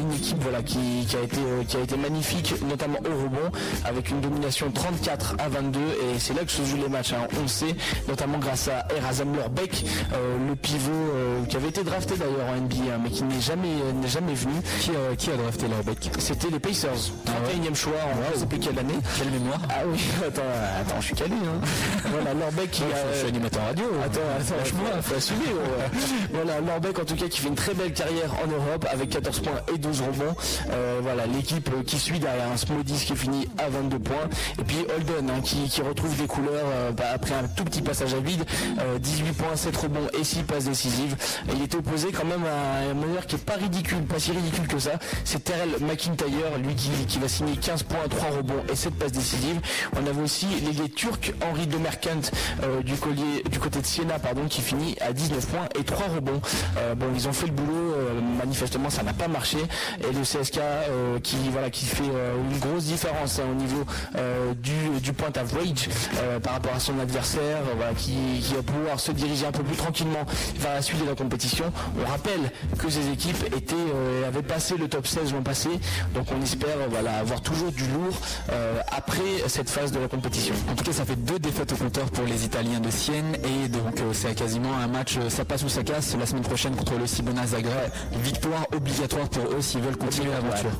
[0.00, 0.78] Une équipe voilà qui,
[1.20, 3.50] a été qui a été magnifique, notamment au rebond,
[3.84, 7.12] avec une domination 34 à 22 et c'est là que se jouent les matchs.
[7.12, 7.26] hein.
[7.42, 7.74] On sait,
[8.08, 12.56] notamment grâce à Erazam Lurbeck, euh, le pivot euh, qui avait été drafté d'ailleurs en
[12.56, 14.54] NBA, hein, mais qui n'est jamais euh, n'est jamais venu.
[14.80, 18.58] Qui, a- qui a drafté Lurbeck C'était les Pacers, 31e choix en je sais plus
[18.58, 18.94] quelle année.
[19.16, 20.42] Quelle mémoire Ah oui, attends,
[20.80, 21.34] attends, je suis calé.
[21.34, 21.60] Hein.
[22.10, 23.12] voilà, Lorbeck qui a...
[23.12, 23.84] Je suis animateur radio.
[24.04, 25.38] Attends, attends, franchement, faut assumer.
[25.44, 25.98] ouais.
[26.32, 29.40] voilà, Lorbeck en tout cas qui fait une très belle carrière en Europe avec 14
[29.40, 30.34] points et 12 rebonds.
[30.70, 34.28] Euh, voilà, l'équipe euh, qui suit derrière un Smodis qui finit à 22 points.
[34.58, 37.82] Et puis Holden hein, qui, qui retrouve des couleurs euh, bah, après un tout petit
[37.82, 38.44] passage à vide.
[38.80, 41.16] Euh, 18 points, 7 rebonds et 6 passes décisives.
[41.54, 44.66] Il est opposé quand même à un meneur qui est pas ridicule, pas si ridicule
[44.66, 44.92] que ça.
[45.24, 49.60] C'est Terrell McIntyre, lui qui, va signer 15 points, 3 rebonds et 7 passes décisives.
[50.00, 52.20] On avait aussi l'ailier turc Henri de Merkant
[52.62, 56.06] euh, du, collier, du côté de Siena pardon, qui finit à 19 points et 3
[56.16, 56.40] rebonds.
[56.78, 59.58] Euh, bon, ils ont fait le boulot, euh, manifestement ça n'a pas marché.
[60.00, 63.84] Et le CSK euh, qui, voilà, qui fait euh, une grosse différence hein, au niveau
[64.16, 65.88] euh, du, du point average
[66.18, 69.62] euh, par rapport à son adversaire, euh, qui, qui va pouvoir se diriger un peu
[69.62, 70.24] plus tranquillement
[70.58, 71.72] vers la suite de la compétition.
[72.00, 75.70] On rappelle que ces équipes étaient, euh, avaient passé le top 16 l'an passé,
[76.14, 78.16] donc on espère euh, voilà, avoir toujours du lourd
[78.50, 80.54] euh, après cette phase de la compétition.
[80.70, 83.68] En tout cas, ça fait deux défaites au compteur pour les Italiens de Sienne et
[83.68, 86.94] donc euh, c'est quasiment un match, ça passe ou ça casse la semaine prochaine contre
[86.98, 87.90] le Cibona Zagreb.
[88.22, 90.70] Victoire obligatoire pour eux s'ils veulent continuer l'aventure.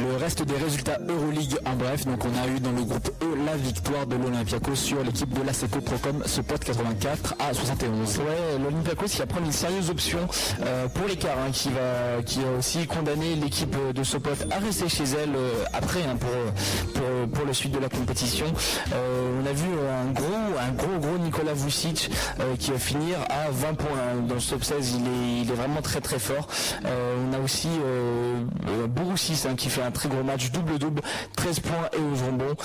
[0.00, 3.26] Le reste des résultats Euroleague en bref, donc on a eu dans le groupe E
[3.46, 8.18] la victoire de l'Olympiakos sur l'équipe de l'ASECO Procom Spot 84 à 71.
[8.18, 8.24] Ouais,
[8.62, 10.20] l'Olympiakos qui va prendre une sérieuse option
[10.62, 14.88] euh, pour l'écart, hein, qui va, qui a aussi condamné l'équipe de Sopot à rester
[14.88, 18.46] chez elle euh, après hein, pour, pour, suite de la compétition.
[18.92, 22.10] Euh, on a vu un gros, un gros, gros Nicolas Vucic
[22.58, 24.20] qui va finir à 20 points hein.
[24.28, 24.98] dans le top 16.
[25.00, 26.46] Il est, il est vraiment très très fort.
[26.84, 31.02] On a aussi euh, euh, Bouroussis hein, qui fait un très gros match, double-double,
[31.36, 32.56] 13 points et 11 rebonds.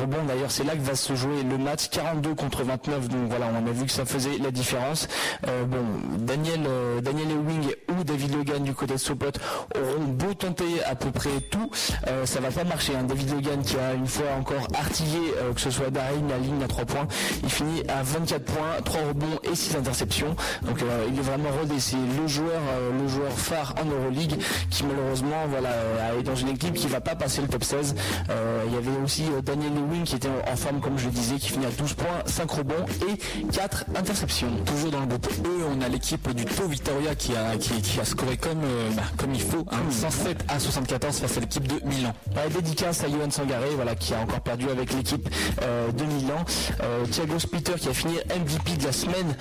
[0.00, 3.08] Rebond d'ailleurs, c'est là que va se jouer le match, 42 contre 29.
[3.14, 5.08] Donc voilà, on a vu que ça faisait la différence.
[5.46, 5.78] Euh, bon,
[6.18, 9.26] Daniel, euh, Daniel Ewing ou David Logan du côté de Sopot
[9.74, 11.70] auront beau tenter à peu près tout,
[12.08, 12.94] euh, ça va pas marcher.
[12.96, 13.04] hein.
[13.04, 16.62] David Logan qui a une fois encore artillé, euh, que ce soit Darin, la ligne
[16.62, 17.06] à 3 points,
[17.42, 20.34] il finit à 24 points, 3 rebonds et 6 interceptions.
[20.62, 21.78] Donc euh, il est vraiment rodé.
[21.78, 22.60] C'est le joueur,
[23.00, 24.34] le joueur phare en Euroleague
[24.70, 25.70] qui malheureusement voilà
[26.18, 27.94] est dans une équipe qui va pas passer le top 16.
[28.30, 31.36] Euh, il y avait aussi Daniel Ewing qui était en forme comme je le disais,
[31.36, 34.48] qui finit à 12 points, 5 rebonds et 4 interceptions.
[34.64, 38.00] Toujours dans le groupe E, on a l'équipe du Tau Victoria qui a, qui, qui
[38.00, 41.66] a scoré comme, euh, bah, comme il faut, hein, 107 à 74 face à l'équipe
[41.66, 42.12] de Milan.
[42.34, 45.28] Ouais, dédicace à Johan Sangaré, voilà, qui a encore perdu avec l'équipe
[45.62, 46.44] euh, de Milan.
[46.82, 49.36] Euh, Thiago Splitter qui a fini MVP de la semaine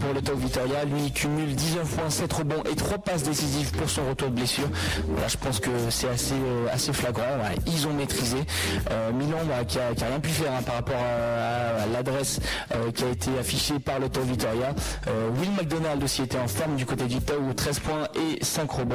[0.00, 0.84] pour le Top Vitoria.
[0.84, 4.34] Lui, il cumule 19 points, 7 rebonds et 3 passes décisives pour son retour de
[4.34, 4.68] blessure.
[5.08, 6.34] Voilà, je pense que c'est assez,
[6.72, 7.22] assez flagrant.
[7.22, 8.38] Ouais, ils ont maîtrisé.
[9.14, 12.40] Milan, voilà, qui, a, qui a rien pu faire hein, par rapport à, à l'adresse
[12.74, 14.74] euh, qui a été affichée par le Top Vitoria.
[15.08, 18.70] Euh, Will McDonald aussi était en forme du côté du Tau, 13 points et 5
[18.70, 18.94] rebonds.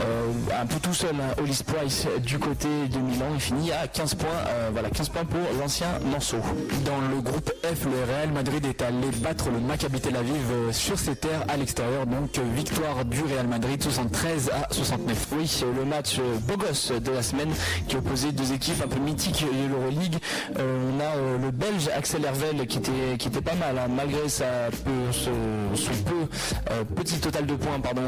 [0.00, 3.86] Euh, un peu tout seul, hein, Hollis Price du côté de Milan, il finit à
[3.88, 4.28] 15 points.
[4.48, 6.36] euh, voilà, 15 points pour l'ancien Manceau.
[6.84, 10.72] Dans le groupe F, le Real Madrid est allé battre le Maccabi Tel Aviv euh,
[10.72, 12.06] sur ses terres à l'extérieur.
[12.06, 15.28] Donc euh, victoire du Real Madrid 73 à 69.
[15.32, 17.50] Oui, c'est le match euh, beau gosse de la semaine
[17.88, 20.16] qui opposait deux équipes un peu mythiques de l'Euroleague.
[20.58, 23.86] Euh, on a euh, le Belge Axel Hervel qui était, qui était pas mal, hein,
[23.94, 24.44] malgré sa
[24.84, 26.26] peu, son peu
[26.96, 28.02] petit total de points pardon,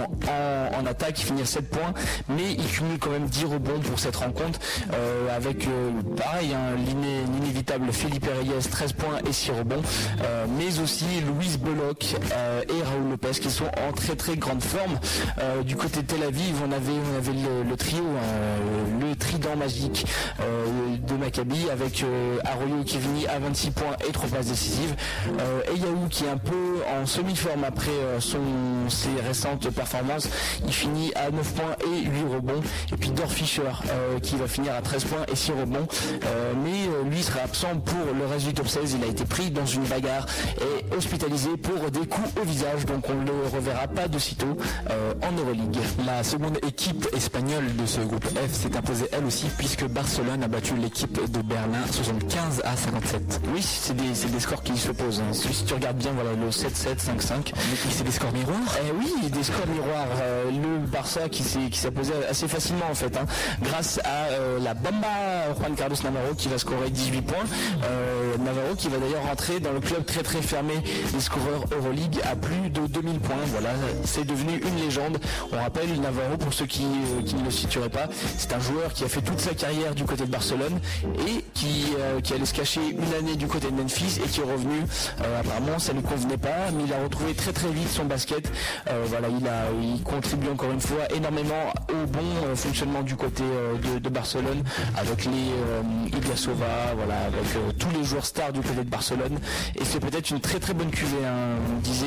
[0.76, 1.94] en, attaque, à 7 points,
[2.28, 4.58] mais il cumule quand même 10 rebonds pour cette rencontre,
[4.92, 9.82] euh, avec euh, pareil, hein, l'iné- l'inévitable Philippe Reyes, 13 points et 6 rebonds,
[10.22, 14.62] euh, mais aussi Louise Belloc euh, et Raoul Lopez qui sont en très très grande
[14.62, 14.98] forme.
[15.64, 17.32] Du côté de Tel Aviv, on avait, on avait
[17.68, 20.04] le, trio, hein, le trident magique
[20.38, 22.04] de Maccabi avec
[22.44, 24.94] Arroyo qui finit à 26 points et 3 passes décisives.
[25.40, 25.78] Euh, et
[26.08, 28.38] qui est un peu en semi-forme après euh, son,
[28.88, 30.28] ses récentes performances.
[30.66, 32.62] Il finit à 9 points et 8 rebonds.
[32.92, 35.86] Et puis Dor Fischer euh, qui va finir à 13 points et 6 rebonds.
[36.24, 38.96] Euh, mais lui sera absent pour le reste du top 16.
[38.98, 40.26] Il a été pris dans une bagarre
[40.58, 42.86] et hospitalisé pour des coups au visage.
[42.86, 44.56] Donc on ne le reverra pas de sitôt
[45.22, 45.78] en Euroleague.
[46.06, 50.48] La seconde équipe espagnole de ce groupe F s'est imposée elle aussi puisque Barcelone a
[50.48, 53.40] battu l'équipe de Berlin 75 à 57.
[53.54, 55.32] Oui, c'est des, scores qui se hein.
[55.32, 57.52] Si tu regardes bien, voilà, le 7-7, 5-5.
[57.54, 58.76] Mais c'est des scores miroirs?
[58.80, 60.06] Eh oui, des scores miroirs.
[60.20, 63.26] Euh, le Barça qui s'est qui s'est posé assez facilement en fait, hein,
[63.62, 67.36] grâce à euh, la Bamba Juan Carlos Navarro qui va scorer 18 points.
[67.84, 70.74] Euh, Navarro qui va d'ailleurs rentrer dans le club très très fermé
[71.12, 73.36] des scoreurs Euroleague à plus de 2000 points.
[73.46, 73.70] Voilà,
[74.04, 75.18] c'est devenu une légende.
[75.52, 76.86] On rappelle Navarro pour ceux qui,
[77.26, 80.04] qui ne le situeraient pas, c'est un joueur qui a fait toute sa carrière du
[80.04, 80.78] côté de Barcelone
[81.26, 81.92] et qui,
[82.22, 84.84] qui allait se cacher une année du côté de Memphis et qui est revenu.
[85.20, 88.04] Euh, apparemment, ça ne lui convenait pas, mais il a retrouvé très très vite son
[88.04, 88.50] basket.
[88.88, 93.16] Euh, voilà, il a, il contribue encore une fois énormément au bon euh, fonctionnement du
[93.16, 93.42] côté
[94.02, 94.62] de, Barcelone
[94.96, 99.38] avec les Ilyasova, voilà, avec tous les joueurs stars du côté de Barcelone.
[99.76, 101.26] Et c'est peut-être une très très bonne cuvée.
[101.26, 101.58] Hein.
[101.76, 102.06] On disait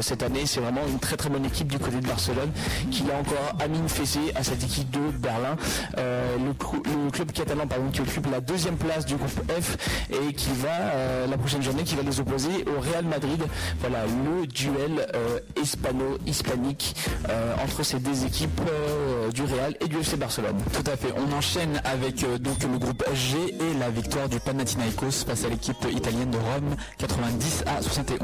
[0.00, 2.52] cette année, c'est vraiment une très très bonne équipe du côté de Barcelone
[2.92, 5.56] qui a encore Amine Fessé à cette équipe de Berlin.
[5.96, 9.76] Le, club catalan pardon, qui occupe la deuxième place du groupe F
[10.10, 13.42] et qui va la prochaine journée qui va les opposer au Real Madrid.
[13.80, 16.94] Voilà le duel euh, hispano-hispanique
[17.28, 20.56] euh, entre ces deux équipes euh, du Real et du FC Barcelone.
[20.72, 21.12] Tout à fait.
[21.16, 25.84] On enchaîne avec donc le groupe G et la victoire du Panathinaikos face à l'équipe
[25.90, 28.20] italienne de Rome 90 à 71.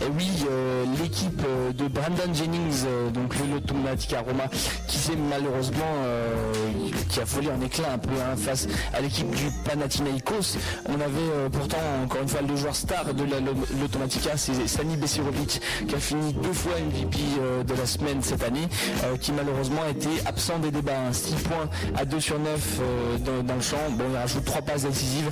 [0.00, 1.42] Et oui, euh, l'équipe
[1.76, 4.44] de Brandon Jennings, euh, donc le Lotomatica Roma,
[4.86, 6.32] qui s'est malheureusement euh,
[7.08, 10.58] qui a volé en éclat un peu hein, face à l'équipe du Panathinaikos.
[10.88, 13.40] On avait pourtant encore une fois le joueur star de la
[13.80, 18.42] Lotomatica, c'est Sani Besirovic, qui a fini deux fois MVP euh, de la semaine cette
[18.42, 18.68] année,
[19.04, 21.12] euh, qui malheureusement a été absent des débats.
[21.12, 23.76] 6 points à 2 sur 9 euh, dans, le champ.
[23.92, 25.30] Bon, il rajoute 3 passes décisives,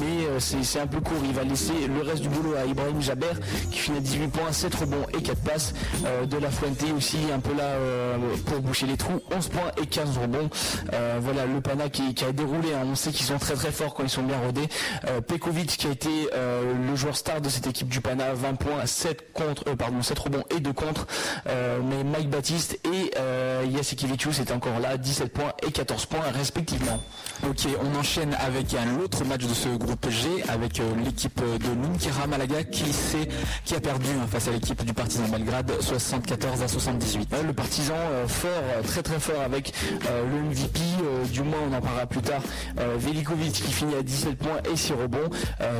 [0.00, 1.18] mais c'est un peu court.
[1.24, 3.34] Il va laisser le reste du boulot à Ibrahim Jaber,
[3.70, 5.74] qui finit à 18 points, 7 rebonds et 4 passes.
[6.28, 7.74] De la Fuente aussi, un peu là
[8.46, 10.48] pour boucher les trous, 11 points et 15 rebonds.
[11.20, 12.72] Voilà, le Pana qui, a déroulé.
[12.74, 12.86] hein.
[12.90, 14.68] On sait qu'ils sont très très forts quand ils sont bien rodés.
[15.08, 18.86] Euh, Pekovic qui a été le joueur star de cette équipe du Pana, 20 points,
[18.86, 21.06] 7 contre, euh, pardon, 7 rebonds et 2 contre.
[21.48, 23.64] Euh, mais Mike Baptiste et euh,
[24.40, 27.00] étaient encore là, 17 points et 14 points respectivement.
[27.44, 31.82] Ok, on enchaîne avec un autre match de ce groupe G avec euh, l'équipe de
[31.82, 32.84] l'Unkera Malaga qui,
[33.64, 37.28] qui a perdu hein, face à l'équipe du Partizan Belgrade 74 à 78.
[37.32, 39.74] Ouais, le partisan euh, fort, euh, très très fort avec
[40.08, 40.80] le MVP,
[41.30, 42.40] du moins on en parlera plus tard,
[42.98, 45.30] Velikovic qui finit à 17 points et 6 rebonds,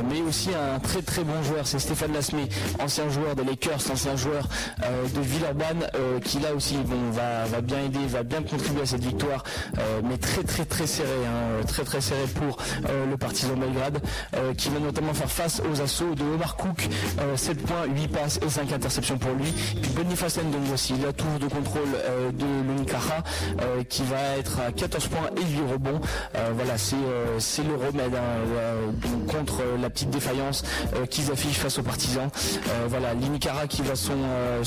[0.09, 2.47] mais aussi un très très bon joueur, c'est Stéphane Lasmé,
[2.79, 4.47] ancien joueur des Lakers, ancien joueur
[4.81, 5.87] de Villeurbanne,
[6.23, 6.77] qui là aussi
[7.13, 9.43] va, va bien aider, va bien contribuer à cette victoire,
[10.03, 12.57] mais très très très serré, hein, très très serré pour
[12.89, 13.99] euh, le partisan Belgrade,
[14.35, 16.87] euh, qui va notamment faire face aux assauts de Omar Cook,
[17.21, 19.51] euh, 7 points, 8 passes et 5 interceptions pour lui,
[19.81, 23.23] puis Boniface donc aussi, la tour de contrôle euh, de l'Unkara,
[23.61, 26.01] euh, qui va être à 14 points et 8 rebonds.
[26.35, 28.21] Euh, voilà, c'est euh, le remède hein,
[28.55, 28.87] euh,
[29.27, 30.63] contre euh, la petite défaillance
[30.95, 32.29] euh, qu'ils affichent face aux partisans.
[32.69, 34.63] Euh, voilà, l'Unkara qui va son, euh,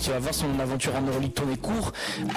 [0.00, 1.92] qui va voir son aventure en Euroleague tourner court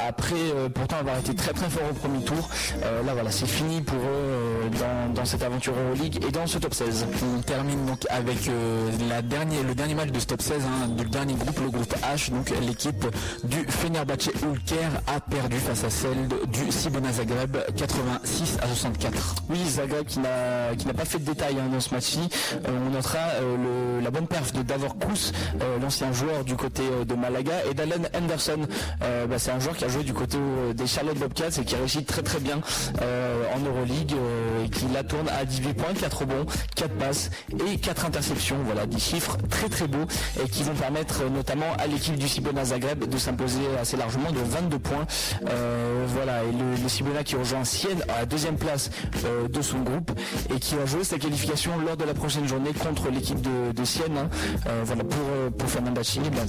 [0.07, 2.49] après euh, pourtant avoir été très très fort au premier tour.
[2.83, 6.45] Euh, là voilà, c'est fini pour eux euh, dans, dans cette aventure Euroleague et dans
[6.45, 7.07] ce top 16.
[7.37, 10.87] On termine donc avec euh, la dernière, le dernier match de ce top 16 hein,
[10.89, 12.29] du dernier groupe, le groupe H.
[12.31, 13.05] Donc l'équipe
[13.45, 19.35] du Fenerbahçe Ulker a perdu face à celle du Cibona Zagreb 86 à 64.
[19.49, 22.19] Oui, Zagreb qui n'a pas fait de détails hein, dans ce match-ci.
[22.53, 22.57] Euh,
[22.87, 23.55] on notera euh,
[23.99, 25.31] le- la bonne perf de Davor Kous,
[25.61, 28.59] euh, l'ancien joueur du côté de Malaga, et d'Alan Henderson.
[29.03, 30.37] Euh, bah, c'est un joueur qui a joué du côté
[30.75, 32.59] des Charlotte Bobcats et qui réussit très très bien
[32.99, 36.45] en Euroleague euh, et qui la tourne à 18 points, 4 rebonds,
[36.75, 37.29] 4 passes
[37.71, 38.57] et 4 interceptions.
[38.65, 40.05] Voilà, des chiffres très très beaux
[40.43, 44.31] et qui vont permettre euh, notamment à l'équipe du Cibona Zagreb de s'imposer assez largement
[44.31, 45.05] de 22 points.
[45.49, 48.89] Euh, voilà, et le, le Cibona qui rejoint Sienne à la deuxième place
[49.25, 50.11] euh, de son groupe
[50.53, 53.85] et qui va jouer sa qualification lors de la prochaine journée contre l'équipe de, de
[53.85, 54.17] Sienne.
[54.17, 54.29] hein.
[54.67, 56.45] Euh, voilà, pour, euh, pour Fernand Bacchini, ben,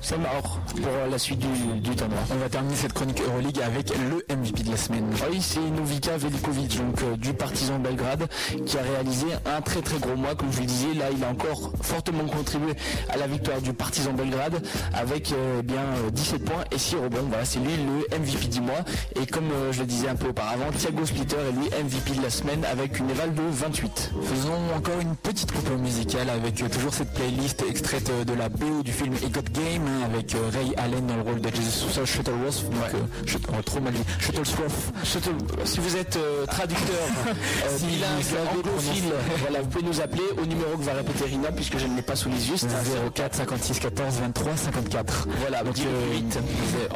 [0.00, 2.18] c'est mort pour euh, la suite du, du tournoi.
[2.32, 5.06] On va terminer cette chronique Euroleague avec le MVP de la semaine.
[5.30, 6.16] Oui, c'est Novika
[6.50, 8.28] Donc euh, du Partizan Belgrade,
[8.66, 10.94] qui a réalisé un très très gros mois, comme je vous le disais.
[10.94, 12.72] Là, il a encore fortement contribué
[13.08, 14.62] à la victoire du Partizan Belgrade
[14.94, 17.24] avec euh, bien euh, 17 points et 6 rebonds.
[17.28, 18.84] Voilà, c'est lui le MVP du mois.
[19.20, 22.22] Et comme euh, je le disais un peu auparavant, Thiago Splitter est lui MVP de
[22.22, 24.12] la semaine avec une éval de 28.
[24.22, 28.48] Faisons encore une petite coupe musicale avec euh, toujours cette playlist extraite euh, de la
[28.48, 31.48] BO du film It Got Game hein, avec euh, Ray Allen dans le rôle de
[31.54, 32.64] Jesus Shuttleworth.
[32.70, 34.02] Donc, euh, Shut- oh, trop mal dit.
[34.20, 34.92] Shuttlesworth.
[35.04, 36.96] Shuttle- si vous êtes euh, traducteur
[37.26, 41.50] euh, Si bilingue, anglophile, voilà, vous pouvez nous appeler au numéro que va répéter Rina
[41.52, 42.56] puisque je ne l'ai pas sous les yeux.
[42.56, 45.28] C'est un 04 56 14 23 54.
[45.40, 46.38] Voilà, Donc dis-le euh, plus vite.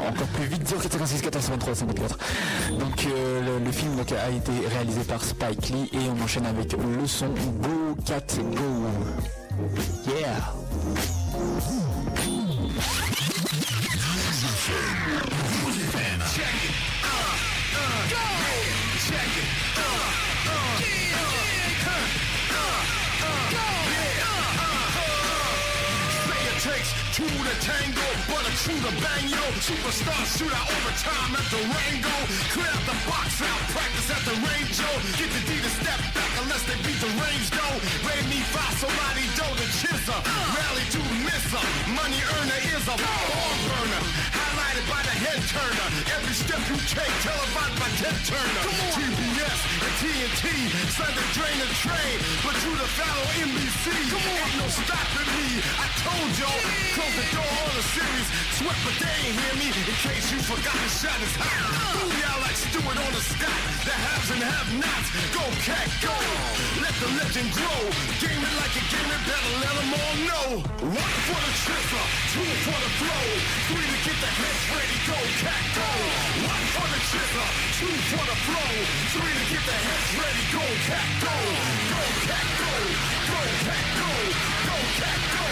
[0.09, 2.19] encore plus vite 04 56 14 23 54.
[2.79, 6.47] Donc euh, le, le film donc, a été réalisé par Spike Lee et on enchaîne
[6.47, 8.87] avec le son Go Cat Go.
[10.07, 10.55] Yeah.
[28.31, 29.45] But a two to bang yo.
[29.59, 32.17] Superstar shootout overtime at the Rango.
[32.55, 34.91] Clear out the box out, practice at the range yo.
[35.19, 37.77] Get the D to step back unless they beat the range though.
[38.07, 40.21] Ray me five, somebody do the chisel.
[40.55, 41.67] Rally to miss her.
[41.91, 44.03] Money earner is a ball burner.
[44.31, 45.89] Highlighted by the head turner.
[46.15, 49.30] Every step you take, televised by Ted Turner.
[49.41, 50.45] TBS and TNT,
[50.93, 52.17] Sunday drain the train.
[52.45, 53.89] But you the fellow NBC.
[53.89, 55.49] Ain't no stopping me.
[55.81, 56.61] I told y'all,
[56.93, 58.29] close the door on the series.
[58.61, 59.69] Sweat, but they ain't hear me.
[59.73, 61.57] In case you forgot the shot is hot.
[61.97, 65.09] Booyah like Stewart on the stack, the haves and have-nots.
[65.33, 66.17] Go cat, go.
[66.85, 67.81] Let the legend grow.
[68.21, 70.49] Game it like a game it, better let them all know.
[70.85, 72.05] One for the tripper,
[72.37, 73.25] two for the flow,
[73.73, 74.97] three to get the heads ready.
[75.09, 75.89] Go cat, go.
[76.45, 76.60] One
[77.01, 77.49] for
[77.81, 78.73] two for the flow,
[79.17, 80.45] three to get the heads ready.
[80.53, 81.33] Go cat, go.
[81.91, 82.73] Go cat, go.
[83.31, 84.11] Go cat, go.
[84.69, 85.47] Go cat, go.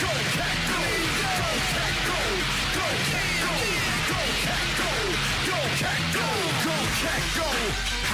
[0.00, 0.80] Go cat, go.
[1.24, 2.20] Go cat, go.
[2.76, 3.56] Go cat, go.
[4.10, 4.90] Go cat, go.
[5.48, 6.26] Go cat, go.
[6.68, 7.48] Go cat, go.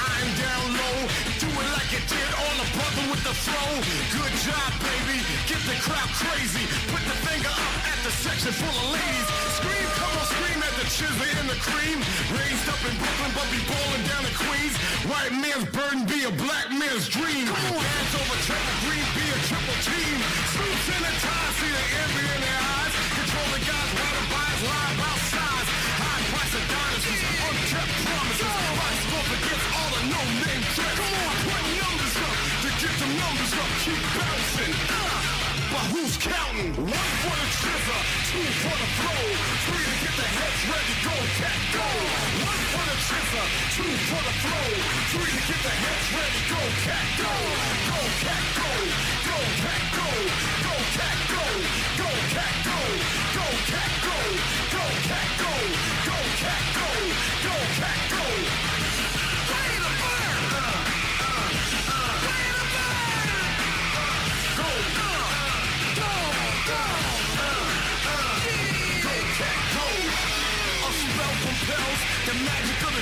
[0.07, 1.36] And down low.
[1.57, 3.70] It like it did on the brother with the flow.
[4.12, 5.19] Good job, baby.
[5.49, 6.65] Get the crowd crazy.
[6.93, 9.28] Put the finger up at the section full of ladies.
[9.57, 11.99] Scream, come on, scream at the chisel and the cream.
[12.37, 14.77] Raised up in Brooklyn, but be ballin' down in Queens.
[15.09, 17.49] White man's burden be a black man's dream.
[17.49, 20.16] Dance over triple green, be a triple team.
[20.53, 22.95] Suits in the tie, see the envy in their eyes.
[23.16, 24.62] Control the guys, while the buyers
[36.28, 36.73] counting?
[36.74, 38.01] One for the trigger,
[38.31, 39.23] two for the flow,
[39.66, 40.94] three to get the heads ready.
[41.07, 41.86] Go, cat, go.
[42.47, 43.47] One for the trigger,
[43.77, 44.69] two for the flow,
[45.12, 46.40] three to get the heads ready.
[46.51, 47.86] Go, cat, go.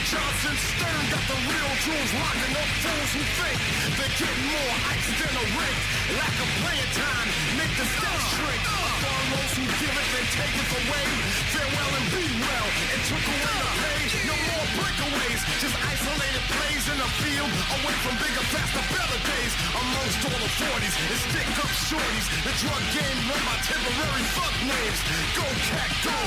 [0.05, 1.05] Johnson Stern.
[1.09, 3.59] Got the real jewels locking up fools who think
[3.97, 5.79] they're getting more ice than a ring.
[6.19, 7.29] Lack of playing time
[7.59, 8.63] make the stats shrink.
[8.65, 11.07] Follows who give it then take it away.
[11.55, 12.69] Farewell and be well.
[12.95, 14.07] It took away the pain.
[14.27, 15.41] No more breakaways.
[15.63, 17.51] Just isolated plays in the field.
[17.79, 19.53] Away from bigger, faster, better days.
[19.75, 22.27] Amongst all the 40s and stick up shorties.
[22.43, 25.01] The drug game run by temporary fuck names.
[25.39, 26.19] Go cat, go.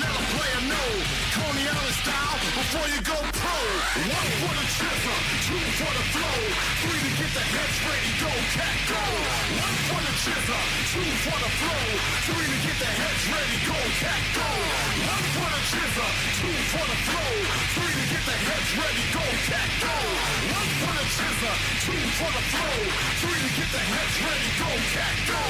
[0.00, 0.88] Let a player know.
[1.36, 3.56] Coney Island style before you go pro.
[4.04, 5.18] One for the trigger,
[5.48, 6.38] two for the flow,
[6.84, 8.12] three to get the heads ready.
[8.20, 9.02] Go cat, go.
[9.64, 10.62] One for the trigger,
[10.92, 11.84] two for the flow,
[12.28, 13.58] three to get the heads ready.
[13.64, 14.48] Go cat, go.
[15.08, 16.10] One for the trigger,
[16.40, 17.32] two for the flow,
[17.76, 19.04] three to get the heads ready.
[19.16, 19.96] Go cat, go.
[20.60, 21.54] One for the trigger,
[21.84, 22.76] two for the flow,
[23.24, 24.50] three to get the heads ready.
[24.60, 25.42] Go cat, go.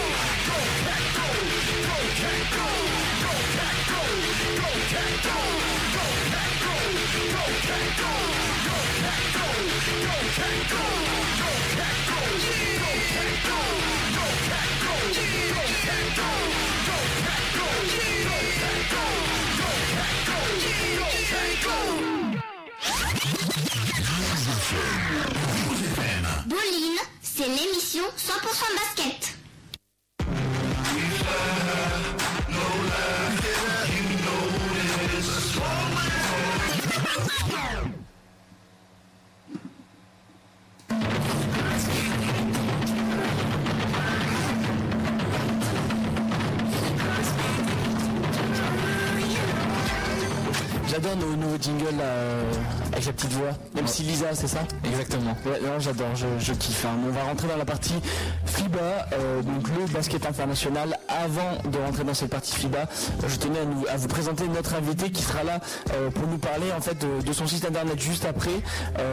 [0.46, 1.26] Go cat, go.
[1.90, 2.68] Go cat, go.
[3.24, 4.00] Go cat, go.
[4.62, 5.69] Go cat, go.
[26.46, 29.36] Bowling, c'est l'émission 100% basket.
[51.02, 52.42] J'adore nos nouveaux jingles euh,
[52.92, 53.50] avec la petite voix.
[53.74, 55.34] Même si Lisa, c'est ça Exactement.
[55.46, 56.84] Ouais, non, j'adore, je, je kiffe.
[56.84, 56.90] hein.
[57.06, 57.94] On va rentrer dans la partie
[58.44, 58.78] FIBA,
[59.14, 60.98] euh, donc le basket international.
[61.08, 62.86] Avant de rentrer dans cette partie FIBA,
[63.26, 65.60] je tenais à, nous- à vous présenter notre invité qui sera là
[65.94, 68.50] euh, pour nous parler en fait de, de son site internet juste après.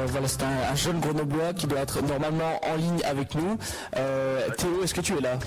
[0.07, 3.57] Voilà, c'est un, un jeune grenoblois qui doit être normalement en ligne avec nous.
[4.57, 5.39] Théo, est-ce que tu es là?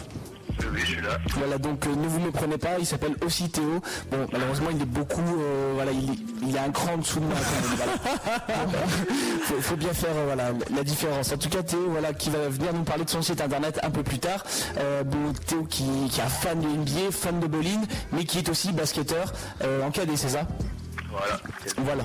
[0.73, 1.19] Oui, je suis là.
[1.37, 3.81] voilà, donc euh, ne vous méprenez pas, il s'appelle aussi Théo.
[4.11, 7.21] Bon, malheureusement, il est beaucoup, euh, voilà, il, est- il a un cran en dessous
[7.21, 7.35] de moi.
[7.37, 7.77] quand même,
[8.57, 8.73] voilà.
[9.45, 11.33] faut, faut bien faire, euh, voilà, la différence.
[11.33, 13.91] En tout cas, Théo, voilà, qui va venir nous parler de son site internet un
[13.91, 14.45] peu plus tard.
[14.79, 17.81] Euh, bon, Théo qui, qui est un fan de NBA, fan de bowling,
[18.13, 19.33] mais qui est aussi basketteur
[19.63, 20.47] euh, en cadet, c'est ça?
[21.11, 21.41] Voilà.
[21.79, 22.05] Voilà.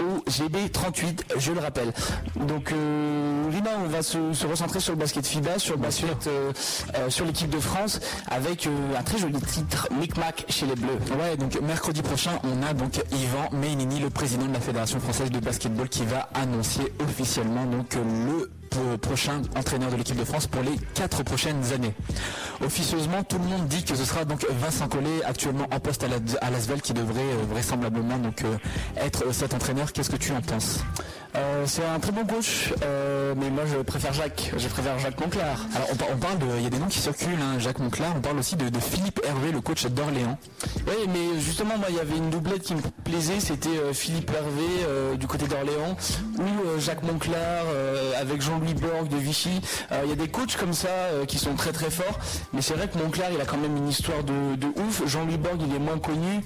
[0.00, 1.92] Au GB 38, je le rappelle.
[2.36, 6.26] Donc euh, Rina, on va se, se recentrer sur le basket FIBA, sur le basket,
[6.26, 6.52] euh,
[6.96, 10.98] euh, sur l'équipe de France, avec euh, un très joli titre, Micmac chez les Bleus.
[11.20, 15.30] Ouais, donc mercredi prochain, on a donc Yvan Meinini, le président de la Fédération française
[15.30, 18.50] de basketball, qui va annoncer officiellement donc le
[19.00, 21.94] prochain entraîneur de l'équipe de France pour les quatre prochaines années.
[22.64, 26.08] Officieusement, tout le monde dit que ce sera donc Vincent Collet, actuellement en poste à
[26.08, 28.56] la- à l'Asvel, qui devrait euh, vraisemblablement euh,
[28.96, 29.92] être cet entraîneur.
[29.92, 30.80] Qu'est-ce que tu en penses?
[31.36, 34.52] Euh, c'est un très bon coach, euh, mais moi je préfère Jacques.
[34.56, 35.66] Je préfère Jacques Monclar.
[35.74, 38.12] Alors on, on parle de, il y a des noms qui circulent, hein, Jacques Monclar.
[38.16, 40.38] On parle aussi de, Philippe Hervé, le coach d'Orléans.
[40.86, 44.30] Oui, mais justement, moi, il y avait une doublette qui me plaisait, c'était euh, Philippe
[44.30, 45.96] Hervé du côté d'Orléans,
[46.38, 47.64] ou Jacques Monclar
[48.20, 49.60] avec Jean-Louis Borg de Vichy.
[50.04, 50.88] Il y a des coachs comme ça
[51.26, 52.18] qui sont très très forts,
[52.52, 55.06] mais c'est vrai que Monclar, il a quand même une histoire de, ouf.
[55.06, 56.42] Jean-Louis Borg, il est moins connu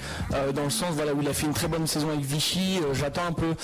[0.54, 2.80] dans le sens où il a fait une très bonne saison avec Vichy.
[2.92, 3.54] J'attends un peu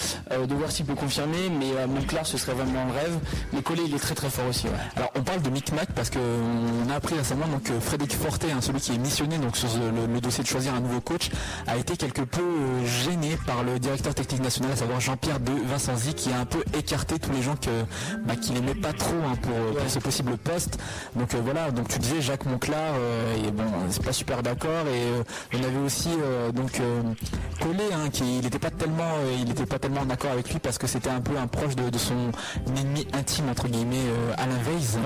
[0.46, 3.18] de voir s'il peut confirmer, mais euh, Monclar, ce serait vraiment un rêve.
[3.52, 4.66] Mais Collet, il est très très fort aussi.
[4.96, 8.50] Alors on parle de Micmac parce que on a appris récemment donc que Frédéric Fortet,
[8.52, 11.30] hein, celui qui est missionné donc sur le, le dossier de choisir un nouveau coach,
[11.66, 15.52] a été quelque peu euh, gêné par le directeur technique national, à savoir Jean-Pierre de
[15.66, 17.70] Vincenzi, qui a un peu écarté tous les gens que
[18.26, 20.78] bah, qu'il aimait pas trop hein, pour, euh, ce possible poste.
[21.14, 24.86] Donc euh, voilà, donc tu disais Jacques Monclar, euh, et bon, c'est pas super d'accord.
[24.88, 25.22] Et euh,
[25.54, 27.00] on avait aussi euh, donc euh,
[27.60, 30.50] Collet, hein, qui il n'était pas tellement, euh, il était pas tellement en accord avec
[30.50, 32.32] lui parce que c'était un peu un proche de, son
[32.76, 34.96] ennemi intime entre guillemets, euh, Alain Weiss.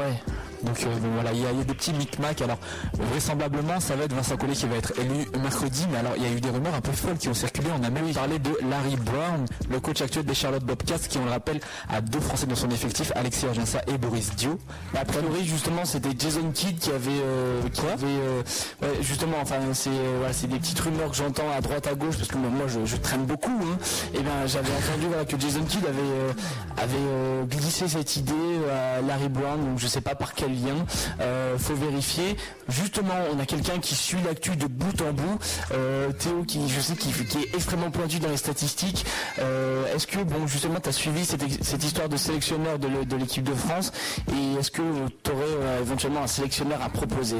[0.64, 2.42] Donc euh, bon, voilà, il y, a il y a des petits micmacs.
[2.42, 2.58] Alors
[2.94, 5.86] vraisemblablement, ça va être Vincent Collet qui va être élu mercredi.
[5.90, 7.68] Mais alors il y a eu des rumeurs un peu folles qui ont circulé.
[7.78, 11.24] On a même parlé de Larry Brown, le coach actuel des Charlotte Bobcats, qui on
[11.24, 14.58] le rappelle a deux Français dans son effectif, Alexis Argensa et Boris Dio.
[14.94, 18.42] A priori, justement, c'était Jason Kidd qui avait, euh, qui avait, euh,
[18.82, 21.94] ouais, justement, enfin, c'est, euh, voilà, c'est des petites rumeurs que j'entends à droite à
[21.94, 23.50] gauche parce que moi, je, je traîne beaucoup.
[23.50, 23.78] Hein.
[24.14, 28.32] Et ben, j'avais entendu voilà, que Jason Kidd avait, avait glissé cette idée
[28.70, 30.86] à Larry Brown, donc je sais pas par quel lien.
[31.20, 32.36] Euh, faut vérifier.
[32.68, 35.38] Justement, on a quelqu'un qui suit l'actu de bout en bout.
[35.72, 39.04] Euh, Théo, qui, je sais, qui, qui est extrêmement pointu dans les statistiques.
[39.38, 43.44] Euh, est-ce que, bon, justement, tu as suivi cette, cette histoire de sélectionneur de l'équipe
[43.44, 43.92] de France?
[44.32, 44.82] Et est-ce que
[45.22, 47.38] tu aurais éventuellement un sélectionneur à proposer?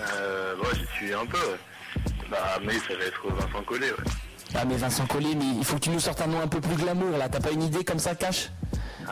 [0.00, 1.58] Euh, ouais, j'y suis un peu, ouais.
[2.30, 4.12] Bah, mais ça va être Vincent Collet, ouais.
[4.54, 6.60] Ah mais Vincent Collet, mais il faut que tu nous sortes un nom un peu
[6.60, 8.50] plus glamour là, t'as pas une idée comme ça, cash?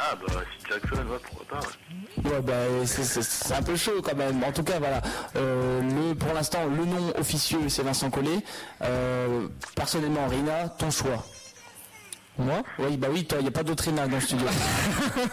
[0.02, 2.30] Ah, bah, si Jackson, ouais, pourquoi pas, ouais.
[2.30, 4.42] Ouais bah c'est- c'est un peu chaud quand même.
[4.42, 5.00] En tout cas voilà,
[5.36, 8.42] Euh, pour l'instant le nom officieux c'est Vincent Collet.
[8.82, 9.46] Euh,
[9.76, 11.24] personnellement Rina, ton choix
[12.40, 14.46] moi Oui, bah oui, il n'y a pas d'autre Rina dans le studio.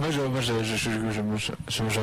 [0.00, 2.00] moi, je, moi, je, je, je, je, je, je- je-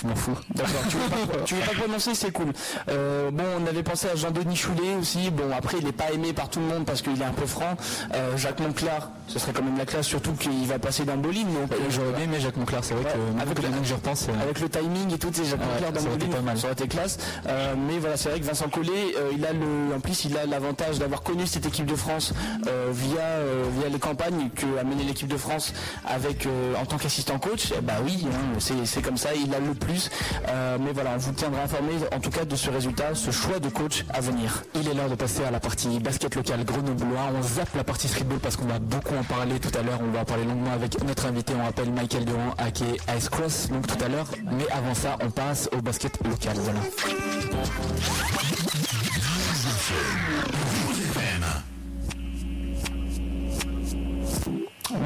[0.00, 0.36] je m'en fous.
[0.54, 2.52] D'accord, tu veux pas, tu veux pas prononcer, c'est cool.
[2.88, 5.30] Euh, bon, on avait pensé à Jean-Denis Choulet aussi.
[5.30, 7.46] Bon, après, il n'est pas aimé par tout le monde parce qu'il est un peu
[7.46, 7.76] franc.
[8.14, 11.46] Euh, Jacques Monclar, ce serait quand même la classe, surtout qu'il va passer d'un bowling.
[11.46, 13.84] Donc, euh, J'aurais bien aimé Jacques Monclar, c'est vrai Ouais, que avec le- le que
[13.84, 14.26] j'y repense.
[14.28, 16.58] euh, avec le timing et tout, c'est Jacques Monclar dans été bowling, pas mal.
[16.58, 17.18] ça aurait été classe.
[17.46, 20.36] Euh, mais voilà, c'est vrai que Vincent Collet, euh, il a le, en plus, il
[20.36, 22.32] a l'avantage d'avoir connu cette équipe de France
[22.66, 22.88] euh,
[23.20, 25.72] via euh, via les campagnes que a mené l'équipe de France
[26.06, 27.72] avec euh, en tant qu'assistant coach.
[27.76, 30.10] Eh bah oui, hein, c'est comme ça, il a le plus.
[30.48, 33.58] Euh, mais voilà, on vous tiendra informé en tout cas de ce résultat, ce choix
[33.58, 34.62] de coach à venir.
[34.74, 37.30] Il est l'heure de passer à la partie basket locale grenoblois.
[37.36, 40.00] On zappe la partie streetball parce qu'on va beaucoup en parler tout à l'heure.
[40.02, 41.52] On va en parler longuement avec notre invité.
[41.60, 42.84] On rappelle Michael Durand, aka
[43.16, 44.26] Ice Cross, donc tout à l'heure.
[44.44, 46.56] Mais avant ça, on passe au basket local.
[46.56, 46.80] Voilà.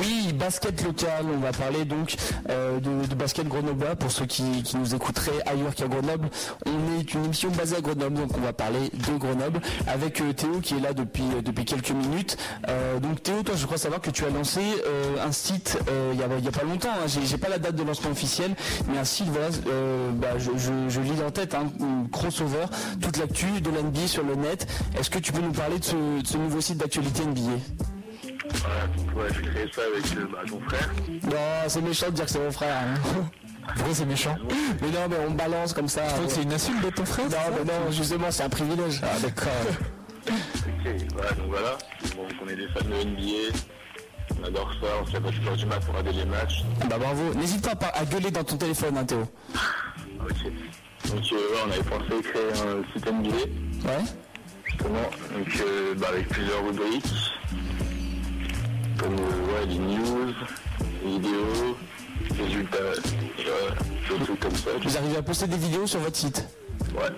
[0.01, 2.17] Oui, basket local, on va parler donc
[2.49, 4.43] euh, de, basket grenoblois pour ceux qui,
[4.75, 6.29] nous écouteraient ailleurs qu'à Grenoble.
[6.67, 10.33] On est une émission basée à Grenoble, donc on va parler de Grenoble avec euh,
[10.33, 12.37] Théo qui est là depuis, euh, quelques minutes.
[13.03, 14.61] Donc Théo, toi je crois savoir que tu as lancé
[15.23, 15.79] un site
[16.13, 17.07] il y, a, a pas longtemps, hein.
[17.07, 18.55] j'ai pas la date de lancement officielle,
[18.89, 19.49] mais un site, voilà,
[20.13, 21.73] bah, je, lis en tête, hein,
[22.13, 22.67] crossover,
[23.01, 24.67] toute l'actu de l'NBA sur le net.
[24.99, 28.04] Est-ce que tu peux nous parler de ce, de ce nouveau site d'actualité NBA
[29.17, 30.91] Ouais, j'ai créé ça avec euh, bah, ton frère.
[31.25, 32.77] Non, c'est méchant de dire que c'est mon frère.
[32.77, 33.01] hein.
[33.77, 34.37] Pourquoi c'est méchant?
[34.83, 36.03] Mais non, mais on balance comme ça.
[36.09, 39.01] Je que c'est une insulte de ton frère Non, mais non, justement, c'est un privilège.
[39.03, 39.53] Ah d'accord.
[40.29, 41.79] Ok, voilà, donc voilà.
[42.15, 43.59] Bon, on est des fans de NBA.
[44.41, 46.63] On adore ça, on se lève à 6h du mat pour regarder les matchs.
[46.83, 47.35] Ah Bah bravo.
[47.35, 49.23] N'hésite pas à gueuler dans ton téléphone, hein, Théo.
[50.21, 50.53] Ok.
[51.11, 53.37] Donc euh, ouais, on avait pensé créer un site NBA,
[53.89, 54.05] Ouais
[54.65, 57.05] justement, donc euh, bah, avec plusieurs rubriques,
[58.99, 60.35] comme euh, ouais, les news,
[61.05, 61.77] les vidéos,
[62.39, 62.79] résultats,
[64.19, 64.71] des trucs comme ça.
[64.83, 66.47] Vous arrivez à poster des vidéos sur votre site
[66.95, 67.11] Ouais.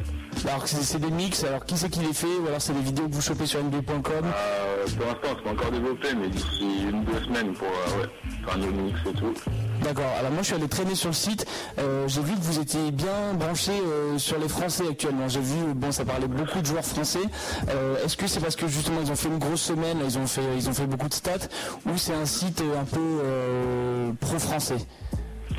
[0.48, 2.80] Alors c'est c'est des mix, alors qui c'est qui les fait Ou alors c'est des
[2.80, 6.82] vidéos que vous chopez sur nb.com Euh, pour l'instant, c'est pas encore développé, mais d'ici
[6.88, 8.08] une deux semaines pour euh, ouais,
[8.46, 9.34] faire nos mix et tout.
[9.82, 11.46] D'accord, alors moi je suis allé traîner sur le site,
[11.78, 15.28] Euh, j'ai vu que vous étiez bien branché euh, sur les Français actuellement.
[15.28, 17.20] J'ai vu, bon ça parlait beaucoup de joueurs français.
[17.68, 20.18] Euh, Est-ce que c'est parce que justement ils ont fait une grosse semaine, là, ils
[20.18, 21.48] ont fait ils ont fait beaucoup de stats,
[21.86, 24.78] ou c'est un site un peu euh, pro-français?
[24.78, 25.54] Ah,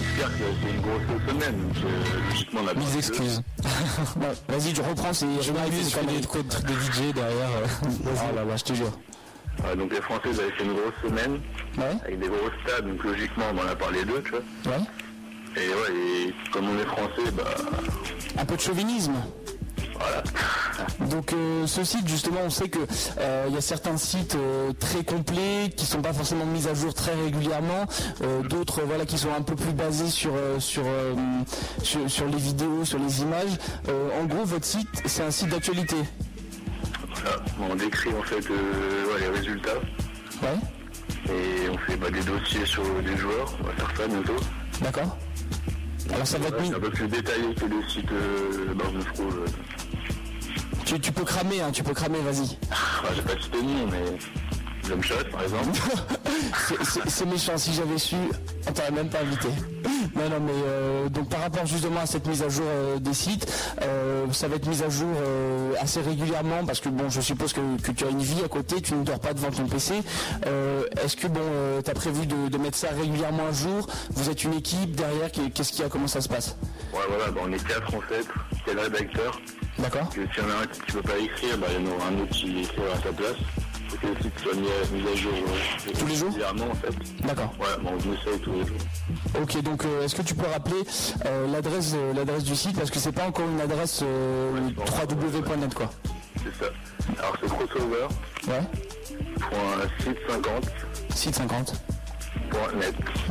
[0.00, 3.42] J'espère que c'est une grosse semaine, donc euh, logiquement on a Mille excuses.
[4.48, 7.48] Vas-y, je reprends, c'est je Je m'amuse, je fais des trucs de DJ derrière.
[8.06, 8.92] Oh là là, je te jure.
[9.76, 11.40] Donc les Français avaient fait une grosse semaine
[12.04, 14.40] avec des gros stades, donc logiquement on en a parlé d'eux, tu vois.
[14.72, 14.82] Ouais.
[15.56, 17.44] Et ouais, et comme on est français, bah
[18.38, 19.12] Un peu de chauvinisme.
[19.94, 20.22] voilà.
[21.10, 22.78] Donc euh, ce site justement on sait que
[23.18, 26.74] euh, il y a certains sites euh, très complets qui sont pas forcément mis à
[26.74, 27.86] jour très régulièrement,
[28.48, 30.82] d'autres voilà qui sont un peu plus basés sur sur,
[31.82, 33.58] sur sur les vidéos, sur les images.
[34.20, 35.96] En gros votre site c'est un site d'actualité.
[37.60, 39.78] On décrit en fait euh, ouais, les résultats
[40.42, 41.32] Ouais.
[41.34, 43.54] et on fait bah, des dossiers sur des joueurs.
[43.60, 44.36] On va faire ça bientôt.
[44.80, 45.16] D'accord.
[46.12, 49.00] Alors ça va être c'est un peu plus détaillé que le site euh, Barbe de
[49.02, 49.34] Frouge.
[50.84, 52.58] Tu, tu peux cramer hein, tu peux cramer vas-y.
[52.70, 54.18] Enfin, j'ai pas cité de mais
[54.92, 55.70] Jump Shot par exemple.
[56.68, 58.14] C'est- c'est- C'est méchant, si j'avais su,
[58.68, 59.48] on t'aurait même pas invité.
[60.14, 63.14] Non, non, mais euh, donc par rapport justement à cette mise à jour euh, des
[63.14, 63.46] sites,
[63.82, 65.08] euh, ça va être mis à jour
[65.80, 68.80] assez régulièrement parce que bon, je suppose que, que tu as une vie à côté,
[68.82, 69.94] tu ne dors pas devant ton PC.
[71.02, 71.40] Est-ce que bon,
[71.84, 73.86] tu as prévu de, de mettre ça régulièrement à jour?
[74.14, 76.56] Vous êtes une équipe derrière, qu'est- qu'est-ce qu'il y a, comment ça se passe?
[76.92, 78.26] Ouais, voilà, bah, on est quatre en fait.
[78.70, 79.40] A le rédacteur.
[79.78, 80.08] D'accord.
[80.16, 82.18] Y en a un qui ne peut pas écrire, bah, il y en aura un
[82.22, 83.36] autre qui écrira à sa place.
[83.92, 85.32] Faut que le site soit mis à, mis à jour
[85.98, 87.26] Tous les jours régulièrement en fait.
[87.26, 87.52] D'accord.
[87.60, 88.78] Ouais, bon, on essaye tous les jours.
[89.42, 90.82] Ok, donc euh, est-ce que tu peux rappeler
[91.26, 92.74] euh, l'adresse euh, l'adresse du site?
[92.76, 95.90] Parce que c'est pas encore une adresse euh, www.net quoi.
[96.42, 96.70] C'est ça.
[97.18, 98.06] Alors c'est crossover.
[98.48, 98.62] Ouais.
[99.36, 100.70] Point site 50.
[101.14, 101.74] Site 50.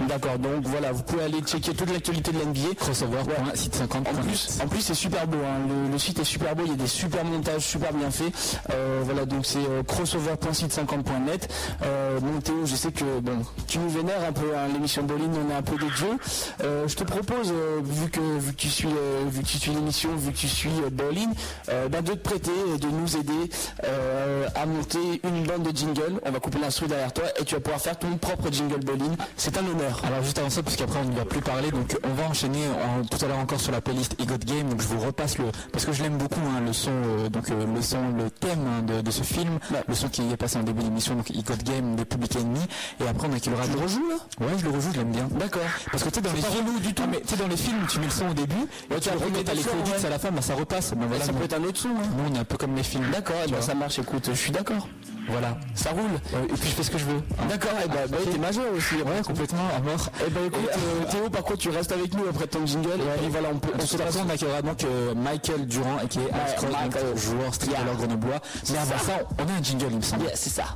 [0.07, 2.75] D'accord, donc voilà, vous pouvez aller checker toute l'actualité de l'NBA.
[2.77, 3.97] Crossover.site50.
[3.97, 5.67] En plus, en plus c'est super beau, hein.
[5.67, 8.33] le, le site est super beau, il y a des super montages, super bien faits.
[8.71, 11.53] Euh, voilà, donc c'est euh, crossover.site50.net.
[11.83, 15.29] Euh, bon Théo, je sais que bon, tu nous vénères un peu, hein, l'émission Bolin,
[15.45, 16.17] on est un peu des dieux.
[16.63, 19.57] Euh, je te propose, euh, vu que vu que tu suis euh, vu que tu
[19.57, 21.31] suis l'émission, vu que tu suis euh, Bolin,
[21.69, 23.49] euh, bah, de te prêter, et de nous aider
[23.85, 26.19] euh, à monter une bande de jingle.
[26.25, 29.10] On va couper l'instru derrière toi et tu vas pouvoir faire ton propre jingle Bolin.
[29.37, 30.01] C'est un honneur.
[30.05, 32.59] Alors juste avant ça, parce qu'après on ne va plus parler, donc on va enchaîner
[32.67, 35.45] en- tout à l'heure encore sur la playlist Egot Game, donc je vous repasse le,
[35.71, 38.59] parce que je l'aime beaucoup, hein, le son, euh, donc euh, le son, le thème
[38.67, 41.55] hein, de, de ce film, le son qui est passé en début d'émission, donc Egot
[41.63, 42.59] Game de Public Enemy,
[43.03, 43.63] et après on accueillera...
[43.65, 44.45] Tu le rejoues là?
[44.45, 45.27] Ouais, je le rejoue, je l'aime bien.
[45.31, 45.61] D'accord.
[45.91, 47.03] Parce que tu sais dans les films, relou du tout.
[47.05, 48.55] Ah, mais tu sais dans les films, tu mets le son au début,
[48.95, 50.05] et tu met t'as des les sons, crédits ouais.
[50.05, 50.93] à la fin, bah ça repasse.
[50.95, 51.89] Ben voilà, ça peut être un autre son.
[51.89, 52.01] Hein.
[52.17, 53.09] nous on est un peu comme les films.
[53.11, 53.61] D'accord, Tu vois.
[53.61, 54.87] ça marche, écoute, je suis d'accord.
[55.27, 55.57] Voilà.
[55.75, 56.01] Ça roule.
[56.33, 57.17] Euh, et puis je fais ce que je veux.
[57.39, 57.45] hein.
[57.47, 58.95] D'accord, eh ben, bah, t'es majeur aussi.
[58.95, 60.09] Ouais, complètement, à mort.
[60.25, 62.89] Eh ben écoute, euh, Théo, par contre, tu restes avec nous après ton jingle.
[62.99, 63.71] et puis voilà, on peut.
[63.71, 64.13] De On se toute passe.
[64.15, 67.17] façon, on accueillera donc euh, Michael Durand, qui est Ouais, Michael.
[67.17, 67.83] joueur street Yeah.
[67.83, 68.39] de Grenoblois.
[68.71, 69.05] Mais avant ça.
[69.05, 70.23] ça, on a un jingle, il me semble.
[70.23, 70.75] Yeah, c'est ça.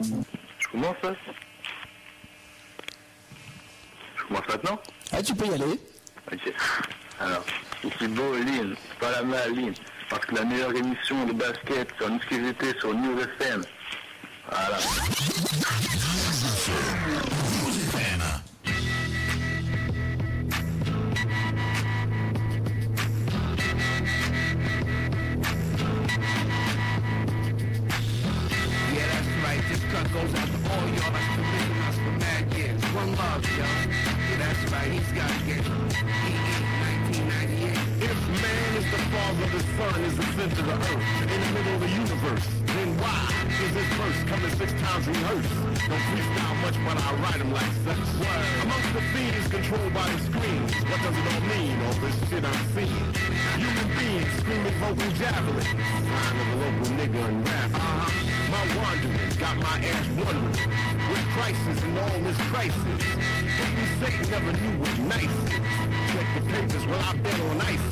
[0.00, 1.10] Je commence ça
[4.16, 4.78] Je commence maintenant?
[5.12, 5.80] Ah, tu peux y aller.
[6.32, 6.52] Ok.
[7.20, 7.44] Alors,
[7.84, 9.72] ici Bolin, pas la maline,
[10.08, 13.62] parce que la meilleure émission de basket sur exclusivité sur News FM.
[14.50, 14.78] Voilà.
[28.94, 29.62] Yeah, that's right.
[29.68, 32.82] This cut goes out to all y'all that's been missing us for mad years.
[32.94, 33.66] One love, y'all.
[34.30, 34.90] Yeah, that's right.
[34.92, 36.35] He's got to get EE 1998.
[36.35, 36.35] If
[38.56, 41.80] man is the father, the sun is the center of earth, in the middle of
[41.80, 43.24] the universe, then why
[43.64, 45.54] is this verse coming six times rehearsed?
[45.88, 48.04] Don't freestyle much, but I write them like such.
[48.62, 51.74] Amongst the fiends controlled by the screens, what does it all mean?
[51.88, 53.08] All this shit I'm seeing.
[53.56, 57.70] Human beings screaming vocal javelin, sign of a local nigga and rap.
[57.72, 58.36] Uh-huh.
[58.52, 60.70] My wandering got my ass wondering,
[61.10, 63.00] with crisis and all this crisis.
[63.56, 65.56] Even Satan never knew what nice is.
[66.12, 67.86] Check the papers, well I've been on ice.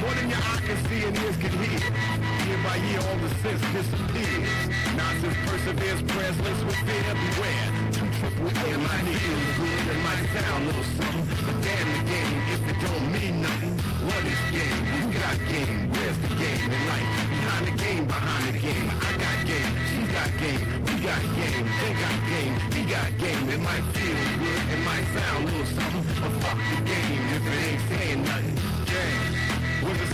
[0.00, 2.33] More than your eye can see and ears can hear.
[2.44, 4.48] Year by year, all the sense disappears.
[4.96, 7.14] Nonsense perseveres, prayers laced with fear.
[7.16, 11.24] Beware, two triple A might feel good and might sound a little something.
[11.40, 13.72] But damn the game if it don't mean nothing.
[14.04, 14.80] What is game?
[14.92, 15.88] Who got game?
[15.88, 17.08] Where's the game in life?
[17.32, 18.88] Behind the game, behind the game.
[18.92, 23.44] I got game, she got game, we got game, they got game, he got game.
[23.56, 27.44] It might feel good, it might sound a little something, but fuck the game if
[27.48, 28.73] it ain't saying nothing.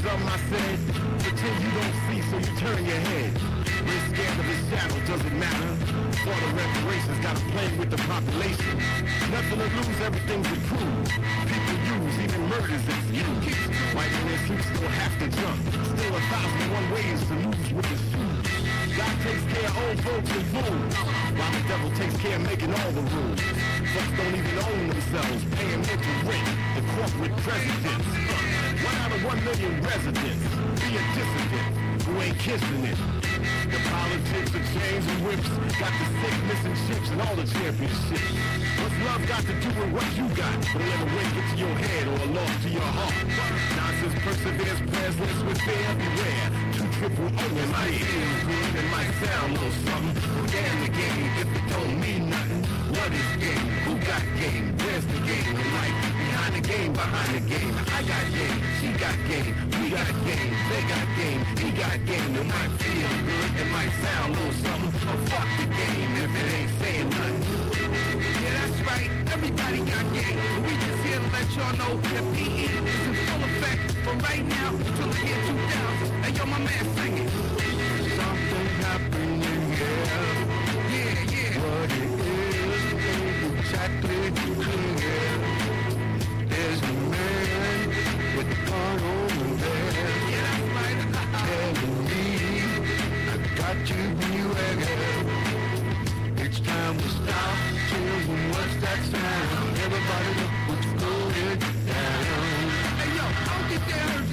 [0.00, 0.78] Something I said?
[1.20, 3.32] Pretend you don't see, so you turn your head.
[3.84, 5.72] We're scared of his shadow, doesn't matter?
[6.24, 8.80] For the reparations, gotta play with the population.
[9.28, 11.04] Nothing to lose, everything's to prove.
[11.52, 13.60] People use, even murders it's used.
[13.92, 15.60] White men and troops don't have to jump.
[15.68, 18.29] Still a thousand and one ways to lose with the.
[19.00, 20.94] God takes care of old folks and fools,
[21.32, 23.40] while the devil takes care of making all the rules.
[23.96, 26.48] Folks don't even own themselves, paying into rent.
[26.76, 28.08] The corporate presidents.
[28.84, 30.44] One out of one million residents.
[30.84, 31.72] Be a dissident
[32.04, 33.00] who ain't kissing it.
[33.72, 35.48] The politics of change and whips.
[35.80, 38.32] Got the six missing chips and all the championships.
[38.84, 40.52] What's love got to do with what you got?
[40.76, 43.16] Don't let a win get to your head or a loss to your heart.
[43.80, 45.88] Nonsense perseveres, prayers less with fear.
[45.96, 46.69] Beware.
[47.00, 50.20] Triple O and I feel good and might sound little something.
[50.52, 52.60] Damn the game if it don't mean nothing.
[52.92, 53.68] What is game?
[53.88, 54.76] Who got game?
[54.76, 55.56] Where's the game?
[55.80, 57.72] Light behind the game, behind the game.
[57.88, 62.30] I got game, she got game, we got game, they got game, he got game.
[62.36, 66.48] It might feel good, it might sound little something, but fuck the game if it
[66.52, 67.40] ain't saying nothing.
[68.44, 69.08] Yeah, that's right.
[69.32, 70.36] Everybody got game.
[70.68, 74.44] We just here to let y'all know that PE is in full effect from right
[74.44, 76.09] now until the year 2000.
[76.40, 77.28] Yo, my man, sing it.
[78.16, 79.42] Something happening
[79.76, 80.08] here.
[80.94, 81.60] Yeah, yeah.
[81.60, 82.20] What it
[82.64, 82.84] is
[83.58, 85.36] exactly clear.
[86.48, 87.88] There's a man
[88.36, 89.92] with a gun over there.
[90.32, 90.98] Yeah, that's right.
[91.44, 92.24] telling me
[93.28, 94.80] I got to beware.
[96.42, 97.56] It's time to stop.
[97.90, 99.76] Children, what's that sound?
[99.84, 102.24] Everybody look what's going down.
[102.96, 104.29] hey, yo, I don't think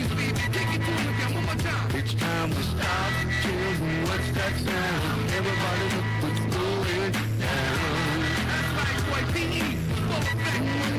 [2.09, 3.11] It's time to stop.
[3.41, 5.29] Children, what's that sound?
[5.39, 8.21] Everybody look what's going down.
[8.47, 9.23] That's right, boy.
[9.34, 10.97] PE, full effect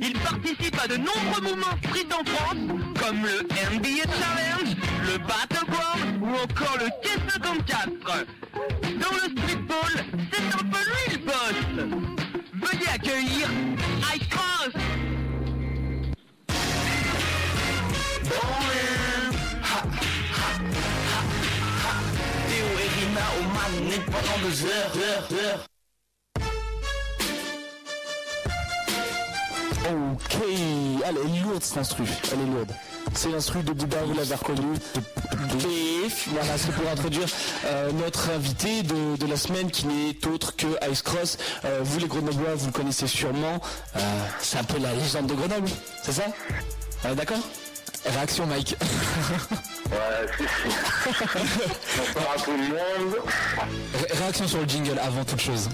[0.00, 2.56] Il participe à de nombreux mouvements street en France,
[3.00, 3.42] comme le
[3.76, 4.76] NBA Challenge,
[5.06, 8.26] le Battleground ou encore le K54.
[9.00, 9.94] Dans le streetball,
[10.32, 11.58] c'est un peu lui le boss.
[12.54, 13.48] Veuillez accueillir
[14.14, 14.72] Ice Cross.
[24.06, 25.73] Pendant deux heures.
[29.84, 30.36] Ok,
[31.06, 32.72] elle est lourde cette instru, elle est lourde.
[33.14, 34.62] C'est l'instru de Bouba, vous l'avez reconnu.
[36.32, 37.26] Voilà, c'est pour introduire
[37.66, 41.36] euh, notre invité de, de la semaine qui n'est autre que Ice Cross.
[41.66, 43.60] Euh, vous les Grenoblois, vous le connaissez sûrement.
[43.96, 44.00] Euh,
[44.40, 45.68] c'est un peu la légende de Grenoble,
[46.02, 46.24] c'est ça?
[47.14, 47.38] D'accord?
[48.06, 48.76] Réaction Mike.
[49.90, 50.76] Ouais, si, si.
[51.98, 53.16] Bonsoir à tout le monde.
[53.94, 55.68] Ré- Réaction sur le jingle avant toute chose.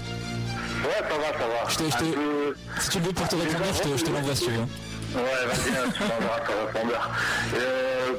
[0.83, 1.69] Ouais, ça va, ça va.
[1.69, 3.97] Je te- je te- Un peu- Si tu le veux pour te répondre, je te,
[3.97, 4.59] je te l'envoie si tu veux.
[4.59, 7.09] Ouais, vas-y, hein, tu m'enverras ton répondeur.
[7.55, 8.13] Euh,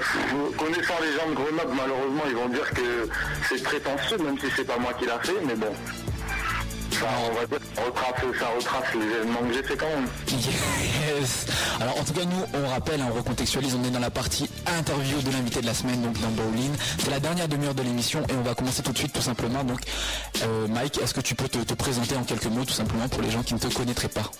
[0.58, 3.08] connaissant les gens de Grenoble, malheureusement, ils vont dire que
[3.48, 5.72] c'est prétentieux, même si c'est pas moi qui l'a fait, mais bon.
[7.02, 10.06] Ça, on va dire, ça retrace, ça retrace les événements que j'ai fait quand même.
[10.28, 11.46] Yes
[11.80, 14.48] Alors en tout cas nous on rappelle, on recontextualise, on est dans la partie
[14.78, 16.70] interview de l'invité de la semaine, donc dans Bowling.
[17.00, 19.64] C'est la dernière demi-heure de l'émission et on va commencer tout de suite tout simplement.
[19.64, 19.80] Donc
[20.44, 23.20] euh, Mike, est-ce que tu peux te, te présenter en quelques mots tout simplement pour
[23.22, 24.30] les gens qui ne te connaîtraient pas?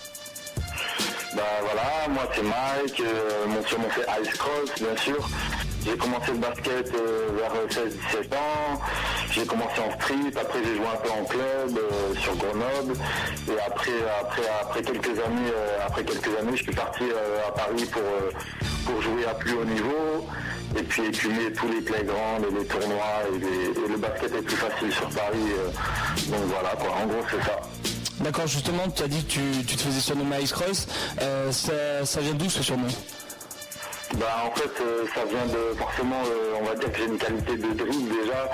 [1.35, 5.29] Bah voilà, moi c'est Mike, euh, mon surnom c'est Ice Cross, bien sûr.
[5.85, 8.79] J'ai commencé le basket euh, vers 16-17 ans.
[9.31, 12.93] J'ai commencé en street, après j'ai joué un peu en club euh, sur Grenoble.
[13.49, 13.91] Et après,
[14.21, 18.01] après, après quelques années, euh, après quelques années, je suis parti euh, à Paris pour,
[18.01, 18.31] euh,
[18.85, 20.27] pour jouer à plus haut niveau.
[20.77, 24.91] et puis écumer tous les playgrounds et les tournois et, le basket est plus facile
[24.91, 25.51] sur Paris.
[25.59, 27.59] euh, donc voilà quoi, en gros c'est ça.
[28.19, 30.87] D'accord, justement, tu as dit que tu, tu te faisais surnommer Ice Cross.
[31.21, 32.87] Euh, ça, ça vient d'où ce surnom?
[34.17, 37.17] Bah en fait euh, ça vient de forcément euh, on va dire que j'ai une
[37.17, 38.51] qualité de dribble déjà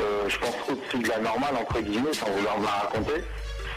[0.00, 3.24] euh, je pense au-dessus de la normale entre guillemets sans vouloir me la raconter.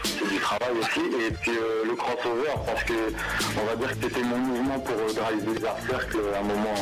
[0.04, 1.52] C'est du travail aussi et puis
[1.84, 2.92] le crossover parce que
[3.60, 6.74] on va dire que c'était mon mouvement pour driver des cercles à un moment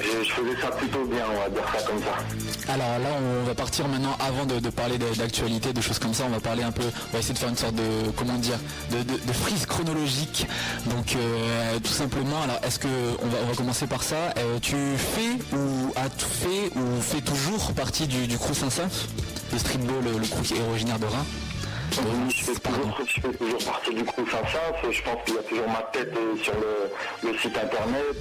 [0.00, 2.72] je, faisais ça plutôt bien on va dire ça comme ça.
[2.72, 3.08] Alors là,
[3.42, 6.62] on va partir maintenant, avant de, parler d'actualité, de choses comme ça, on va parler
[6.62, 8.58] un peu, on va essayer de faire une sorte de, comment dire,
[8.90, 10.46] de, frise chronologique.
[10.86, 12.88] Donc euh, tout simplement, alors est-ce que,
[13.22, 18.06] on va, commencer par ça, Euh, tu fais ou as fait ou fais toujours partie
[18.06, 18.88] du, du crew Saint-Saint,
[19.52, 21.26] le streetball, le, le crew qui est originaire de Reims?
[22.30, 24.92] Je fais toujours, je fais toujours partie du crew Saint-Saëns.
[24.92, 28.16] Je pense qu'il y a toujours ma tête euh, sur le, site internet.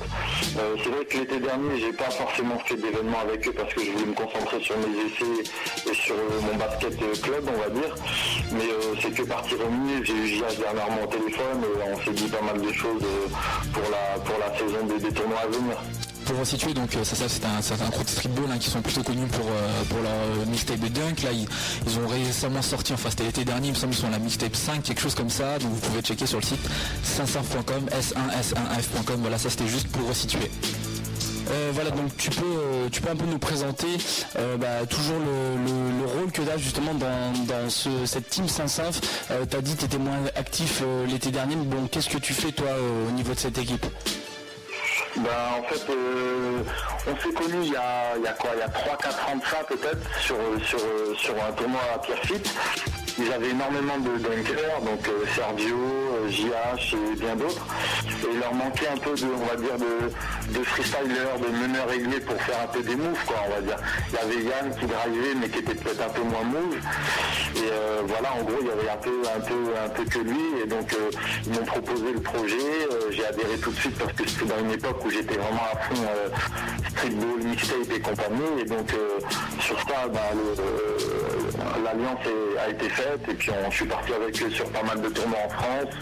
[0.57, 3.83] Euh, c'est vrai que l'été dernier, j'ai pas forcément fait d'événements avec eux parce que
[3.83, 5.49] je voulais me concentrer sur mes essais
[5.89, 7.95] et sur euh, mon basket club, on va dire.
[8.51, 8.69] Mais
[9.01, 10.03] c'est que partie remise.
[10.03, 13.03] J'ai eu JH dernièrement au téléphone on s'est dit pas mal de choses
[13.73, 15.77] pour la, pour la saison des tournois à venir.
[16.27, 19.27] Pour resituer, donc euh, ça, c'est un, crew de streetball hein, qui sont plutôt connus
[19.27, 21.23] pour, euh, pour leur euh, mixtape de dunk.
[21.23, 21.47] Là, ils,
[21.87, 24.19] ils ont récemment sorti, enfin c'était l'été dernier, il me semble qu'ils sont à la
[24.19, 25.57] mixtape 5, quelque chose comme ça.
[25.59, 26.59] Donc vous pouvez checker sur le site
[27.05, 29.15] 500.com, s1s1f.com.
[29.21, 30.51] Voilà, ça c'était juste pour resituer.
[31.71, 33.87] Voilà, donc tu peux, tu peux un peu nous présenter
[34.59, 38.49] bah, toujours le, le- le rôle que tu as justement dans, dans ce- cette team
[38.49, 38.99] Saint-Symph.
[39.49, 42.33] Tu as dit que tu étais moins actif l'été dernier, mais bon, qu'est-ce que tu
[42.33, 42.67] fais toi
[43.07, 43.85] au niveau de cette équipe?
[45.17, 46.61] Bah, en fait, euh,
[47.07, 49.37] on s'est connus il y a, il y a quoi Il y a 3-4 ans
[49.37, 52.49] de ça peut-être sur un tournoi à Pierrefitte.
[53.19, 57.65] Ils avaient énormément de dunkers, donc euh, Sergio, euh, JH et bien d'autres.
[58.07, 62.19] Et il leur manquait un peu de, on va dire, de, de freestylers, de ailiers
[62.19, 63.77] pour faire un peu des moves, quoi, on va dire.
[64.09, 66.77] Il y avait Yann qui drivait, mais qui était peut-être un peu moins move.
[67.55, 70.19] Et euh, voilà, en gros, il y avait un peu, un peu, un peu que
[70.19, 70.61] lui.
[70.63, 71.09] Et donc, euh,
[71.45, 72.55] ils m'ont proposé le projet.
[72.91, 75.67] Euh, j'ai adhéré tout de suite parce que c'était dans une époque où j'étais vraiment
[75.73, 76.29] à fond euh,
[76.91, 78.61] streetball, mixtape et compagnie.
[78.61, 79.19] Et donc, euh,
[79.61, 82.19] sur ça, bah, euh, l'alliance
[82.65, 83.21] a été faite.
[83.29, 85.93] Et puis, on, je suis parti avec eux sur pas mal de tournois en France.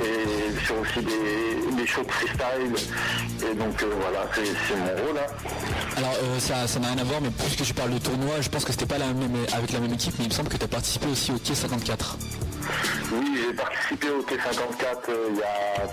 [0.00, 2.74] Et sur aussi des, des shows de freestyle.
[3.50, 5.18] Et donc, euh, voilà, c'est mon rôle.
[5.18, 5.32] hein.
[5.96, 8.50] Alors euh, ça ça n'a rien à voir, mais puisque je parle de tournoi, je
[8.50, 10.58] pense que c'était pas la même, avec la même équipe, mais il me semble que
[10.58, 12.18] tu as participé aussi au Quai 54.
[13.12, 15.86] Oui, j'ai participé au T54 euh, il y a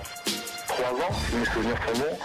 [0.73, 2.17] trois ans, si mes souvenirs sont bons.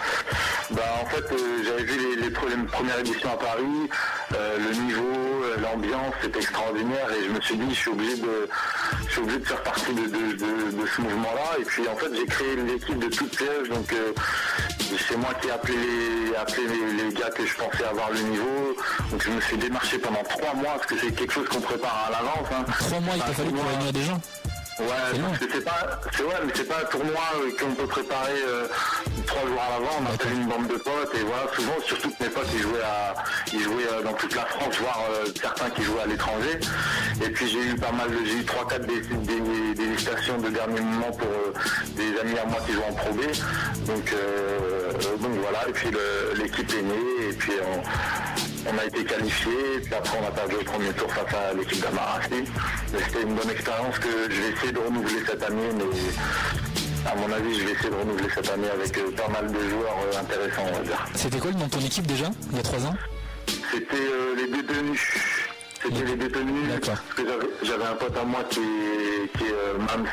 [0.71, 3.89] Bah, en fait, euh, j'avais vu les, les pre- les premières éditions à Paris,
[4.35, 8.17] euh, le niveau, euh, l'ambiance, c'était extraordinaire et je me suis dit, je suis obligé
[8.17, 8.49] de,
[9.07, 11.59] je suis obligé de faire partie de, de- de- de ce mouvement-là.
[11.61, 14.13] Et puis, en fait, j'ai créé l'équipe de toutes pièges, donc euh,
[15.09, 18.77] c'est moi qui ai appelé, les, appelé les, gars que je pensais avoir le niveau.
[19.11, 22.09] Donc, je me suis démarché pendant trois mois parce que c'est quelque chose qu'on prépare
[22.09, 22.49] à l'avance.
[22.53, 22.65] hein.
[22.79, 24.21] Trois mois, il t'a fallu pour réunir des gens.
[24.81, 24.87] Ouais,
[25.21, 28.35] parce que c'est pas, c'est ouais, mais c'est pas un tournoi euh, qu'on peut préparer
[28.47, 28.69] euh,
[29.27, 29.91] trois jours à l'avant.
[30.03, 32.83] On appelle une bande de potes et voilà, souvent, surtout que mes potes ils jouaient
[32.85, 33.15] à,
[33.53, 35.01] ils jouaient euh, dans toute la France, voire
[35.41, 36.61] certains qui jouaient à l'étranger.
[37.25, 39.41] Et puis j'ai eu pas mal, de- j'ai eu trois quatre des, des,
[40.39, 41.53] de dernier moment pour euh,
[41.97, 43.21] des amis à moi qui jouent en Pro B.
[43.87, 45.69] Donc, euh, donc voilà.
[45.69, 47.83] Et puis le- l'équipe est née et puis on,
[48.67, 51.81] on a été qualifié, puis après on a perdu au premier tour face à l'équipe
[51.81, 52.45] d'Amarassi.
[52.87, 57.33] C'était une bonne expérience que je vais essayer de renouveler cette année, mais à mon
[57.33, 60.21] avis je vais essayer de renouveler cette année avec euh, pas mal de joueurs euh,
[60.21, 61.07] intéressants on va dire.
[61.15, 62.95] C'était quoi le nom de ton équipe déjà, il y a trois ans?
[63.47, 65.48] C'était euh, les détenus.
[65.83, 66.71] C'était les détenus.
[67.63, 70.07] J'avais- un pote à moi qui est, qui est euh, Mams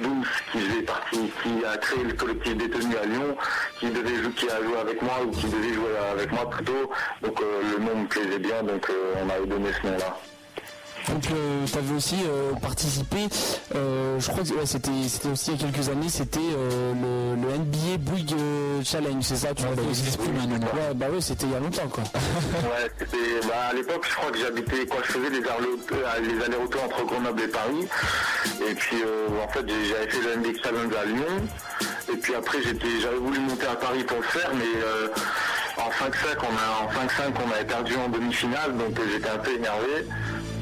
[0.00, 3.36] Douce, qui faisait partie, qui a créé le collectif détenus à Lyon,
[3.78, 6.90] qui devait jouer, qui a joué avec moi ou qui devait jouer avec moi plutôt.
[7.22, 10.16] Donc euh, le nom me plaisait bien, donc euh, on avait donné ce nom-là.
[11.08, 13.28] Donc tu avais aussi euh, participé,
[13.74, 14.90] euh, je crois que ouais, c'était
[15.30, 16.92] aussi il y a quelques années, c'était euh,
[17.36, 20.66] le, le NBA Bouygues euh, Challenge, c'est ça tu Ouais, l'as bah, fait maintenant.
[20.74, 22.04] Ouais, bah ouais, c'était il y a longtemps quoi.
[22.14, 26.20] Ouais, c'était, bah, à l'époque, je crois que j'habitais, quoi, je faisais les, allers- euh,
[26.22, 27.86] les allers-retours entre Grenoble et Paris.
[28.70, 31.46] Et puis, euh, en fait, j'avais fait le NBA Challenge à Lyon.
[32.12, 35.08] Et puis après, j'avais voulu monter à Paris pour le faire, mais euh,
[35.76, 39.38] en 5-5, on a, en 5-5, on avait perdu en demi-finale, donc euh, j'étais un
[39.38, 40.06] peu énervé.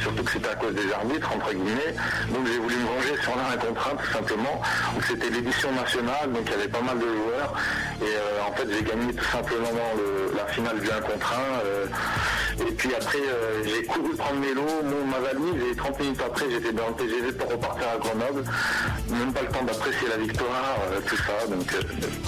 [0.02, 1.94] Surtout que c'était à cause des arbitres, entre guillemets.
[2.30, 4.60] Donc j'ai voulu me venger sur l'un un, tout simplement.
[5.06, 7.54] C'était l'édition nationale, donc il y avait pas mal de joueurs.
[8.00, 11.36] Et euh, en fait, j'ai gagné tout simplement le- la finale du 1 contre 1.
[11.66, 11.86] euh,
[12.60, 16.20] Et puis après, euh, j'ai couru prendre mes lots, mon, ma valise, et 30 minutes
[16.24, 18.44] après, j'étais dans le TGV pour repartir à Grenoble.
[19.08, 20.76] Même pas le temps d'apprécier la victoire,
[21.08, 21.46] tout ça.
[21.48, 21.66] Donc,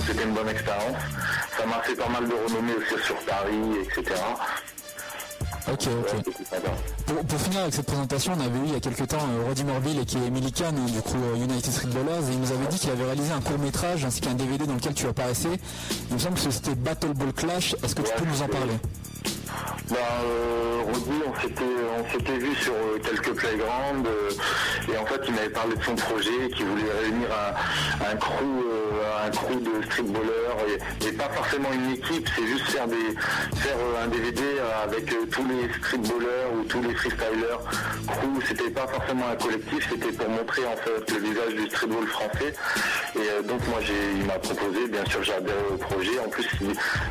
[0.07, 0.97] c'était une bonne expérience.
[1.59, 4.15] Ça m'a fait pas mal de renommée aussi sur Paris, etc.
[5.67, 6.35] Ok, ok.
[7.07, 9.45] Pour, pour finir avec cette présentation, on avait eu il y a quelques temps euh,
[9.47, 12.41] Roddy Morville et qui est Emily Khan du crew euh, United Street Ballers et il
[12.41, 15.07] nous avait dit qu'il avait réalisé un court métrage ainsi qu'un DVD dans lequel tu
[15.07, 15.59] apparaissais.
[16.11, 17.75] Il me semble que c'était Battle Ball Clash.
[17.83, 18.75] Est-ce que tu peux nous en parler?
[19.91, 20.83] Ben, euh,
[21.35, 21.65] on s'était,
[21.99, 25.83] on s'était vu sur euh, quelques playgrounds euh, et en fait, il m'avait parlé de
[25.83, 31.13] son projet, qu'il voulait réunir un, un crew, euh, un crew de streetballers et, et
[31.13, 33.15] pas forcément une équipe, c'est juste faire des,
[33.57, 34.43] faire un DVD
[34.83, 37.61] avec tous les streetballers ou tous les freestylers
[38.07, 38.43] crew.
[38.47, 42.55] C'était pas forcément un collectif, c'était pour montrer en fait le visage du streetball français.
[43.17, 46.19] Et donc moi, j'ai, il m'a proposé, bien sûr, j'ai adhéré au projet.
[46.25, 46.47] En plus,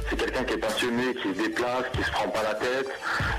[0.10, 2.90] c'est quelqu'un qui est passionné, qui se déplace, qui se prend pas la tête.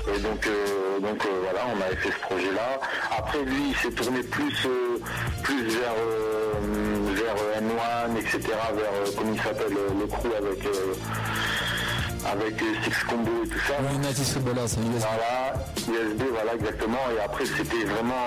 [0.07, 2.79] Et donc, euh, donc euh, voilà, on avait fait ce projet-là.
[3.17, 4.97] Après, lui, il s'est tourné plus, euh,
[5.43, 5.95] plus vers,
[7.13, 8.39] vers euh, N1, etc.,
[8.73, 10.67] vers, comment il s'appelle, le crew avec,
[12.31, 13.73] avec Six Combo et tout ça.
[14.09, 14.39] USB.
[14.45, 14.63] Voilà,
[15.87, 17.03] USB, voilà exactement.
[17.15, 18.25] Et après c'était vraiment,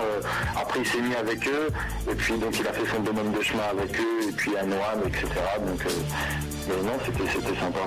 [0.60, 1.68] après il s'est mis avec eux.
[2.10, 4.28] Et puis donc il a fait son bonhomme de chemin avec eux.
[4.28, 5.26] Et puis à Noam, etc.
[5.66, 5.80] Donc,
[6.68, 7.80] mais non, c'était sympa.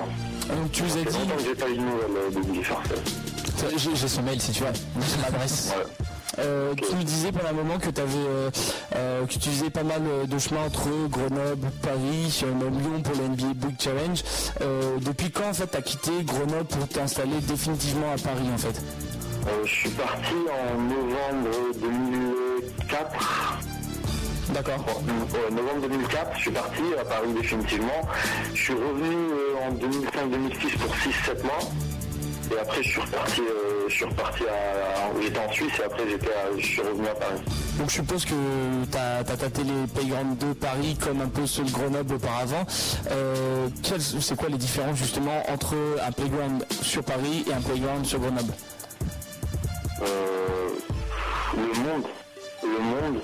[0.48, 3.78] Donc tu nous as dit, j'ai pas eu de nouvelles euh, de.
[3.78, 4.72] J'ai son mail si tu veux.
[4.72, 5.72] son adresse.
[6.38, 8.50] Euh, tu nous disais pendant un moment que, avais, euh,
[8.96, 13.28] euh, que tu faisais pas mal de chemin entre Grenoble, Paris, même Lyon pour le
[13.28, 14.22] NBA Book Challenge.
[15.00, 18.80] Depuis quand en fait t'as quitté Grenoble pour t'installer définitivement à Paris en fait?
[19.64, 21.50] Je suis parti en novembre
[21.80, 23.71] 2004.
[24.52, 24.84] D'accord.
[25.08, 28.02] Euh, novembre 2004, je suis parti à Paris définitivement.
[28.54, 31.58] Je suis revenu euh, en 2005-2006 pour 6-7 mois.
[32.54, 36.02] Et après, je suis reparti, euh, je suis reparti à, j'étais en Suisse et après,
[36.08, 37.40] j'étais à- je suis revenu à Paris.
[37.78, 38.34] Donc je suppose que
[38.90, 42.64] tu as, tâté les playgrounds de Paris comme un peu ceux de Grenoble auparavant.
[43.10, 43.68] Euh,
[44.20, 45.74] c'est quoi les différences justement entre
[46.06, 48.52] un playground sur Paris et un playground sur Grenoble?
[50.02, 50.68] Euh,
[51.56, 52.04] le monde,
[52.62, 53.20] le monde,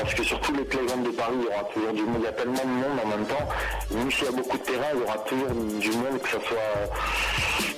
[0.00, 2.24] parce que sur tous les playgrounds de Paris, il y aura toujours du monde, il
[2.24, 3.48] y a tellement de monde en même temps,
[3.90, 6.40] même s'il y a beaucoup de terrain, il y aura toujours du monde, que ce
[6.40, 6.88] soit,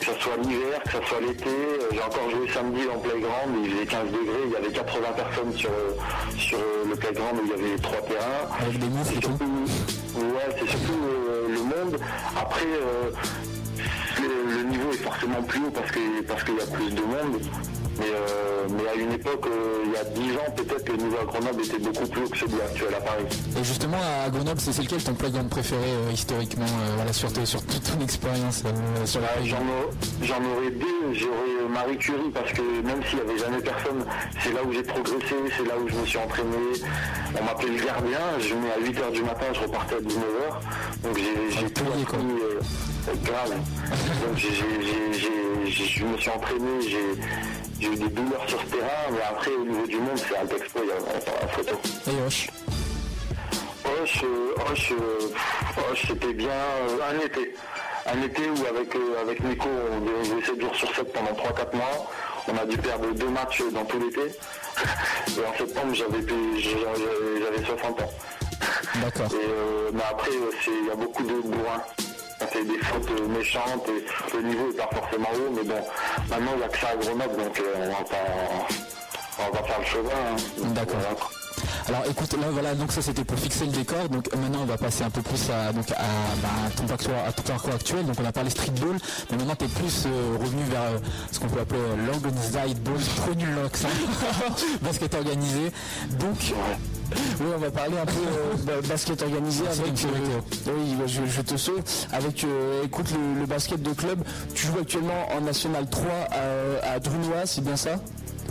[0.00, 1.50] que soit l'hiver, que ce soit l'été.
[1.90, 5.52] J'ai encore joué samedi en playground, il faisait 15 degrés, il y avait 80 personnes
[5.56, 5.70] sur,
[6.38, 6.58] sur
[6.88, 8.46] le playground où il y avait trois terrains.
[8.60, 9.38] Avec des moufles et tout.
[10.14, 11.98] Ouais, c'est surtout euh, le monde.
[12.38, 13.10] Après, euh,
[14.20, 17.02] le, le niveau est forcément plus haut parce que parce qu'il y a plus de
[17.02, 17.42] monde.
[17.98, 21.16] Mais, euh, mais à une époque, euh, il y a 10 ans, peut-être le niveau
[21.20, 23.24] à Grenoble était beaucoup plus haut que celui actuel à Paris.
[23.58, 26.66] Et justement à Grenoble, c'est lequel ton playground préféré euh, historiquement,
[26.96, 28.62] voilà, sur, sur toute ton expérience
[29.04, 29.56] sur la Ouais, région
[30.22, 34.04] J'en aurais, deux, j'aurais Marie Curie parce que même s'il n'y avait jamais personne,
[34.42, 36.56] c'est là où j'ai progressé, c'est là où je me suis entraîné.
[37.40, 41.04] On m'appelait le gardien, je venais à 8h du matin, je repartais à 19h.
[41.04, 42.60] Donc j'ai, tout appris, euh,
[43.24, 43.50] grave.
[44.26, 46.80] Donc je me suis entraîné,
[47.82, 50.46] j'ai, eu des douleurs sur ce terrain, mais après au niveau du monde, c'est un
[50.56, 51.74] Expo, il y a pas la photo.
[52.06, 52.46] Et Hoche
[53.84, 57.54] Hoche, euh, Hoche, euh, Hoche, c'était bien euh, un été.
[58.06, 62.10] Un été où avec, avec Nico, on jouer 7 jours sur 7 pendant 3-4 mois.
[62.48, 64.20] On a dû perdre deux matchs dans tout l'été.
[65.38, 68.10] Et en septembre, j'avais j'avais- j'avais 60 ans.
[68.96, 69.26] D'accord.
[69.32, 71.82] Et, euh, mais après, il y a beaucoup de bourrins.
[72.50, 75.82] Fait des fautes méchantes et le niveau est pas forcément haut, mais bon,
[76.28, 78.16] maintenant il n'y a que ça à Grenoble, donc euh, on va pas,
[79.38, 80.10] on va pas faire le chemin.
[80.10, 80.68] hein.
[80.74, 81.30] D'accord.
[81.88, 84.08] Alors écoute, là voilà, donc ça c'était pour fixer le décor.
[84.08, 85.94] Donc maintenant on va passer un peu plus à, donc, à,
[86.42, 88.06] bah, à ton, parcours, à ton parcours actuel.
[88.06, 88.96] Donc on a parlé streetball,
[89.30, 90.98] mais maintenant tu es plus euh, revenu vers euh,
[91.30, 93.88] ce qu'on peut appeler euh, l'organised ball, trop nul l'accent,
[94.82, 95.72] basket organisé.
[96.18, 96.52] Donc
[97.40, 99.92] Oui, on va parler un peu euh, ba- basket organisé avec.
[100.66, 101.82] oui, bah, je, je te sauve.
[102.12, 104.22] Avec, euh, écoute, le, le basket de club.
[104.54, 106.04] Tu joues actuellement en National 3
[106.84, 107.96] à, à Drunois, c'est bien ça?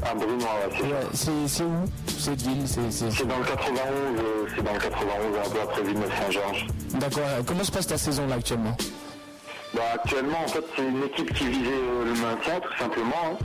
[0.03, 0.69] Ah, Bruno, ouais,
[1.14, 5.38] c'est Ouais, c'est où cette ville C'est- dans le 91, euh, c'est dans le 91,
[5.38, 6.68] un peu après Villeneuve-Saint-Georges.
[6.95, 7.23] D'accord.
[7.28, 8.76] euh, Comment se passe ta saison là actuellement?
[9.73, 13.15] Bah, actuellement, en fait, c'est une équipe qui visait euh, le maintien, tout simplement.
[13.26, 13.38] hein.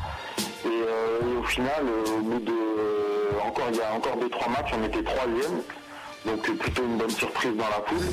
[0.65, 2.51] Et, euh, et au final, euh, au bout de.
[2.51, 5.62] euh, encore, il y a encore 2-3 matchs, on était troisième.
[6.27, 8.07] Donc, plutôt une bonne surprise dans la poule.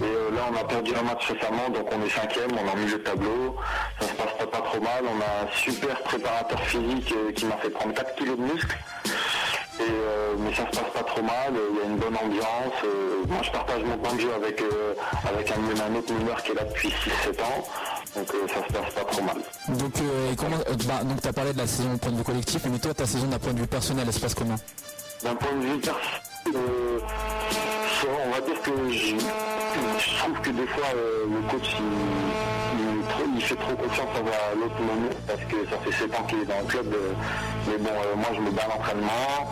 [0.00, 2.74] Et euh, là, on a perdu un match récemment, donc on est cinquième, on a
[2.74, 3.56] mis le tableau.
[4.00, 5.04] Ça se passe pas, trop mal.
[5.04, 8.78] On a un super préparateur physique euh, qui m'a fait prendre 4 kilos de muscles.
[9.80, 12.82] Euh, mais ça se passe pas trop mal, il y a une bonne ambiance.
[13.28, 14.60] moi je partage mon point de jeu avec,
[15.24, 17.64] avec un, un autre mineur qui est là depuis 6-7 ans.
[18.16, 19.36] Donc ça se passe pas trop mal.
[19.68, 20.34] Donc, euh,
[20.86, 23.06] bah, tu as parlé de la saison d'un point de vue collectif, mais toi, ta
[23.06, 24.56] saison d'un point de vue personnel, elle se passe comment?
[25.22, 26.98] D'un point de vue personnel, euh,
[28.24, 29.16] on va dire que je,
[30.16, 31.74] trouve que des fois euh, le coach
[33.34, 36.44] il, fait trop confiance à l'autre moment parce que ça fait 7 ans qu'il est
[36.44, 36.94] dans le club.
[36.94, 37.12] euh,
[37.66, 39.50] mais bon, moi je me bats à l'entraînement.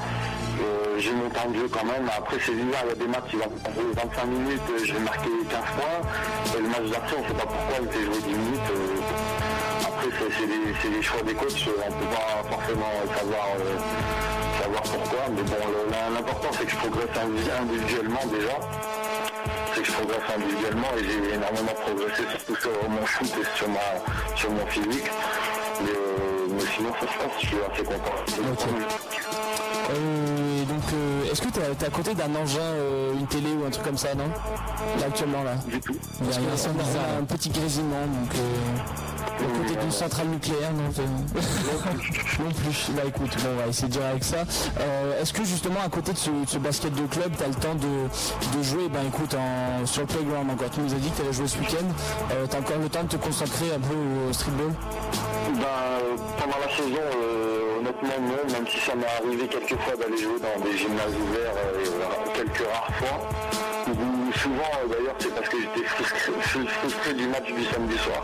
[0.98, 2.08] j'ai mon temps de jeu quand même.
[2.16, 5.00] Après c'est bizarre, il y a des matchs, il va jouer 25 minutes, je vais
[5.00, 6.60] marquer 15 points.
[6.60, 8.70] Le match d'après, on ne sait pas pourquoi il fait jouer 10 minutes.
[9.82, 14.35] après c'est des, des choix des coachs, on ne peut pas forcément savoir.
[14.62, 18.56] Savoir pourquoi, mais bon, l'important c'est que je progresse indi- individuellement déjà,
[19.74, 23.68] c'est que je progresse individuellement et j'ai énormément progressé surtout sur mon shoot et sur,
[23.68, 25.10] ma, sur mon physique,
[25.82, 25.90] mais,
[26.50, 28.16] mais sinon ça se passe, je suis assez content.
[29.88, 33.66] Euh, donc, euh, est-ce que tu es à côté d'un engin, euh, une télé ou
[33.66, 34.24] un truc comme ça, non?
[34.98, 35.54] Là, actuellement, là.
[35.68, 35.94] Du tout.
[36.22, 38.34] Il y a, un, petit grésillement, donc...
[39.38, 40.84] À côté d'une centrale nucléaire, non
[42.44, 42.90] Non plus.
[42.90, 44.38] Bah écoute, bon, on va essayer de dire avec ça.
[44.80, 47.74] Euh, Est-ce que justement, à côté de ce, basket de club, tu as le temps
[47.74, 49.36] de, de jouer, ben écoute,
[49.84, 51.86] sur le playground encore Tu nous as dit que tu allais jouer ce week-end.
[52.32, 53.94] Euh, tu as encore le temps de te consacrer un peu
[54.28, 54.72] au streetball?
[55.46, 60.18] Euh, pendant la saison, euh, honnêtement non, même si ça m'est arrivé quelques fois d'aller
[60.18, 61.84] jouer dans des gymnases ouverts euh,
[62.34, 63.75] quelques rares fois.
[64.36, 67.96] Ou souvent euh, d'ailleurs c'est parce que j'étais frustré, fru- frustré du match du samedi
[67.98, 68.22] soir.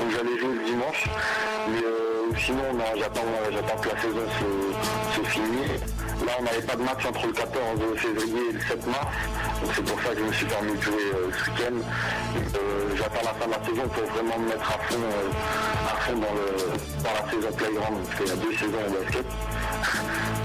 [0.00, 1.04] Donc j'allais jouer le dimanche.
[1.68, 5.80] Mais euh, sinon non, j'attends que la saison se, se finisse.
[6.24, 7.60] Là on n'avait pas de match entre le 14
[7.96, 9.06] février et le 7 mars.
[9.62, 11.76] Donc c'est pour ça que je me suis permis de jouer euh, ce week-end.
[12.56, 15.96] Euh, j'attends la fin de la saison pour vraiment me mettre à fond, euh, à
[16.00, 17.98] fond dans, dans la saison playground.
[18.06, 19.26] Parce qu'il y a deux saisons au basket.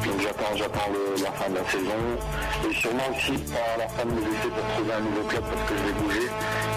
[0.05, 1.99] Donc j'attends, j'attends le- la fin de la saison.
[2.69, 5.63] Et sûrement aussi à la fin de mes essais pour trouver un nouveau club parce
[5.69, 6.27] que je vais bouger.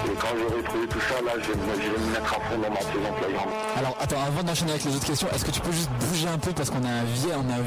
[0.05, 2.39] Et quand j'aurai trouvé tout ça, là je vais, me- je vais me mettre à
[2.39, 3.49] fond dans ma saison playground.
[3.77, 6.37] Alors attends, avant d'enchaîner avec les autres questions, est-ce que tu peux juste bouger un
[6.37, 7.61] peu parce qu'on a un vieux, on a un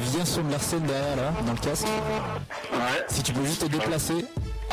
[0.79, 1.87] derrière là, dans le casque?
[1.87, 3.05] Ouais.
[3.07, 4.25] Si tu peux juste te déplacer.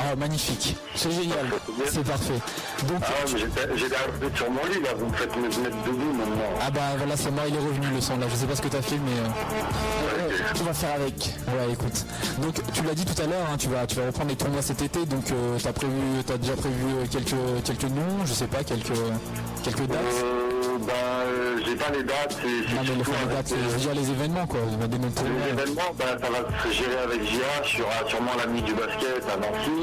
[0.03, 1.47] Ah magnifique, c'est génial,
[1.87, 2.41] c'est parfait.
[2.89, 3.39] Donc Ah ouais,
[3.77, 6.43] j'étais arrêté sur mon lit là, vous me faites me mettre debout maintenant.
[6.63, 8.63] ah bah voilà c'est moi il est revenu le son là, je sais pas ce
[8.63, 11.15] que t'as fait mais euh, On va faire avec.
[11.49, 12.07] ouais écoute.
[12.41, 14.63] Donc tu l'as dit tout à l'heure, hein, tu vas tu vas reprendre les tournois
[14.63, 15.93] cet été, donc euh, t'as prévu
[16.27, 18.97] t'as déjà prévu euh, quelques quelques noms, je sais pas, quelques
[19.63, 19.99] quelques dates.
[20.25, 23.69] Euh, euh, j'ai pas les dates, c'est c'est Non mais les, avec, dates, euh, je
[23.69, 25.23] veux dire les événements quoi, des.
[25.45, 28.63] Les événements, ben, ça va se gérer avec JA, il y aura sûrement la nuit
[28.63, 29.81] du basket à Nancy,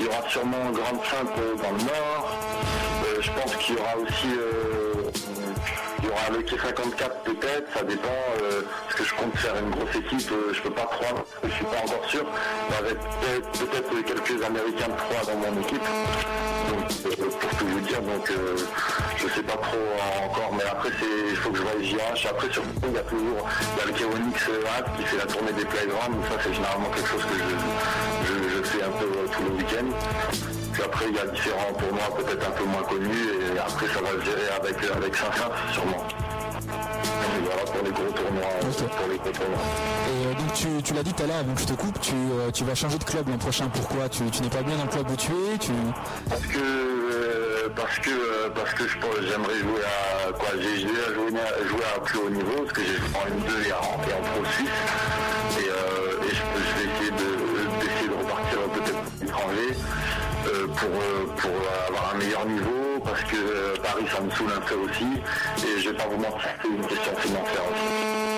[0.00, 2.38] il y aura sûrement Grande Sainte euh, dans le nord,
[3.04, 4.81] Euh, je pense qu'il y aura aussi euh,
[6.02, 8.08] il y aura le K54 peut-être, ça dépend,
[8.42, 11.50] euh, parce que je compte faire une grosse équipe, euh, je peux pas croire, je
[11.50, 12.24] suis pas encore sûr,
[12.78, 15.82] avec peut-être peut-être quelques Américains de 3 dans mon équipe,
[16.68, 18.56] donc euh, pour tout vous dire, donc euh,
[19.16, 19.78] je sais pas trop
[20.24, 20.90] encore, mais après
[21.30, 23.86] il faut que je voie JH, après surtout il y a toujours il y a
[23.86, 27.34] le K1X Hat qui fait la tournée des playgrounds, ça c'est généralement quelque chose que
[27.34, 30.61] je, je, fais un peu euh, tous les week-ends.
[30.72, 34.00] Puis après il y a différents tournois peut-être un peu moins connus et après ça
[34.00, 36.06] va se gérer avec, avec Saint-Saint sûrement.
[36.62, 39.58] Et voilà pour les gros tournois, pour les gros tournois.
[40.08, 42.14] Et euh, donc tu, tu l'as dit tout à l'heure, donc je te coupe, tu,
[42.14, 43.68] euh, tu vas changer de club l'an prochain.
[43.72, 44.08] Pourquoi?
[44.08, 45.72] Tu, tu n'es pas bien dans le club où tu es tu...
[46.28, 49.82] Parce que euh, parce que euh, parce que je pense j'aimerais jouer
[50.28, 51.30] à quoi j'ai déjà joué,
[51.68, 54.22] joué à plus haut niveau parce que j'ai joué en N2 et en, et en
[54.32, 54.68] Pro Suisse
[55.60, 57.30] et, euh, et je, je vais essayer de
[57.80, 60.11] d'essayer de repartir peut-être à l'étranger euh,
[60.76, 61.50] pour euh, pour
[61.88, 65.04] avoir un meilleur niveau parce que euh, Paris ça me saoule un peu aussi
[65.66, 68.32] et je vais pas vous mentir c'est une question financière aussi.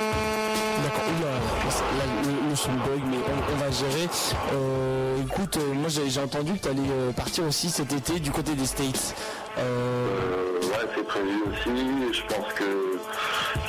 [0.82, 3.16] D'accord, là, le, le son bug, mais
[3.52, 4.08] on, va gérer.
[4.52, 8.66] Euh, écoute, moi j'ai entendu que tu allais partir aussi cet été du côté des
[8.66, 9.14] States.
[9.58, 12.12] Euh, ouais, c'est prévu aussi.
[12.12, 12.98] Je pense que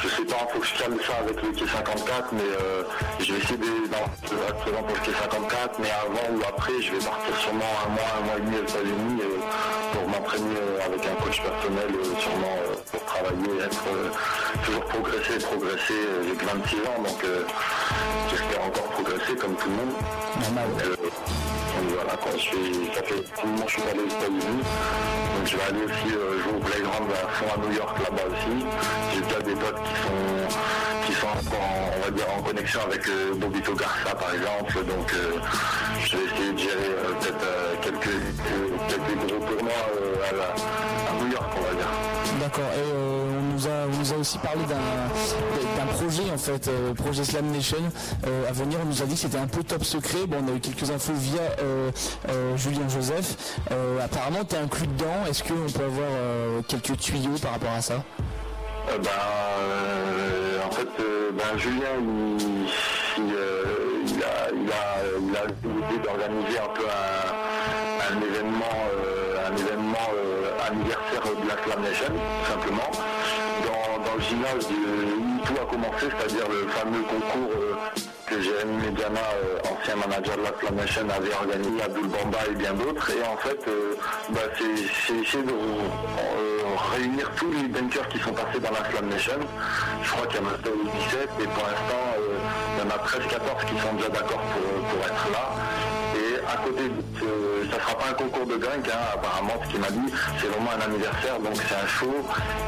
[0.02, 2.84] je sais pas, il faut que je calme ça avec le K54, mais euh,
[3.20, 4.06] je vais essayer de- d'en
[4.48, 8.10] être présent pour le K54, mais avant ou après, je vais partir sûrement un mois,
[8.20, 9.40] un mois et demi aux États-Unis euh,
[9.94, 11.90] pour m'entraîner euh, avec un coach personnel,
[12.20, 12.58] sûrement
[12.92, 13.86] pour travailler, être
[14.66, 16.02] toujours progresser, progresser.
[16.28, 17.22] J'ai que 26 ans, donc
[18.30, 19.94] j'espère encore progresser comme tout le monde.
[20.36, 20.98] Donc
[22.06, 24.64] voilà, je suis, ça fait un moment que je suis allé aux États-Unis.
[25.36, 28.24] Donc je vais aller aussi euh, jouer au playground à fond à New York là-bas
[28.30, 28.66] aussi.
[29.14, 29.82] J'ai déjà des potes
[31.06, 34.74] qui sont encore en, on va dire en connexion avec euh, Bobito Garça par exemple.
[34.86, 35.38] Donc euh,
[36.06, 38.18] je vais essayer de gérer peut-être quelques,
[38.90, 39.74] quelques gros tournois
[41.10, 41.92] à, New York on va dire.
[42.40, 42.72] D'accord,
[44.26, 47.78] aussi parlé d'un projet en fait, euh, projet Slam Nation
[48.26, 48.80] euh, à venir.
[48.82, 50.26] On nous a dit que c'était un peu top secret.
[50.28, 51.92] Bon, on a eu quelques infos via euh,
[52.58, 53.60] Julien Joseph.
[54.04, 55.26] Apparemment, tu es inclus dedans.
[55.30, 58.04] Est-ce qu'on peut avoir quelques tuyaux par rapport à ça?
[58.90, 58.98] Euh,
[60.66, 61.86] en fait, ben, Julien,
[63.18, 63.24] il,
[64.24, 64.50] a,
[65.64, 66.86] l'idée d'organiser un peu
[68.12, 68.76] un, événement,
[69.48, 70.10] un événement
[70.68, 72.14] anniversaire de la Slam Nation,
[74.20, 77.76] gymnase de- tout a commencé, c'est-à-dire le fameux concours euh,
[78.28, 82.56] que Jérémy Mediana, euh, ancien manager de la Slam Nation, avait organisé, Abdul Bamba et
[82.56, 83.10] bien d'autres.
[83.12, 83.96] Et en fait, euh,
[84.30, 85.54] bah, c'est essayer de
[86.94, 89.40] réunir tous les bunkers qui sont passés dans la Slam Nation.
[90.04, 92.04] Je crois qu'il y en a 17 et pour l'instant,
[92.76, 94.42] il y en a 13-14 qui sont déjà d'accord
[94.90, 95.52] pour être là.
[96.64, 100.10] Côté, de ça sera pas un concours de dingue, hein, apparemment, ce qu'il m'a dit,
[100.40, 102.14] c'est vraiment un anniversaire, donc c'est un show.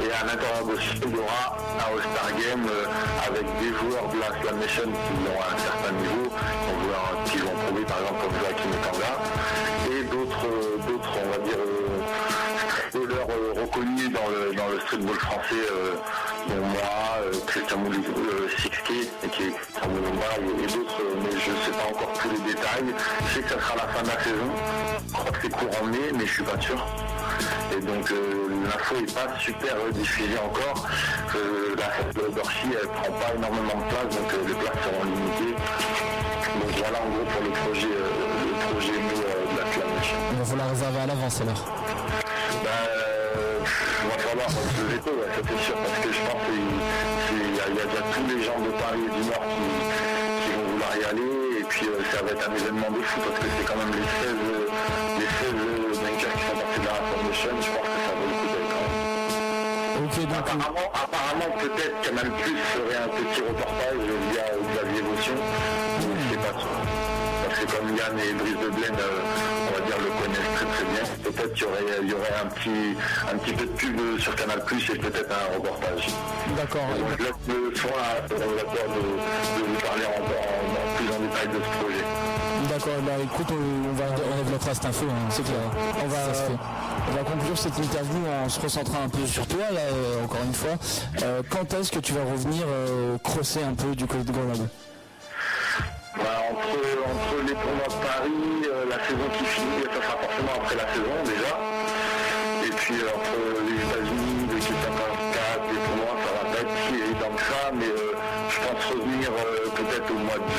[0.04, 2.86] Et à l'intérieur show, il y aura un All-Star Game euh,
[3.26, 6.94] avec des joueurs de la Slam Nation qui ont un certain niveau, qui ont joué
[6.94, 8.72] en- qui jouent en Pro B, par exemple, comme Joachim
[12.92, 15.96] footballeurs euh, reconnus dans le, streetball français, euh,
[16.48, 21.32] dont moi, euh, Christian Moulin, euh, Sixké, et qui est Christian et, et d'autres, mais
[21.32, 22.94] je ne sais pas encore tous les détails.
[23.28, 24.50] Je sais que ça sera la fin de la saison.
[25.08, 26.86] Je crois que c'est courant mai, mais je suis pas sûr.
[27.76, 30.88] Et donc l'info n'est pas super diffusée encore.
[31.78, 35.56] La fête de Dorchy, elle prend pas énormément de place, donc les places seront limitées.
[36.60, 40.18] Donc voilà en gros pour le projet, le projet de la Slam Nation.
[40.32, 42.27] Il va falloir réserver à l'avance alors.
[44.48, 47.82] Euh, veto, ouais, ça c'est sûr, parce que je pense qu'il il y, a- y
[47.84, 51.60] a déjà tous les gens de Paris et du Nord qui, vont vouloir y aller,
[51.60, 53.92] et puis euh, ça va être un événement de fou, parce que c'est quand même
[53.92, 54.68] les 16, euh,
[55.20, 58.28] les 16 euh, bunkers qui sont partis de la Foundation, je pense que ça vaut
[58.28, 58.96] le coup d'être quand même.
[60.08, 60.48] Ok, donc
[60.96, 64.00] Apparemment, peut-être qu'Canal Plus ferait un petit reportage
[64.32, 66.78] via Xavier Motion, mais c'est pas sûr.
[67.44, 69.20] Parce que comme Yann et Brice de Blaine, euh,
[71.32, 72.98] peut-être qu'il y aurait, il y aurait un, petit,
[73.32, 76.08] un petit peu de pub sur Canal Plus et peut-être un reportage.
[76.56, 76.88] D'accord.
[76.98, 81.08] Donc je laisse le soin à l'organisateur de, de vous parler en, en- en plus
[81.16, 82.04] en détail de ce projet.
[82.70, 85.58] D'accord, bah écoute, on, on va, On cette info, hein, c'est clair.
[86.04, 86.18] on va,
[87.10, 90.42] on va conclure cette interview en se recentrant un peu sur toi, là, euh, encore
[90.44, 90.74] une fois.
[91.24, 94.68] Euh, quand est-ce que tu vas revenir euh, crosser un peu du côté de Grenoble?
[96.18, 100.56] Bah, entre, entre les tournois de Paris, euh, la saison qui finit, ça sera forcément
[100.56, 101.54] après la saison déjà.
[102.66, 103.38] Et puis euh, entre
[103.68, 107.86] les États-Unis, le K54, les tournois, ça va pas être si évident que ça, mais
[107.86, 108.14] euh,
[108.50, 109.30] je pense revenir
[109.76, 110.57] peut-être au mois de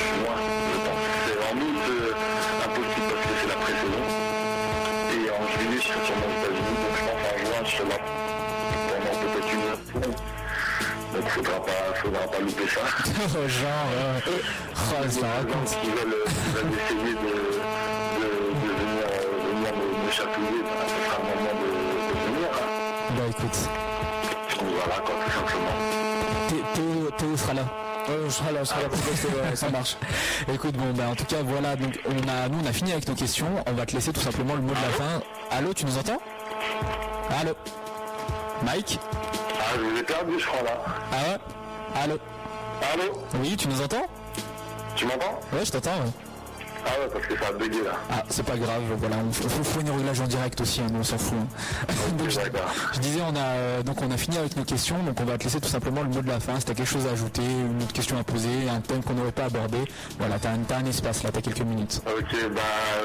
[11.44, 12.81] faudra pas, faudra pas louper ça.
[13.48, 15.70] Genre, euh, oh, ça raconte.
[15.82, 17.39] qui veulent, qui veulent essayer de, de,
[18.19, 19.16] de venir, euh,
[19.55, 22.51] venir me, me chatouiller, ben, ce sera le moment de, de venir.
[22.52, 23.15] hein.
[23.16, 23.59] Bah écoute,
[24.59, 25.77] Donc voilà, quoi, tout simplement.
[26.48, 27.62] Thé- Théo, Théo sera là.
[28.10, 29.97] Euh, Je serai là, je serai là pour tester, ouais, ça marche.
[30.55, 33.06] Écoute, bon, bah, en tout cas, voilà, donc on a, nous, on a fini avec
[33.09, 33.48] nos questions.
[33.66, 35.20] On va te laisser tout simplement le mot de la fin.
[35.51, 36.19] Allô, tu nous entends?
[37.40, 37.52] Allô?
[38.65, 38.98] Mike?
[39.70, 40.78] Ah, je vous ai perdu, je crois, là.
[41.12, 42.03] Ah ouais?
[42.03, 42.19] Allô?
[42.95, 43.23] Allô?
[43.43, 44.07] Oui, tu nous entends?
[44.97, 45.40] Tu m'entends?
[45.53, 45.90] Ouais, je t'entends.
[45.90, 46.27] ouais.
[46.90, 47.93] Ah ouais, parce que ça a bugué, là.
[48.10, 51.05] Ah, c'est pas grave, voilà, on faut, une réglage en direct aussi, hein, nous on
[51.05, 51.36] s'en fout.
[51.39, 51.93] hein.
[52.19, 55.24] Donc, je, disais, on a, euh, donc on a fini avec nos questions, donc on
[55.24, 56.59] va te laisser tout simplement le mot de la fin.
[56.59, 59.32] Si t'as quelque chose à ajouter, une autre question à poser, un thème qu'on n'aurait
[59.32, 59.78] pas abordé,
[60.19, 62.01] voilà, t'as un, un espace là, t'as quelques minutes.
[62.06, 62.60] Ok, bah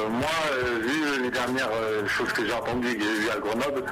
[0.10, 3.40] moi, euh, vu les dernières euh, choses que j'ai entendues et que j'ai vues à
[3.40, 3.84] Grenoble,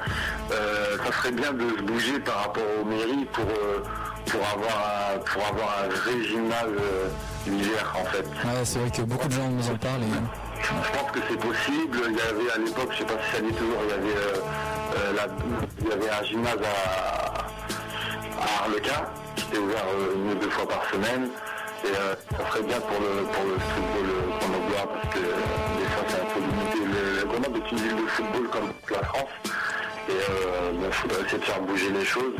[0.52, 3.44] euh, ça serait bien de se bouger par rapport aux mairies pour,
[4.26, 4.78] pour, avoir,
[5.14, 7.08] un, pour avoir un vrai gymnase euh,
[7.46, 8.24] l'hiver, en fait.
[8.24, 10.62] Ouais, c'est vrai que beaucoup de gens nous en parlent et...
[10.62, 11.98] Je pense que c'est possible.
[12.08, 14.16] Il y avait à l'époque, je sais pas si ça dit toujours, il y avait,
[14.16, 14.36] euh,
[14.96, 15.26] euh, la-
[15.80, 19.02] il y avait un gymnase à, à Arlequin
[19.34, 19.84] qui était ouvert
[20.14, 21.28] une ou deux fois par semaine.
[21.84, 26.04] Et euh, ça serait bien pour le, pour le football grenoblois parce que des fois
[26.06, 26.78] c'est un peu limité.
[26.94, 29.30] Le, le Grenoble est une ville de football comme toute la France.
[30.08, 32.34] Et euh, il faudrait essayer de faire bouger les choses.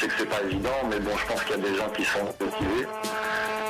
[0.00, 2.02] Sais que c'est pas évident, mais bon, je pense qu'il y a des gens qui
[2.06, 2.86] sont motivés.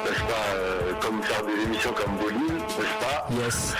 [0.04, 3.74] N'est-ce pas euh, Comme faire des émissions comme Bolin, n'est-ce pas Yes.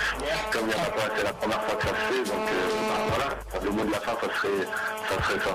[0.51, 2.49] comme il n'y en a pas, c'est la première fois que ça se fait, donc
[2.49, 3.29] euh, bah, voilà,
[3.65, 4.67] le mot de la fin, ça serait
[5.09, 5.15] ça.
[5.23, 5.55] Serait ça.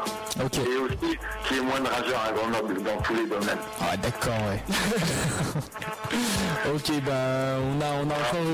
[0.61, 1.17] Et aussi,
[1.47, 3.59] qu'il y ait moins de rageurs à Grenoble dans tous les domaines.
[3.81, 4.63] Ah, d'accord, ouais.
[6.73, 8.47] Ok, bah on a, on a encore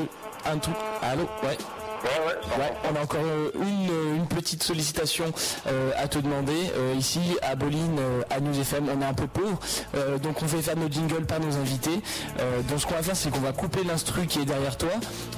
[0.51, 0.73] un tout.
[1.03, 1.57] Allô Ouais.
[2.03, 5.25] Ouais, on a encore euh, une, une petite sollicitation
[5.67, 6.71] euh, à te demander.
[6.75, 9.59] Euh, ici, à Bolin, euh, à News FM, on est un peu pauvre.
[9.95, 12.01] Euh, donc on fait faire nos jingles par nos invités.
[12.39, 14.89] Euh, donc ce qu'on va faire, c'est qu'on va couper l'instru qui est derrière toi.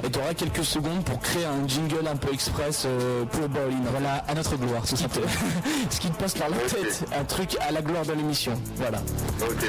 [0.05, 3.81] Et tu auras quelques secondes pour créer un jingle un peu express euh, pour Bolin.
[3.91, 5.27] Voilà, à notre gloire, tout simplement.
[5.89, 7.05] ce qui te passe par la tête.
[7.17, 8.53] Un truc à la gloire de l'émission.
[8.77, 8.99] Voilà.
[9.41, 9.65] Ok.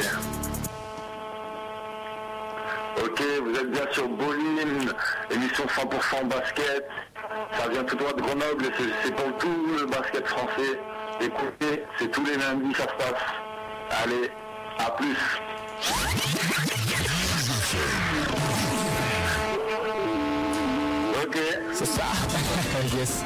[3.03, 4.93] Ok, vous êtes bien sur Boline,
[5.31, 6.89] émission 100% basket.
[7.59, 8.66] Ça vient tout droit de Grenoble
[9.03, 10.79] c'est pour tout le basket français.
[11.21, 13.23] Écoutez, c'est tous les lundis, ça se passe.
[14.03, 14.31] Allez,
[14.79, 15.16] à plus.
[21.23, 21.39] Ok.
[21.73, 22.03] C'est ça.
[22.97, 23.25] yes.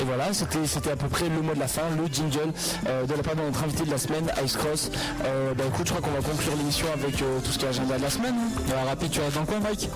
[0.00, 2.52] Et voilà, c'était à peu près le mot de la fin, le jingle
[2.88, 4.90] euh, de la part de notre invité de la semaine, Ice Cross.
[5.26, 7.68] Euh, bah écoute, je crois qu'on va conclure l'émission avec euh, tout ce qui est
[7.68, 8.34] agenda de la semaine.
[8.72, 9.90] Alors, rapide, tu restes dans le coin, Mike?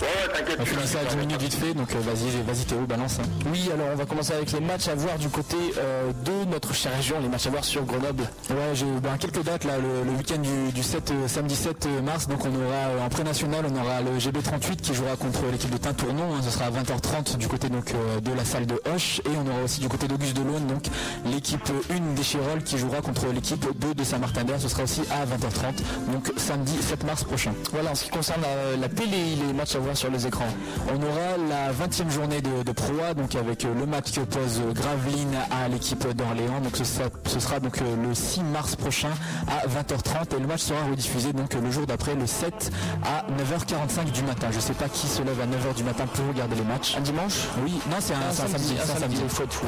[0.00, 0.58] Ouais, t'inquiète.
[0.60, 3.18] On finit ça à 10 minutes vite fait, donc euh, vas-y, vas-y Théo, balance.
[3.20, 3.28] hein.
[3.52, 6.72] Oui, alors on va commencer avec les matchs à voir du côté euh, de notre
[6.74, 8.22] chère région, les matchs à voir sur Grenoble.
[8.50, 11.88] Ouais, j'ai ben, quelques dates là, le, le week-end du, du 7, euh, samedi 7
[12.04, 15.70] mars, donc on aura euh, en pré-national, on aura le GB38 qui jouera contre l'équipe
[15.70, 18.80] de Tintournon, hein, ce sera à 20h30 du côté donc euh, de la salle de
[18.94, 20.84] Hoche, et on aura aussi du côté d'Auguste Delaune, donc
[21.26, 25.24] l'équipe 1 des Chirolles qui jouera contre l'équipe 2 de Saint-Martin-d'Air, ce sera aussi à
[25.26, 27.52] 20h30, donc samedi 7 mars prochain.
[27.72, 30.46] Voilà, en ce qui concerne euh, la télé, les matchs à voir sur les écrans.
[30.88, 34.20] On aura la 20e journée de, de Pro A, donc avec euh, le match qui
[34.20, 36.60] oppose euh, Gravelines à l'équipe d'Orléans.
[36.62, 39.10] Donc ce sera, ce sera donc euh, le 6 mars prochain
[39.48, 42.70] à 20h30 et le match sera rediffusé donc le jour d'après, le 7
[43.04, 44.48] à 9h45 du matin.
[44.52, 46.96] Je sais pas qui se lève à 9h du matin pour regarder les matchs.
[46.96, 47.44] Un dimanche?
[47.64, 48.74] Oui, non c'est un, Un c'est un samedi.
[48.74, 49.20] un c'est un samedi, samedi.
[49.24, 49.66] il faut être fou.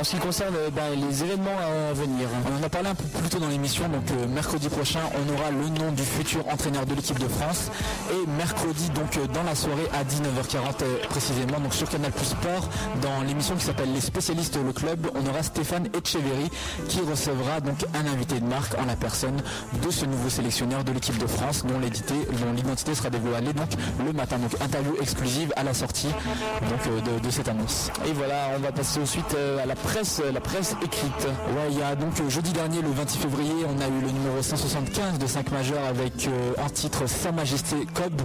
[0.00, 3.04] En ce qui concerne ben, les événements à venir, On en a parlé un peu
[3.04, 6.86] plus tôt dans l'émission, donc euh, mercredi prochain, on aura le nom du futur entraîneur
[6.86, 7.70] de l'équipe de France.
[8.12, 12.68] Et mercredi, donc dans la soirée à 19h40 euh, précisément, donc sur Canal Plus Sport,
[13.02, 16.50] dans l'émission qui s'appelle Les spécialistes le club, on aura Stéphane Etcheverry
[16.88, 19.36] qui recevra donc un invité de marque en la personne
[19.84, 23.68] de ce nouveau sélectionneur de l'équipe de France, dont l'identité, dont l'identité sera dévoilée donc
[24.04, 24.38] le matin.
[24.38, 27.90] Donc interview exclusive à la sortie donc euh, de, de cette annonce.
[28.08, 31.26] et voilà, on va passer ensuite euh, à la presse, la presse écrite.
[31.54, 34.40] Ouais, il y a donc jeudi dernier, le 26 février, on a eu le numéro
[34.40, 38.22] 175 de 5 majeurs avec euh, en titre Sa Majesté Cobb,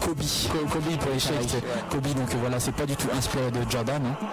[0.00, 0.18] Kobe.
[0.52, 0.80] Kobe pour
[1.12, 1.62] les Shakes.
[1.90, 4.02] Kobe, donc euh, voilà, c'est pas du tout inspiré de Jordan.
[4.04, 4.26] hein.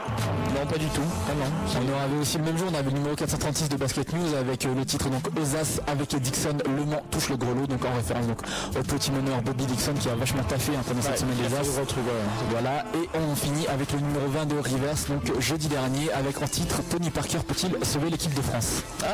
[0.55, 1.01] Non, pas du tout.
[1.27, 1.81] Ah non.
[1.81, 4.65] On avait aussi le même jour, on avait le numéro 436 de Basket News avec
[4.65, 8.27] euh, le titre donc Osas avec Dixon, Le Mans touche le grelot, donc en référence
[8.27, 8.39] donc
[8.77, 11.81] au petit meneur Bobby Dixon qui a vachement taffé hein, pendant cette semaine des As.
[12.51, 16.47] Voilà, et on finit avec le numéro 20 de Rivers, donc jeudi dernier, avec en
[16.47, 18.83] titre Tony Parker peut-il sauver l'équipe de France?
[19.03, 19.07] Ah,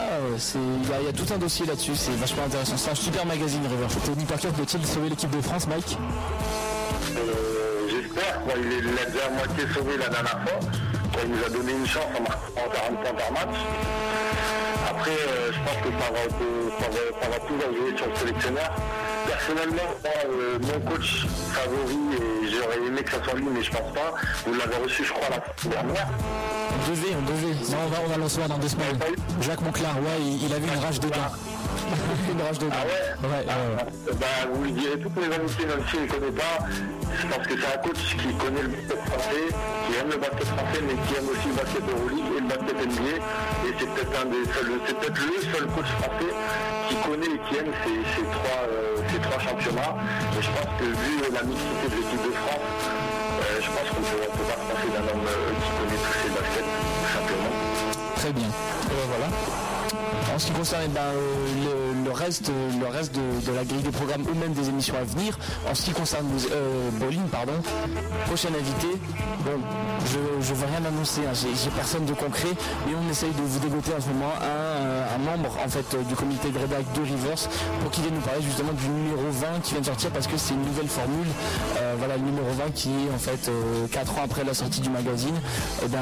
[0.56, 2.78] il y, y a tout un dossier là-dessus, c'est vachement intéressant.
[2.78, 3.88] C'est un super magazine, River.
[4.06, 5.98] Tony Parker peut-il sauver l'équipe de France, Mike?
[7.16, 8.42] Euh, J'espère.
[8.56, 10.60] Il l'a déjà à moitié sauvé la dernière fois.
[11.14, 13.58] Quoi, Il nous a donné une chance en marquant 40 points par match.
[14.90, 18.16] Après, euh, je pense que ça va, ça va, ça va tout jouer sur le
[18.16, 18.72] sélectionneur.
[19.28, 23.72] Personnellement, moi, euh, mon coach favori, et j'aurais aimé que ça soit lui, mais je
[23.72, 24.14] pense pas.
[24.46, 26.08] Vous l'avez reçu, je crois, la dernière.
[26.74, 27.54] On devait, on devait.
[27.72, 28.98] Non, on va, on va le recevoir dans deux semaines.
[29.42, 31.32] Jacques Monclar, ouais, il, il avait une rage de dents.
[31.88, 33.86] Une rage de Ah ouais Ouais, ouais, ouais.
[34.10, 36.60] Euh, bah, vous lui direz toutes mes amitiés, même s'il ne connaît pas.
[37.16, 40.48] Je pense que c'est un coach qui connaît le basket français, qui aime le basket
[40.52, 43.16] français, mais qui aime aussi le basket Euroleague et le basket NBA.
[43.18, 46.32] Et c'est peut-être un des seuls, c'est peut-être le seul coach français
[46.92, 49.96] qui connaît et qui aime ces, ces trois, euh, ces trois championnats.
[50.36, 54.04] Et je pense que vu la mixité de l'équipe de France, euh, je pense qu'on
[54.04, 57.54] ne peut pas se passer d'un homme euh, qui connaît tous ces baskets, tout simplement.
[58.20, 58.50] Très bien.
[58.52, 59.57] Et ben voilà.
[60.38, 63.90] En ce qui concerne eh ben, euh, le, reste, le reste de, la grille des
[63.90, 65.36] programmes ou même des émissions à venir,
[65.68, 67.54] en ce qui concerne euh, Bolin, pardon,
[68.28, 69.00] prochain invité,
[69.44, 69.58] bon,
[70.06, 72.54] je ne veux rien annoncer, hein, j'ai personne de concret,
[72.86, 76.04] mais on essaye de vous dégoter en ce moment un, euh, membre en fait euh,
[76.04, 77.50] du comité de rédac de Rivers
[77.82, 80.38] pour qu'il vienne nous parler justement du numéro 20 qui vient de sortir parce que
[80.38, 81.28] c'est une nouvelle formule.
[81.98, 83.50] Voilà le numéro 20 qui est en fait
[83.92, 85.34] 4 ans après la sortie du magazine,
[85.84, 85.98] et ben,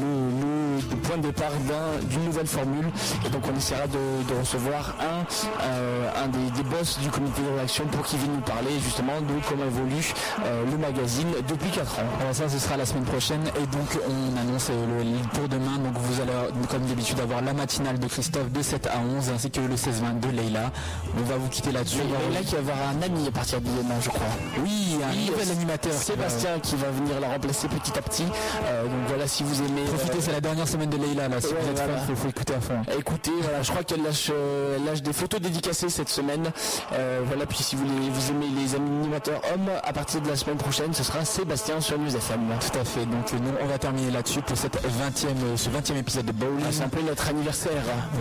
[0.00, 0.49] le,
[0.90, 2.88] le point de départ d'un- d'une nouvelle formule
[3.26, 5.24] et donc on essaiera de, de recevoir un,
[5.64, 9.20] euh, un des, des boss du comité de rédaction pour qu'il vienne nous parler justement
[9.20, 10.12] de comment évolue
[10.44, 12.02] euh, le magazine depuis 4 ans.
[12.18, 13.42] Voilà, ça, ce sera la semaine prochaine.
[13.56, 15.78] Et donc, on annonce euh, le, pour demain.
[15.78, 16.32] Donc, vous allez,
[16.70, 20.20] comme d'habitude, avoir la matinale de Christophe de 7 à 11, ainsi que le 16-20
[20.20, 20.70] de Leïla.
[21.18, 21.98] On va vous quitter là-dessus.
[21.98, 24.08] Mais il y en a qui va avoir un ami à partir de demain je
[24.08, 24.20] crois.
[24.62, 25.92] Oui, un Oui, nouvel animateur.
[25.92, 28.24] Sébastien qui va venir la remplacer petit à petit.
[28.66, 29.82] Euh, donc voilà si vous aimez.
[29.84, 31.96] Profitez, c'est la dernière semaine de Leïla là, si Ouais, vous êtes voilà.
[31.98, 32.80] fan, faut, faut écouter à fond.
[32.98, 36.50] Écoutez, voilà, je crois qu'elle lâche, euh, lâche des photos dédicacées cette semaine.
[36.92, 37.84] Euh, voilà, puis si vous,
[38.30, 42.14] aimez les animateurs hommes, à partir de la semaine prochaine, ce sera Sébastien sur News
[42.16, 42.40] FM.
[42.60, 43.04] Tout à fait.
[43.06, 46.32] Donc euh, nous, on va terminer là-dessus pour cette 20e, euh, ce 20e épisode de
[46.32, 46.64] Bowling.
[46.64, 47.72] Ah, c'est un peu notre anniversaire.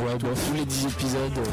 [0.05, 1.43] Ouais, bah, Tous les 10 épisodes, euh,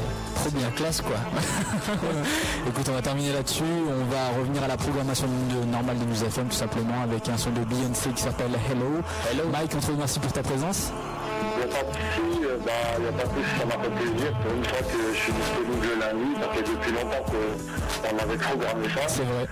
[0.40, 1.16] trop bien classe quoi.
[2.68, 3.62] Écoute, on va terminer là-dessus.
[3.64, 7.36] On va revenir à la programmation de- normale de News FM tout simplement avec un
[7.36, 8.86] son de Beyoncé qui s'appelle Hello.
[9.32, 9.44] Hello.
[9.52, 10.85] Mike, on te remercie pour ta présence.
[10.88, 13.64] Il n'y a pas de souci, euh, bah, il n'y a pas de souci, ça
[13.66, 14.32] m'a fait plaisir.
[14.42, 18.36] Pour une fois que je suis disponible le lundi, ça fait depuis longtemps qu'on avait
[18.36, 19.08] programmé ça.
[19.08, 19.46] C'est vrai.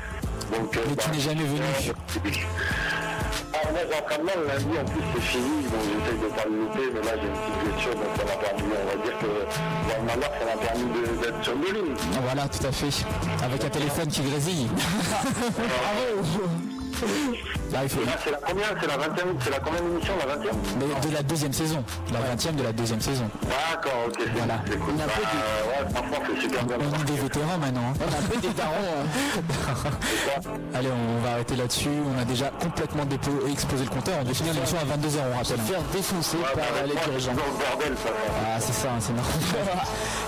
[0.52, 1.60] Donc, euh, Mais tu n'es jamais venu.
[3.56, 6.90] Ah, moi, l'entraînement le lundi, en plus, c'est fini, donc j'essaye de pas le louper,
[6.92, 9.30] mais là, j'ai une petite blessure, donc ça m'a permis, on va dire que
[9.88, 10.86] dans le malheur, ça m'a permis
[11.22, 11.94] d'être sur le ligne.
[12.24, 13.04] Voilà, tout à fait.
[13.44, 14.68] Avec un téléphone qui grésille.
[15.58, 17.06] Là,
[17.82, 18.00] il faut...
[18.04, 21.14] Là, c'est la première, c'est la 20e, c'est la combien d'émission, la 20e Mais de
[21.14, 21.82] la deuxième saison.
[22.12, 23.24] La 20e de la deuxième saison.
[23.42, 24.60] D'accord, ok, c'est Voilà.
[24.66, 24.94] c'est cool.
[24.94, 26.76] Bah, ouais, franchement, c'est super bien.
[26.80, 27.80] On est des vétérans maintenant.
[27.90, 27.94] hein.
[28.00, 28.74] On a un peu des darons.
[28.94, 29.90] hein.
[30.74, 31.88] Allez, on va arrêter là-dessus.
[32.14, 34.14] On a déjà complètement dépo- explosé le compteur.
[34.20, 35.58] On doit finir l'émission à 22h, on rappelle.
[35.60, 37.32] Faire défoncer Ouais, par bah, les dirigeants.
[37.34, 38.10] bordel, ça.
[38.46, 39.32] Ah, c'est ça, c'est normal.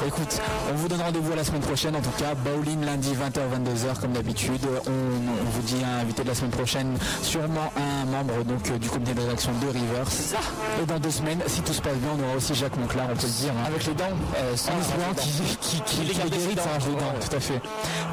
[0.06, 0.40] Écoute,
[0.70, 1.96] on vous donne rendez-vous à la semaine prochaine.
[1.96, 4.60] En tout cas, bowling lundi 20h-22h comme d'habitude.
[4.86, 6.96] On, on vous dit un invité de la semaine prochaine,
[7.36, 10.06] sûrement un membre donc euh, du comité de rédaction de Rivers.
[10.82, 13.16] Et dans deux semaines, si tout se passe bien, on aura aussi Jacques Monclar, on
[13.16, 13.52] peut le dire.
[13.52, 13.66] hein.
[13.66, 14.04] Avec les dents.
[14.38, 15.30] euh, sans les qui,
[15.60, 16.14] qui, qui les
[16.54, 16.62] dents.
[16.62, 17.20] Ouais.
[17.28, 17.60] tout à fait.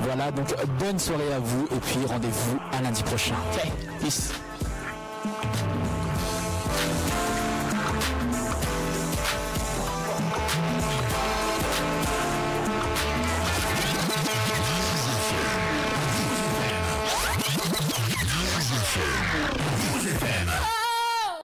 [0.03, 0.47] Voilà, donc
[0.79, 3.35] bonne soirée à vous et puis rendez-vous à lundi prochain.
[3.53, 3.71] Ok,
[4.01, 4.31] peace.